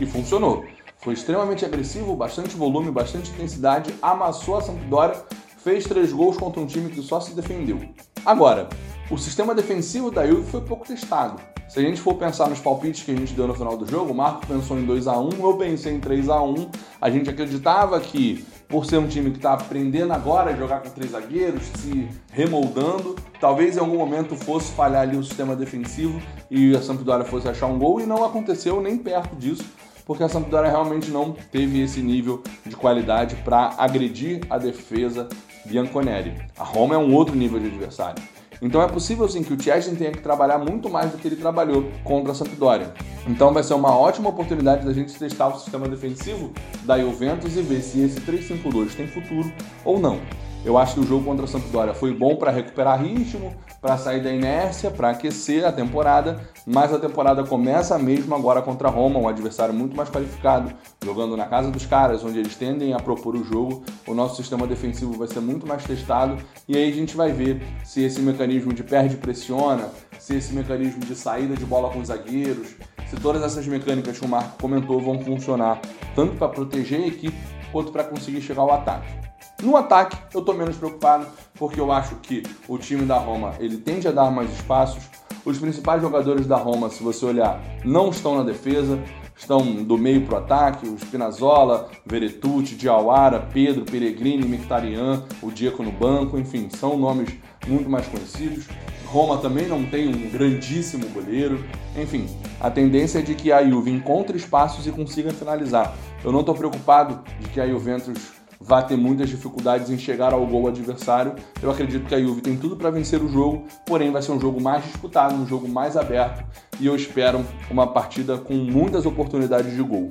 E 0.00 0.06
funcionou. 0.06 0.64
Foi 1.00 1.14
extremamente 1.14 1.64
agressivo, 1.64 2.16
bastante 2.16 2.56
volume, 2.56 2.90
bastante 2.90 3.30
intensidade, 3.30 3.94
amassou 4.02 4.56
a 4.56 4.60
Sampdoria, 4.60 5.22
fez 5.58 5.84
três 5.84 6.12
gols 6.12 6.36
contra 6.36 6.60
um 6.60 6.66
time 6.66 6.90
que 6.90 7.00
só 7.02 7.20
se 7.20 7.34
defendeu. 7.34 7.80
Agora, 8.26 8.68
o 9.08 9.16
sistema 9.16 9.54
defensivo 9.54 10.10
da 10.10 10.26
Juve 10.26 10.50
foi 10.50 10.60
pouco 10.60 10.84
testado. 10.84 11.40
Se 11.68 11.78
a 11.78 11.82
gente 11.82 12.00
for 12.00 12.14
pensar 12.14 12.48
nos 12.48 12.58
palpites 12.58 13.04
que 13.04 13.12
a 13.12 13.14
gente 13.14 13.32
deu 13.34 13.46
no 13.46 13.54
final 13.54 13.76
do 13.76 13.86
jogo, 13.86 14.10
o 14.10 14.14
Marco 14.14 14.46
pensou 14.46 14.78
em 14.78 14.84
2 14.84 15.06
a 15.06 15.18
1 15.18 15.30
eu 15.38 15.56
pensei 15.56 15.94
em 15.94 16.00
3 16.00 16.30
a 16.30 16.42
1 16.42 16.70
A 17.00 17.10
gente 17.10 17.28
acreditava 17.30 18.00
que, 18.00 18.44
por 18.66 18.84
ser 18.84 18.96
um 18.96 19.06
time 19.06 19.30
que 19.30 19.36
está 19.36 19.52
aprendendo 19.52 20.12
agora 20.12 20.50
a 20.50 20.56
jogar 20.56 20.80
com 20.80 20.88
três 20.88 21.12
zagueiros, 21.12 21.62
se 21.76 22.08
remoldando, 22.32 23.14
talvez 23.38 23.76
em 23.76 23.80
algum 23.80 23.98
momento 23.98 24.34
fosse 24.34 24.72
falhar 24.72 25.02
ali 25.02 25.16
o 25.16 25.22
sistema 25.22 25.54
defensivo 25.54 26.20
e 26.50 26.74
a 26.74 26.82
Sampdoria 26.82 27.24
fosse 27.24 27.48
achar 27.48 27.66
um 27.66 27.78
gol, 27.78 28.00
e 28.00 28.06
não 28.06 28.24
aconteceu 28.24 28.80
nem 28.80 28.96
perto 28.96 29.36
disso 29.36 29.64
porque 30.08 30.24
a 30.24 30.28
Sampdoria 30.28 30.70
realmente 30.70 31.10
não 31.10 31.32
teve 31.52 31.82
esse 31.82 32.00
nível 32.00 32.42
de 32.64 32.74
qualidade 32.74 33.36
para 33.44 33.74
agredir 33.76 34.40
a 34.48 34.56
defesa 34.56 35.28
bianconeri. 35.66 36.32
A 36.58 36.64
Roma 36.64 36.94
é 36.94 36.98
um 36.98 37.14
outro 37.14 37.36
nível 37.36 37.60
de 37.60 37.66
adversário. 37.66 38.22
Então 38.62 38.80
é 38.80 38.88
possível 38.88 39.28
sim 39.28 39.42
que 39.44 39.52
o 39.52 39.62
Chesney 39.62 39.96
tenha 39.96 40.10
que 40.10 40.22
trabalhar 40.22 40.56
muito 40.56 40.88
mais 40.88 41.12
do 41.12 41.18
que 41.18 41.28
ele 41.28 41.36
trabalhou 41.36 41.84
contra 42.02 42.32
a 42.32 42.34
Sampdoria. 42.34 42.94
Então 43.26 43.52
vai 43.52 43.62
ser 43.62 43.74
uma 43.74 43.94
ótima 43.94 44.30
oportunidade 44.30 44.86
da 44.86 44.94
gente 44.94 45.12
testar 45.12 45.48
o 45.48 45.58
sistema 45.58 45.86
defensivo 45.86 46.52
da 46.84 46.98
Juventus 46.98 47.54
e 47.54 47.60
ver 47.60 47.82
se 47.82 48.00
esse 48.00 48.18
3-5-2 48.22 48.94
tem 48.94 49.06
futuro 49.06 49.52
ou 49.84 50.00
não. 50.00 50.18
Eu 50.64 50.78
acho 50.78 50.94
que 50.94 51.00
o 51.00 51.06
jogo 51.06 51.26
contra 51.26 51.44
a 51.44 51.48
Sampdoria 51.48 51.92
foi 51.92 52.14
bom 52.14 52.34
para 52.34 52.50
recuperar 52.50 53.00
ritmo, 53.00 53.54
para 53.80 53.96
sair 53.96 54.22
da 54.22 54.32
inércia, 54.32 54.90
para 54.90 55.10
aquecer 55.10 55.64
a 55.64 55.72
temporada, 55.72 56.40
mas 56.66 56.92
a 56.92 56.98
temporada 56.98 57.44
começa 57.44 57.98
mesmo 57.98 58.34
agora 58.34 58.60
contra 58.60 58.88
a 58.88 58.90
Roma, 58.90 59.20
um 59.20 59.28
adversário 59.28 59.72
muito 59.72 59.96
mais 59.96 60.10
qualificado, 60.10 60.72
jogando 61.04 61.36
na 61.36 61.46
casa 61.46 61.70
dos 61.70 61.86
caras, 61.86 62.24
onde 62.24 62.38
eles 62.38 62.56
tendem 62.56 62.92
a 62.92 62.98
propor 62.98 63.36
o 63.36 63.44
jogo. 63.44 63.84
O 64.06 64.14
nosso 64.14 64.36
sistema 64.36 64.66
defensivo 64.66 65.12
vai 65.12 65.28
ser 65.28 65.40
muito 65.40 65.66
mais 65.66 65.84
testado 65.84 66.36
e 66.66 66.76
aí 66.76 66.90
a 66.90 66.94
gente 66.94 67.16
vai 67.16 67.32
ver 67.32 67.62
se 67.84 68.02
esse 68.02 68.20
mecanismo 68.20 68.72
de 68.72 68.82
perde-pressiona, 68.82 69.88
se 70.18 70.36
esse 70.36 70.52
mecanismo 70.52 71.00
de 71.00 71.14
saída 71.14 71.54
de 71.54 71.64
bola 71.64 71.90
com 71.90 72.00
os 72.00 72.08
zagueiros, 72.08 72.74
se 73.08 73.16
todas 73.16 73.42
essas 73.42 73.66
mecânicas 73.66 74.18
que 74.18 74.24
o 74.24 74.28
Marco 74.28 74.60
comentou 74.60 75.00
vão 75.00 75.20
funcionar 75.20 75.80
tanto 76.14 76.36
para 76.36 76.48
proteger 76.48 77.00
a 77.00 77.06
equipe 77.06 77.38
quanto 77.72 77.92
para 77.92 78.04
conseguir 78.04 78.40
chegar 78.40 78.62
ao 78.62 78.72
ataque. 78.72 79.27
No 79.60 79.76
ataque, 79.76 80.16
eu 80.32 80.38
estou 80.38 80.54
menos 80.54 80.76
preocupado, 80.76 81.26
porque 81.54 81.80
eu 81.80 81.90
acho 81.90 82.14
que 82.16 82.44
o 82.68 82.78
time 82.78 83.04
da 83.04 83.18
Roma 83.18 83.54
ele 83.58 83.76
tende 83.76 84.06
a 84.06 84.12
dar 84.12 84.30
mais 84.30 84.52
espaços. 84.52 85.02
Os 85.44 85.58
principais 85.58 86.00
jogadores 86.00 86.46
da 86.46 86.56
Roma, 86.56 86.88
se 86.90 87.02
você 87.02 87.24
olhar, 87.24 87.60
não 87.84 88.10
estão 88.10 88.36
na 88.36 88.44
defesa, 88.44 89.02
estão 89.36 89.82
do 89.82 89.98
meio 89.98 90.24
para 90.24 90.34
o 90.36 90.38
ataque, 90.38 90.88
o 90.88 90.96
Spinazzola, 90.96 91.88
Veretucci, 92.06 92.76
Diawara, 92.76 93.40
Pedro, 93.52 93.84
Peregrini, 93.84 94.46
Mictarian, 94.46 95.24
o 95.42 95.50
Diego 95.50 95.82
no 95.82 95.90
banco, 95.90 96.38
enfim, 96.38 96.68
são 96.70 96.96
nomes 96.96 97.30
muito 97.66 97.90
mais 97.90 98.06
conhecidos. 98.06 98.68
Roma 99.06 99.38
também 99.38 99.66
não 99.66 99.84
tem 99.84 100.06
um 100.06 100.30
grandíssimo 100.30 101.08
goleiro. 101.08 101.64
Enfim, 101.96 102.28
a 102.60 102.70
tendência 102.70 103.18
é 103.18 103.22
de 103.22 103.34
que 103.34 103.50
a 103.50 103.66
Juve 103.66 103.90
encontre 103.90 104.36
espaços 104.36 104.86
e 104.86 104.92
consiga 104.92 105.32
finalizar. 105.32 105.96
Eu 106.22 106.30
não 106.30 106.40
estou 106.40 106.54
preocupado 106.54 107.24
de 107.40 107.48
que 107.48 107.60
a 107.60 107.66
Juventus 107.66 108.38
vai 108.60 108.84
ter 108.86 108.96
muitas 108.96 109.28
dificuldades 109.28 109.90
em 109.90 109.98
chegar 109.98 110.32
ao 110.32 110.46
gol 110.46 110.68
adversário. 110.68 111.34
Eu 111.62 111.70
acredito 111.70 112.06
que 112.06 112.14
a 112.14 112.20
Juve 112.20 112.40
tem 112.40 112.56
tudo 112.56 112.76
para 112.76 112.90
vencer 112.90 113.22
o 113.22 113.28
jogo, 113.28 113.66
porém 113.86 114.10
vai 114.10 114.22
ser 114.22 114.32
um 114.32 114.40
jogo 114.40 114.60
mais 114.60 114.84
disputado, 114.84 115.34
um 115.34 115.46
jogo 115.46 115.68
mais 115.68 115.96
aberto 115.96 116.44
e 116.80 116.86
eu 116.86 116.96
espero 116.96 117.44
uma 117.70 117.86
partida 117.86 118.38
com 118.38 118.54
muitas 118.54 119.06
oportunidades 119.06 119.74
de 119.74 119.82
gol. 119.82 120.10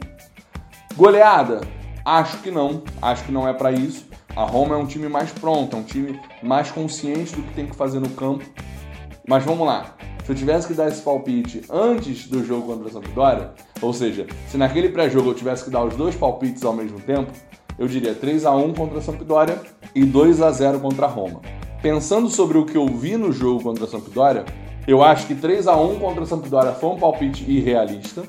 Goleada? 0.96 1.62
Acho 2.04 2.38
que 2.38 2.50
não, 2.50 2.82
acho 3.02 3.26
que 3.26 3.32
não 3.32 3.48
é 3.48 3.54
para 3.54 3.72
isso. 3.72 4.08
A 4.36 4.44
Roma 4.44 4.76
é 4.76 4.78
um 4.78 4.86
time 4.86 5.10
mais 5.10 5.32
pronto, 5.32 5.76
é 5.76 5.80
um 5.80 5.84
time 5.84 6.20
mais 6.42 6.72
consciente 6.72 7.36
do 7.36 7.42
que 7.42 7.54
tem 7.54 7.66
que 7.66 7.76
fazer 7.76 8.00
no 8.00 8.10
campo. 8.10 8.46
Mas 9.28 9.44
vamos 9.44 9.68
lá. 9.68 9.98
Se 10.24 10.32
eu 10.32 10.36
tivesse 10.36 10.68
que 10.68 10.74
dar 10.74 10.88
esse 10.88 11.02
palpite 11.02 11.64
antes 11.70 12.28
do 12.28 12.46
jogo 12.46 12.68
contra 12.68 12.90
a 12.90 12.92
Sampdoria, 12.92 13.52
ou 13.82 13.94
seja, 13.94 14.28
se 14.50 14.58
naquele 14.58 14.90
pré-jogo 14.90 15.30
eu 15.30 15.34
tivesse 15.34 15.64
que 15.64 15.70
dar 15.70 15.84
os 15.84 15.96
dois 15.96 16.16
palpites 16.16 16.64
ao 16.66 16.74
mesmo 16.74 17.00
tempo, 17.00 17.32
eu 17.78 17.88
diria 17.88 18.14
3 18.14 18.46
a 18.46 18.56
1 18.56 18.74
contra 18.74 19.00
a 19.00 19.02
Sampdoria 19.02 19.62
e 19.94 20.04
2 20.04 20.42
a 20.42 20.52
0 20.52 20.80
contra 20.80 21.06
a 21.06 21.10
Roma. 21.10 21.42
Pensando 21.82 22.30
sobre 22.30 22.58
o 22.58 22.66
que 22.66 22.78
eu 22.78 22.88
vi 22.88 23.18
no 23.18 23.32
jogo 23.32 23.62
contra 23.62 23.86
a 23.86 23.88
Sampdoria, 23.88 24.46
eu 24.88 25.04
acho 25.04 25.28
que 25.28 25.36
3 25.36 25.68
a 25.68 25.76
1 25.76 26.00
contra 26.00 26.24
a 26.24 26.26
Sampdoria 26.26 26.72
foi 26.72 26.90
um 26.90 26.98
palpite 26.98 27.50
irrealista. 27.50 28.24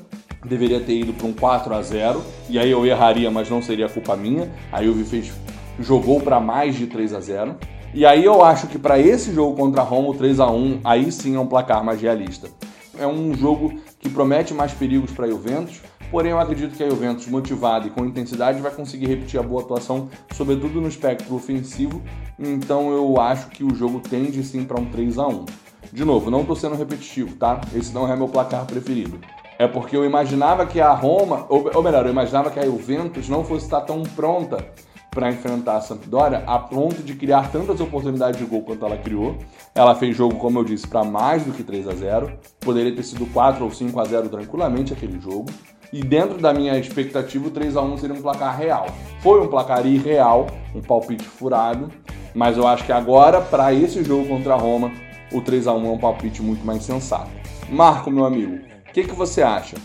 Deveria 0.45 0.79
ter 0.79 0.99
ido 0.99 1.13
para 1.13 1.27
um 1.27 1.33
4 1.33 1.73
a 1.73 1.81
0 1.81 2.21
e 2.49 2.57
aí 2.57 2.71
eu 2.71 2.85
erraria, 2.85 3.29
mas 3.29 3.49
não 3.49 3.61
seria 3.61 3.89
culpa 3.89 4.15
minha. 4.15 4.49
A 4.71 4.83
Juve 4.83 5.03
fez 5.03 5.31
jogou 5.79 6.19
para 6.19 6.39
mais 6.39 6.75
de 6.75 6.87
3 6.87 7.13
a 7.13 7.19
0. 7.19 7.55
E 7.93 8.05
aí 8.05 8.23
eu 8.23 8.43
acho 8.43 8.67
que 8.67 8.77
para 8.77 8.99
esse 8.99 9.33
jogo 9.33 9.55
contra 9.55 9.81
a 9.81 9.83
Roma, 9.83 10.09
o 10.09 10.13
3 10.13 10.39
a 10.39 10.47
1 10.49 10.81
aí 10.83 11.11
sim 11.11 11.35
é 11.35 11.39
um 11.39 11.47
placar 11.47 11.83
mais 11.83 12.01
realista. 12.01 12.49
É 12.97 13.07
um 13.07 13.33
jogo 13.33 13.73
que 13.99 14.09
promete 14.09 14.53
mais 14.53 14.73
perigos 14.73 15.11
para 15.11 15.25
a 15.25 15.29
Juventus, 15.29 15.81
Porém, 16.11 16.31
eu 16.31 16.39
acredito 16.39 16.75
que 16.75 16.83
a 16.83 16.89
Juventus, 16.89 17.27
motivada 17.27 17.85
e 17.85 17.91
com 17.91 18.03
intensidade, 18.03 18.59
vai 18.61 18.71
conseguir 18.71 19.05
repetir 19.05 19.39
a 19.39 19.43
boa 19.43 19.61
atuação, 19.61 20.09
sobretudo 20.33 20.81
no 20.81 20.87
espectro 20.87 21.35
ofensivo. 21.35 22.01
Então, 22.37 22.91
eu 22.91 23.21
acho 23.21 23.49
que 23.49 23.63
o 23.63 23.75
jogo 23.75 23.99
tende 23.99 24.43
sim 24.43 24.63
para 24.63 24.79
um 24.79 24.85
3 24.85 25.19
a 25.19 25.27
1 25.27 25.45
De 25.93 26.03
novo, 26.03 26.31
não 26.31 26.41
estou 26.41 26.55
sendo 26.55 26.75
repetitivo, 26.75 27.35
tá? 27.35 27.61
Esse 27.75 27.93
não 27.93 28.11
é 28.11 28.15
meu 28.15 28.27
placar 28.27 28.65
preferido. 28.65 29.19
É 29.59 29.67
porque 29.67 29.95
eu 29.95 30.03
imaginava 30.03 30.65
que 30.65 30.79
a 30.81 30.91
Roma, 30.93 31.45
ou, 31.49 31.83
melhor, 31.83 32.05
eu 32.05 32.11
imaginava 32.11 32.49
que 32.49 32.59
a 32.59 32.65
Juventus 32.65 33.29
não 33.29 33.43
fosse 33.43 33.65
estar 33.65 33.81
tão 33.81 34.01
pronta 34.01 34.65
para 35.11 35.29
enfrentar 35.29 35.75
a 35.77 35.81
Sampdoria 35.81 36.43
a 36.47 36.57
ponto 36.57 37.03
de 37.03 37.13
criar 37.13 37.51
tantas 37.51 37.79
oportunidades 37.81 38.39
de 38.39 38.45
gol 38.45 38.63
quanto 38.63 38.85
ela 38.85 38.97
criou. 38.97 39.37
Ela 39.75 39.93
fez 39.95 40.15
jogo, 40.15 40.35
como 40.37 40.59
eu 40.59 40.63
disse, 40.63 40.87
para 40.87 41.03
mais 41.03 41.43
do 41.43 41.51
que 41.51 41.63
3 41.63 41.87
a 41.87 41.93
0. 41.93 42.31
Poderia 42.59 42.95
ter 42.95 43.03
sido 43.03 43.25
4 43.27 43.63
ou 43.63 43.69
5 43.69 43.99
a 43.99 44.05
0 44.05 44.29
tranquilamente 44.29 44.93
aquele 44.93 45.19
jogo. 45.19 45.47
E 45.91 46.01
dentro 46.03 46.37
da 46.37 46.53
minha 46.53 46.77
expectativa, 46.77 47.47
o 47.47 47.51
3 47.51 47.75
a 47.75 47.81
1 47.81 47.97
seria 47.97 48.15
um 48.15 48.21
placar 48.21 48.55
real. 48.55 48.87
Foi 49.21 49.41
um 49.41 49.47
placar 49.47 49.85
irreal, 49.87 50.47
um 50.75 50.81
palpite 50.81 51.23
furado, 51.23 51.91
mas 52.33 52.57
eu 52.57 52.67
acho 52.67 52.85
que 52.85 52.91
agora, 52.91 53.41
para 53.41 53.73
esse 53.73 54.03
jogo 54.03 54.27
contra 54.27 54.53
a 54.53 54.57
Roma, 54.57 54.91
o 55.31 55.41
3 55.41 55.67
a 55.67 55.73
1 55.73 55.85
é 55.87 55.89
um 55.89 55.97
palpite 55.97 56.41
muito 56.43 56.63
mais 56.65 56.83
sensato. 56.83 57.31
Marco, 57.69 58.11
meu 58.11 58.25
amigo, 58.25 58.55
o 58.55 58.91
que, 58.93 59.03
que 59.03 59.15
você 59.15 59.41
acha? 59.41 59.77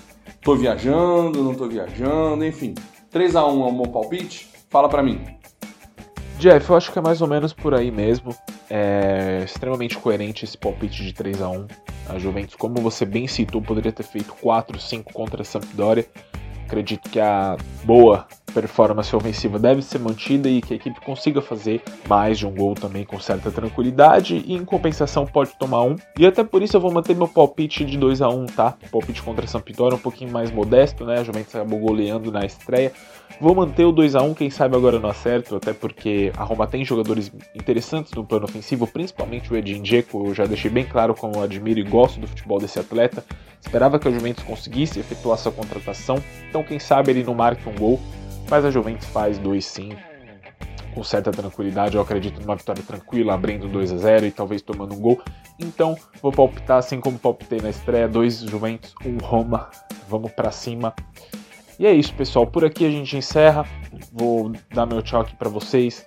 Tô 0.42 0.54
viajando, 0.54 1.42
não 1.42 1.54
tô 1.54 1.66
viajando, 1.66 2.44
enfim. 2.44 2.74
3 3.10 3.34
a 3.36 3.46
1 3.46 3.62
é 3.62 3.66
um 3.66 3.74
bom 3.74 3.90
palpite? 3.90 4.50
Fala 4.68 4.90
para 4.90 5.02
mim. 5.02 5.24
Jeff, 6.38 6.68
eu 6.68 6.76
acho 6.76 6.92
que 6.92 6.98
é 6.98 7.02
mais 7.02 7.22
ou 7.22 7.28
menos 7.28 7.54
por 7.54 7.74
aí 7.74 7.90
mesmo. 7.90 8.34
É 8.70 9.42
extremamente 9.44 9.96
coerente 9.98 10.44
esse 10.44 10.56
palpite 10.56 11.02
de 11.02 11.12
3 11.12 11.42
a 11.42 11.48
1 11.50 11.66
A 12.08 12.18
Juventus, 12.18 12.54
como 12.54 12.80
você 12.80 13.04
bem 13.04 13.26
citou, 13.26 13.60
poderia 13.60 13.92
ter 13.92 14.02
feito 14.02 14.34
4, 14.40 14.78
5 14.78 15.12
contra 15.12 15.42
a 15.42 15.44
Sampdoria. 15.44 16.06
Acredito 16.66 17.10
que 17.10 17.20
a 17.20 17.56
boa 17.84 18.26
performance 18.54 19.14
ofensiva 19.14 19.58
deve 19.58 19.82
ser 19.82 19.98
mantida 19.98 20.48
e 20.48 20.62
que 20.62 20.72
a 20.72 20.76
equipe 20.76 21.00
consiga 21.00 21.42
fazer 21.42 21.82
mais 22.08 22.38
de 22.38 22.46
um 22.46 22.54
gol 22.54 22.74
também 22.74 23.04
com 23.04 23.18
certa 23.18 23.50
tranquilidade 23.50 24.42
e 24.46 24.54
em 24.54 24.64
compensação 24.64 25.26
pode 25.26 25.50
tomar 25.58 25.82
um. 25.82 25.96
E 26.18 26.24
até 26.24 26.44
por 26.44 26.62
isso 26.62 26.76
eu 26.76 26.80
vou 26.80 26.92
manter 26.92 27.16
meu 27.16 27.28
palpite 27.28 27.84
de 27.84 27.98
2 27.98 28.22
a 28.22 28.28
1 28.28 28.46
tá? 28.46 28.74
Palpite 28.90 29.22
contra 29.22 29.44
a 29.44 29.48
Sampdoria 29.48 29.96
um 29.96 30.00
pouquinho 30.00 30.30
mais 30.30 30.50
modesto, 30.50 31.04
né? 31.04 31.18
A 31.18 31.24
Juventus 31.24 31.54
acabou 31.54 31.80
goleando 31.80 32.30
na 32.30 32.46
estreia. 32.46 32.92
Vou 33.40 33.54
manter 33.54 33.84
o 33.84 33.92
2 33.92 34.14
a 34.14 34.22
1 34.22 34.34
quem 34.34 34.48
sabe 34.48 34.76
agora 34.76 34.98
não 34.98 35.10
acerto, 35.10 35.56
até 35.56 35.72
porque 35.72 36.32
a 36.36 36.44
Roma 36.44 36.66
tem 36.66 36.84
jogadores 36.84 37.32
interessantes 37.54 38.12
no 38.12 38.24
plano 38.24 38.44
ofensivo, 38.44 38.86
principalmente 38.86 39.52
o 39.52 39.56
Edin 39.56 39.82
Dzeko, 39.82 40.28
eu 40.28 40.34
já 40.34 40.46
deixei 40.46 40.70
bem 40.70 40.84
claro 40.84 41.14
como 41.14 41.36
eu 41.36 41.42
admiro 41.42 41.80
e 41.80 41.82
gosto 41.82 42.20
do 42.20 42.28
futebol 42.28 42.58
desse 42.58 42.78
atleta. 42.78 43.24
Esperava 43.60 43.98
que 43.98 44.06
a 44.06 44.10
Juventus 44.10 44.44
conseguisse 44.44 45.00
efetuar 45.00 45.36
sua 45.36 45.50
contratação, 45.50 46.22
então 46.48 46.62
quem 46.62 46.78
sabe 46.78 47.10
ele 47.10 47.24
não 47.24 47.34
marque 47.34 47.68
um 47.68 47.74
gol, 47.74 48.00
mas 48.48 48.64
a 48.64 48.70
Juventus 48.70 49.06
faz 49.08 49.36
dois 49.36 49.64
sim, 49.64 49.90
com 50.94 51.02
certa 51.02 51.30
tranquilidade. 51.32 51.96
Eu 51.96 52.02
acredito 52.02 52.40
numa 52.40 52.54
vitória 52.54 52.82
tranquila, 52.82 53.34
abrindo 53.34 53.66
2 53.68 53.92
a 53.92 53.96
0 53.96 54.26
e 54.26 54.30
talvez 54.30 54.62
tomando 54.62 54.94
um 54.94 55.00
gol. 55.00 55.20
Então, 55.58 55.96
vou 56.22 56.32
palpitar 56.32 56.78
assim 56.78 57.00
como 57.00 57.18
palpitei 57.18 57.60
na 57.60 57.70
estreia: 57.70 58.08
2 58.08 58.40
Juventus, 58.42 58.94
1 59.04 59.08
um 59.08 59.18
Roma. 59.18 59.70
Vamos 60.08 60.30
para 60.32 60.50
cima. 60.50 60.94
E 61.78 61.86
é 61.86 61.92
isso, 61.92 62.14
pessoal. 62.14 62.46
Por 62.46 62.64
aqui 62.64 62.86
a 62.86 62.90
gente 62.90 63.16
encerra. 63.16 63.66
Vou 64.12 64.52
dar 64.72 64.86
meu 64.86 65.02
tchau 65.02 65.20
aqui 65.20 65.34
para 65.36 65.48
vocês. 65.48 66.06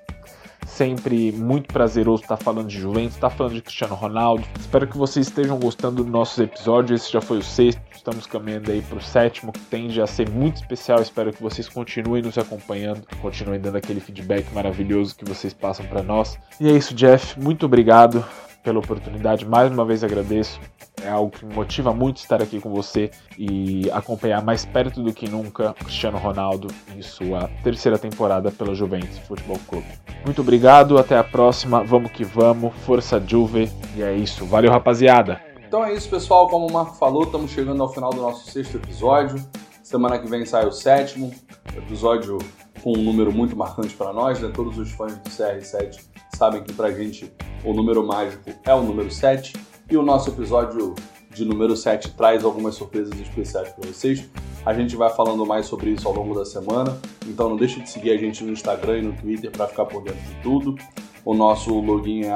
Sempre 0.66 1.32
muito 1.32 1.74
prazeroso 1.74 2.24
estar 2.24 2.36
falando 2.36 2.68
de 2.68 2.78
Juventus, 2.78 3.16
estar 3.16 3.30
falando 3.30 3.54
de 3.56 3.62
Cristiano 3.62 3.96
Ronaldo. 3.96 4.44
Espero 4.60 4.86
que 4.86 4.98
vocês 4.98 5.28
estejam 5.28 5.58
gostando 5.58 6.04
dos 6.04 6.12
nossos 6.12 6.38
episódios. 6.40 7.02
Esse 7.02 7.14
já 7.14 7.22
foi 7.22 7.38
o 7.38 7.42
sexto, 7.42 7.82
estamos 7.96 8.28
caminhando 8.28 8.70
aí 8.70 8.82
para 8.82 8.98
o 8.98 9.02
sétimo, 9.02 9.54
que 9.54 9.62
tende 9.62 10.02
a 10.02 10.06
ser 10.06 10.30
muito 10.30 10.58
especial. 10.58 11.02
Espero 11.02 11.32
que 11.32 11.42
vocês 11.42 11.70
continuem 11.70 12.22
nos 12.22 12.38
acompanhando, 12.38 13.02
continuem 13.22 13.62
dando 13.62 13.78
aquele 13.78 14.02
feedback 14.02 14.46
maravilhoso 14.54 15.16
que 15.16 15.24
vocês 15.24 15.54
passam 15.54 15.86
para 15.86 16.04
nós. 16.04 16.38
E 16.60 16.68
é 16.68 16.74
isso, 16.74 16.94
Jeff. 16.94 17.40
Muito 17.40 17.66
obrigado 17.66 18.26
pela 18.68 18.80
oportunidade. 18.80 19.46
Mais 19.46 19.72
uma 19.72 19.86
vez 19.86 20.04
agradeço. 20.04 20.60
É 21.02 21.08
algo 21.08 21.32
que 21.32 21.46
me 21.46 21.54
motiva 21.54 21.94
muito 21.94 22.18
estar 22.18 22.42
aqui 22.42 22.60
com 22.60 22.70
você 22.70 23.10
e 23.38 23.90
acompanhar 23.92 24.44
mais 24.44 24.66
perto 24.66 25.02
do 25.02 25.14
que 25.14 25.30
nunca 25.30 25.74
Cristiano 25.74 26.18
Ronaldo 26.18 26.68
em 26.94 27.02
sua 27.02 27.50
terceira 27.64 27.98
temporada 27.98 28.52
pela 28.52 28.76
Juventus 28.76 29.20
Futebol 29.20 29.58
Clube. 29.70 29.88
Muito 30.26 30.42
obrigado, 30.42 30.98
até 30.98 31.18
a 31.18 31.24
próxima. 31.24 31.82
Vamos 31.82 32.12
que 32.12 32.26
vamos. 32.26 32.74
Força 32.86 33.24
Juve. 33.26 33.72
E 33.96 34.04
é 34.04 34.14
isso. 34.14 34.46
Valeu, 34.46 34.70
rapaziada. 34.70 35.40
Então 35.66 35.86
é 35.86 35.94
isso, 35.94 36.10
pessoal. 36.10 36.50
Como 36.50 36.68
o 36.68 36.74
Marco 36.74 36.96
falou, 36.96 37.24
estamos 37.24 37.52
chegando 37.52 37.82
ao 37.82 37.94
final 37.94 38.10
do 38.10 38.20
nosso 38.20 38.52
sexto 38.52 38.76
episódio. 38.76 39.42
Semana 39.82 40.20
que 40.20 40.28
vem 40.28 40.46
sai 40.46 40.66
o 40.66 40.74
sétimo 40.74 41.32
episódio 41.74 42.38
com 42.84 42.92
um 42.92 43.02
número 43.02 43.32
muito 43.32 43.56
marcante 43.56 43.96
para 43.96 44.12
nós, 44.12 44.42
né? 44.42 44.52
Todos 44.54 44.78
os 44.78 44.92
fãs 44.92 45.16
do 45.16 45.30
CR7 45.30 46.07
sabem 46.36 46.64
que 46.64 46.74
pra 46.74 46.92
gente 46.92 47.32
o 47.64 47.74
número 47.74 48.06
mágico 48.06 48.50
é 48.64 48.74
o 48.74 48.82
número 48.82 49.12
7 49.12 49.54
e 49.90 49.98
o 49.98 50.04
nosso 50.04 50.30
episódio 50.30 50.96
de 51.30 51.46
número 51.46 51.76
7 51.76 52.12
traz 52.12 52.44
algumas 52.44 52.76
surpresas 52.76 53.20
especiais 53.20 53.70
para 53.70 53.88
vocês. 53.88 54.28
A 54.66 54.74
gente 54.74 54.96
vai 54.96 55.10
falando 55.10 55.46
mais 55.46 55.68
sobre 55.68 55.92
isso 55.92 56.08
ao 56.08 56.14
longo 56.14 56.34
da 56.34 56.46
semana, 56.46 57.00
então 57.26 57.50
não 57.50 57.56
deixe 57.56 57.80
de 57.80 57.90
seguir 57.90 58.12
a 58.12 58.18
gente 58.18 58.44
no 58.44 58.52
Instagram 58.52 58.98
e 58.98 59.02
no 59.04 59.14
Twitter 59.14 59.52
para 59.52 59.68
ficar 59.68 59.86
por 59.86 60.04
dentro 60.04 60.22
de 60.22 60.36
tudo. 60.42 60.76
O 61.24 61.34
nosso 61.34 61.74
login 61.80 62.24
é 62.24 62.34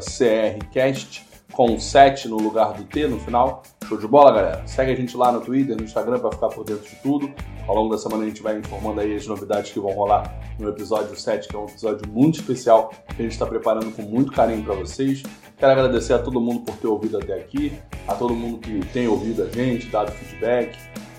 CRCast 0.00 1.29
com 1.52 1.78
7 1.78 2.28
no 2.28 2.36
lugar 2.36 2.72
do 2.74 2.84
T 2.84 3.06
no 3.06 3.18
final. 3.18 3.62
Show 3.86 3.98
de 3.98 4.06
bola, 4.06 4.32
galera? 4.32 4.62
Segue 4.66 4.92
a 4.92 4.94
gente 4.94 5.16
lá 5.16 5.32
no 5.32 5.40
Twitter, 5.40 5.76
no 5.76 5.82
Instagram 5.82 6.18
para 6.18 6.30
ficar 6.30 6.48
por 6.48 6.64
dentro 6.64 6.88
de 6.88 6.96
tudo. 6.96 7.32
Ao 7.66 7.74
longo 7.74 7.90
da 7.90 7.98
semana 7.98 8.24
a 8.24 8.26
gente 8.26 8.42
vai 8.42 8.58
informando 8.58 9.00
aí 9.00 9.14
as 9.14 9.26
novidades 9.26 9.72
que 9.72 9.80
vão 9.80 9.92
rolar 9.92 10.32
no 10.58 10.68
episódio 10.68 11.18
7, 11.18 11.48
que 11.48 11.56
é 11.56 11.58
um 11.58 11.66
episódio 11.66 12.08
muito 12.08 12.40
especial 12.40 12.90
que 13.06 13.20
a 13.20 13.22
gente 13.22 13.32
está 13.32 13.46
preparando 13.46 13.90
com 13.94 14.02
muito 14.02 14.32
carinho 14.32 14.62
para 14.64 14.74
vocês. 14.74 15.22
Quero 15.56 15.72
agradecer 15.72 16.14
a 16.14 16.18
todo 16.18 16.40
mundo 16.40 16.60
por 16.60 16.76
ter 16.76 16.86
ouvido 16.86 17.18
até 17.18 17.34
aqui, 17.34 17.72
a 18.06 18.14
todo 18.14 18.34
mundo 18.34 18.58
que 18.58 18.80
tem 18.92 19.08
ouvido 19.08 19.42
a 19.42 19.46
gente, 19.46 19.86
dado 19.86 20.10
feedback, 20.12 20.78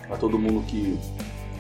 a 0.09 0.17
todo 0.17 0.38
mundo 0.39 0.65
que 0.65 0.97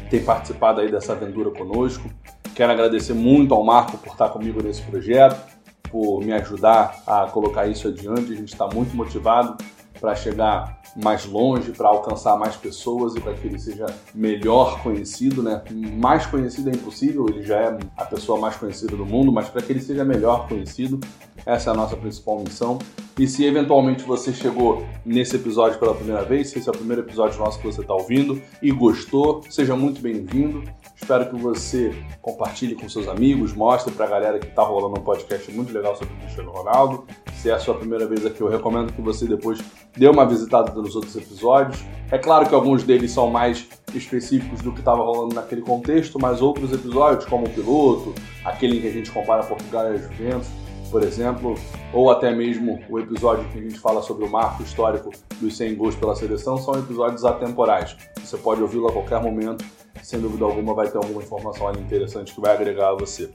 tem 0.09 0.23
participado 0.23 0.81
aí 0.81 0.91
dessa 0.91 1.13
aventura 1.13 1.51
conosco. 1.51 2.09
Quero 2.55 2.71
agradecer 2.71 3.13
muito 3.13 3.53
ao 3.53 3.63
Marco 3.63 3.97
por 3.97 4.11
estar 4.11 4.29
comigo 4.29 4.61
nesse 4.61 4.81
projeto, 4.81 5.50
por 5.91 6.23
me 6.23 6.31
ajudar 6.33 7.03
a 7.05 7.27
colocar 7.27 7.67
isso 7.67 7.87
adiante. 7.87 8.31
A 8.31 8.35
gente 8.35 8.53
está 8.53 8.67
muito 8.67 8.95
motivado 8.95 9.57
para 9.99 10.15
chegar 10.15 10.81
mais 10.95 11.25
longe, 11.25 11.71
para 11.71 11.87
alcançar 11.87 12.37
mais 12.37 12.55
pessoas 12.55 13.15
e 13.15 13.21
para 13.21 13.33
que 13.33 13.47
ele 13.47 13.59
seja 13.59 13.85
melhor 14.13 14.81
conhecido, 14.81 15.41
né? 15.41 15.61
Mais 15.71 16.25
conhecido 16.25 16.69
é 16.69 16.73
impossível, 16.73 17.27
ele 17.29 17.43
já 17.43 17.57
é 17.57 17.79
a 17.95 18.05
pessoa 18.05 18.39
mais 18.39 18.55
conhecida 18.55 18.95
do 18.95 19.05
mundo, 19.05 19.31
mas 19.31 19.47
para 19.47 19.61
que 19.61 19.71
ele 19.71 19.81
seja 19.81 20.03
melhor 20.03 20.47
conhecido, 20.47 20.99
essa 21.45 21.69
é 21.69 21.73
a 21.73 21.75
nossa 21.75 21.95
principal 21.95 22.39
missão. 22.39 22.79
E 23.17 23.27
se 23.27 23.45
eventualmente 23.45 24.03
você 24.03 24.33
chegou 24.33 24.85
nesse 25.05 25.35
episódio 25.35 25.79
pela 25.79 25.93
primeira 25.93 26.23
vez, 26.23 26.49
se 26.49 26.59
esse 26.59 26.67
é 26.67 26.71
o 26.71 26.75
primeiro 26.75 27.03
episódio 27.03 27.39
nosso 27.39 27.59
que 27.59 27.67
você 27.67 27.81
está 27.81 27.93
ouvindo 27.93 28.41
e 28.61 28.71
gostou, 28.71 29.43
seja 29.49 29.75
muito 29.75 30.01
bem-vindo. 30.01 30.63
Espero 31.01 31.27
que 31.29 31.35
você 31.35 31.95
compartilhe 32.21 32.75
com 32.75 32.87
seus 32.87 33.07
amigos, 33.07 33.53
mostre 33.53 33.91
para 33.91 34.05
a 34.05 34.09
galera 34.09 34.39
que 34.39 34.45
está 34.45 34.61
rolando 34.61 34.99
um 34.99 35.03
podcast 35.03 35.51
muito 35.51 35.73
legal 35.73 35.95
sobre 35.97 36.13
o 36.13 36.17
Cristiano 36.17 36.51
Ronaldo. 36.51 37.05
Se 37.33 37.49
é 37.49 37.53
a 37.53 37.59
sua 37.59 37.73
primeira 37.73 38.05
vez 38.05 38.23
aqui, 38.23 38.39
eu 38.39 38.47
recomendo 38.47 38.93
que 38.93 39.01
você 39.01 39.25
depois 39.25 39.59
dê 39.97 40.07
uma 40.07 40.25
visitada 40.27 40.71
nos 40.79 40.95
outros 40.95 41.15
episódios. 41.15 41.83
É 42.11 42.19
claro 42.19 42.47
que 42.47 42.53
alguns 42.53 42.83
deles 42.83 43.11
são 43.11 43.31
mais 43.31 43.67
específicos 43.95 44.61
do 44.61 44.71
que 44.71 44.79
estava 44.79 45.03
rolando 45.03 45.33
naquele 45.33 45.61
contexto, 45.61 46.19
mas 46.19 46.39
outros 46.39 46.71
episódios, 46.71 47.25
como 47.25 47.47
o 47.47 47.49
piloto, 47.49 48.13
aquele 48.45 48.77
em 48.77 48.81
que 48.81 48.87
a 48.87 48.91
gente 48.91 49.11
compara 49.11 49.43
Portugal 49.43 49.91
e 49.91 49.95
a 49.95 49.97
Juventus, 49.97 50.49
por 50.91 51.01
exemplo, 51.03 51.55
ou 51.91 52.11
até 52.11 52.31
mesmo 52.31 52.79
o 52.89 52.99
episódio 52.99 53.49
que 53.49 53.57
a 53.57 53.61
gente 53.61 53.79
fala 53.79 54.03
sobre 54.03 54.23
o 54.23 54.29
marco 54.29 54.61
histórico 54.61 55.09
dos 55.39 55.57
100 55.57 55.75
gols 55.75 55.95
pela 55.95 56.15
seleção, 56.15 56.57
são 56.57 56.75
episódios 56.75 57.25
atemporais. 57.25 57.97
Você 58.23 58.37
pode 58.37 58.61
ouvi-lo 58.61 58.87
a 58.87 58.91
qualquer 58.91 59.21
momento, 59.21 59.65
sem 60.01 60.19
dúvida 60.19 60.45
alguma 60.45 60.73
vai 60.73 60.89
ter 60.89 60.97
alguma 60.97 61.21
informação 61.21 61.67
ali 61.67 61.79
interessante 61.79 62.33
que 62.33 62.41
vai 62.41 62.53
agregar 62.53 62.89
a 62.89 62.95
você. 62.95 63.29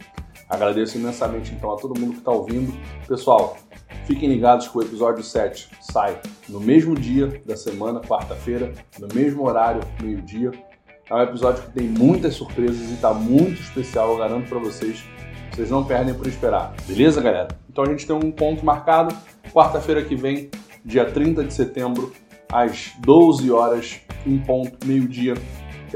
Agradeço 0.48 0.96
imensamente 0.96 1.52
então 1.52 1.72
a 1.72 1.76
todo 1.76 1.98
mundo 1.98 2.12
que 2.12 2.18
está 2.18 2.30
ouvindo. 2.30 2.72
Pessoal, 3.06 3.56
fiquem 4.06 4.28
ligados 4.28 4.68
que 4.68 4.78
o 4.78 4.82
episódio 4.82 5.22
7 5.22 5.68
sai 5.80 6.20
no 6.48 6.60
mesmo 6.60 6.94
dia 6.94 7.42
da 7.44 7.56
semana, 7.56 8.00
quarta-feira, 8.00 8.72
no 8.98 9.08
mesmo 9.12 9.46
horário, 9.46 9.80
meio-dia. 10.00 10.52
É 11.08 11.14
um 11.14 11.22
episódio 11.22 11.62
que 11.64 11.70
tem 11.70 11.88
muitas 11.88 12.34
surpresas 12.34 12.90
e 12.90 12.94
está 12.94 13.12
muito 13.12 13.60
especial, 13.60 14.12
eu 14.12 14.18
garanto 14.18 14.48
para 14.48 14.58
vocês 14.58 15.04
vocês 15.56 15.70
não 15.70 15.82
perdem 15.82 16.12
por 16.12 16.26
esperar. 16.26 16.74
Beleza, 16.86 17.18
galera? 17.22 17.48
Então 17.70 17.82
a 17.82 17.88
gente 17.88 18.06
tem 18.06 18.14
um 18.14 18.30
ponto 18.30 18.62
marcado. 18.62 19.16
Quarta-feira 19.54 20.04
que 20.04 20.14
vem, 20.14 20.50
dia 20.84 21.06
30 21.06 21.44
de 21.44 21.54
setembro, 21.54 22.12
às 22.52 22.92
12 22.98 23.50
horas, 23.50 24.00
em 24.26 24.36
ponto, 24.36 24.86
meio-dia, 24.86 25.32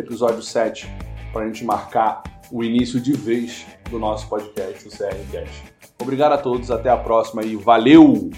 episódio 0.01 0.43
7, 0.43 0.89
para 1.33 1.43
a 1.43 1.47
gente 1.47 1.65
marcar 1.65 2.23
o 2.51 2.65
início 2.65 3.01
de 3.01 3.13
vez 3.13 3.67
do 3.91 3.99
nosso 3.99 4.29
podcast, 4.29 4.87
o 4.87 4.91
CRCast. 4.91 5.63
Obrigado 6.01 6.33
a 6.33 6.39
todos, 6.39 6.71
até 6.71 6.91
a 6.91 6.97
próxima 6.97 7.43
e 7.43 7.57
valeu! 7.57 8.31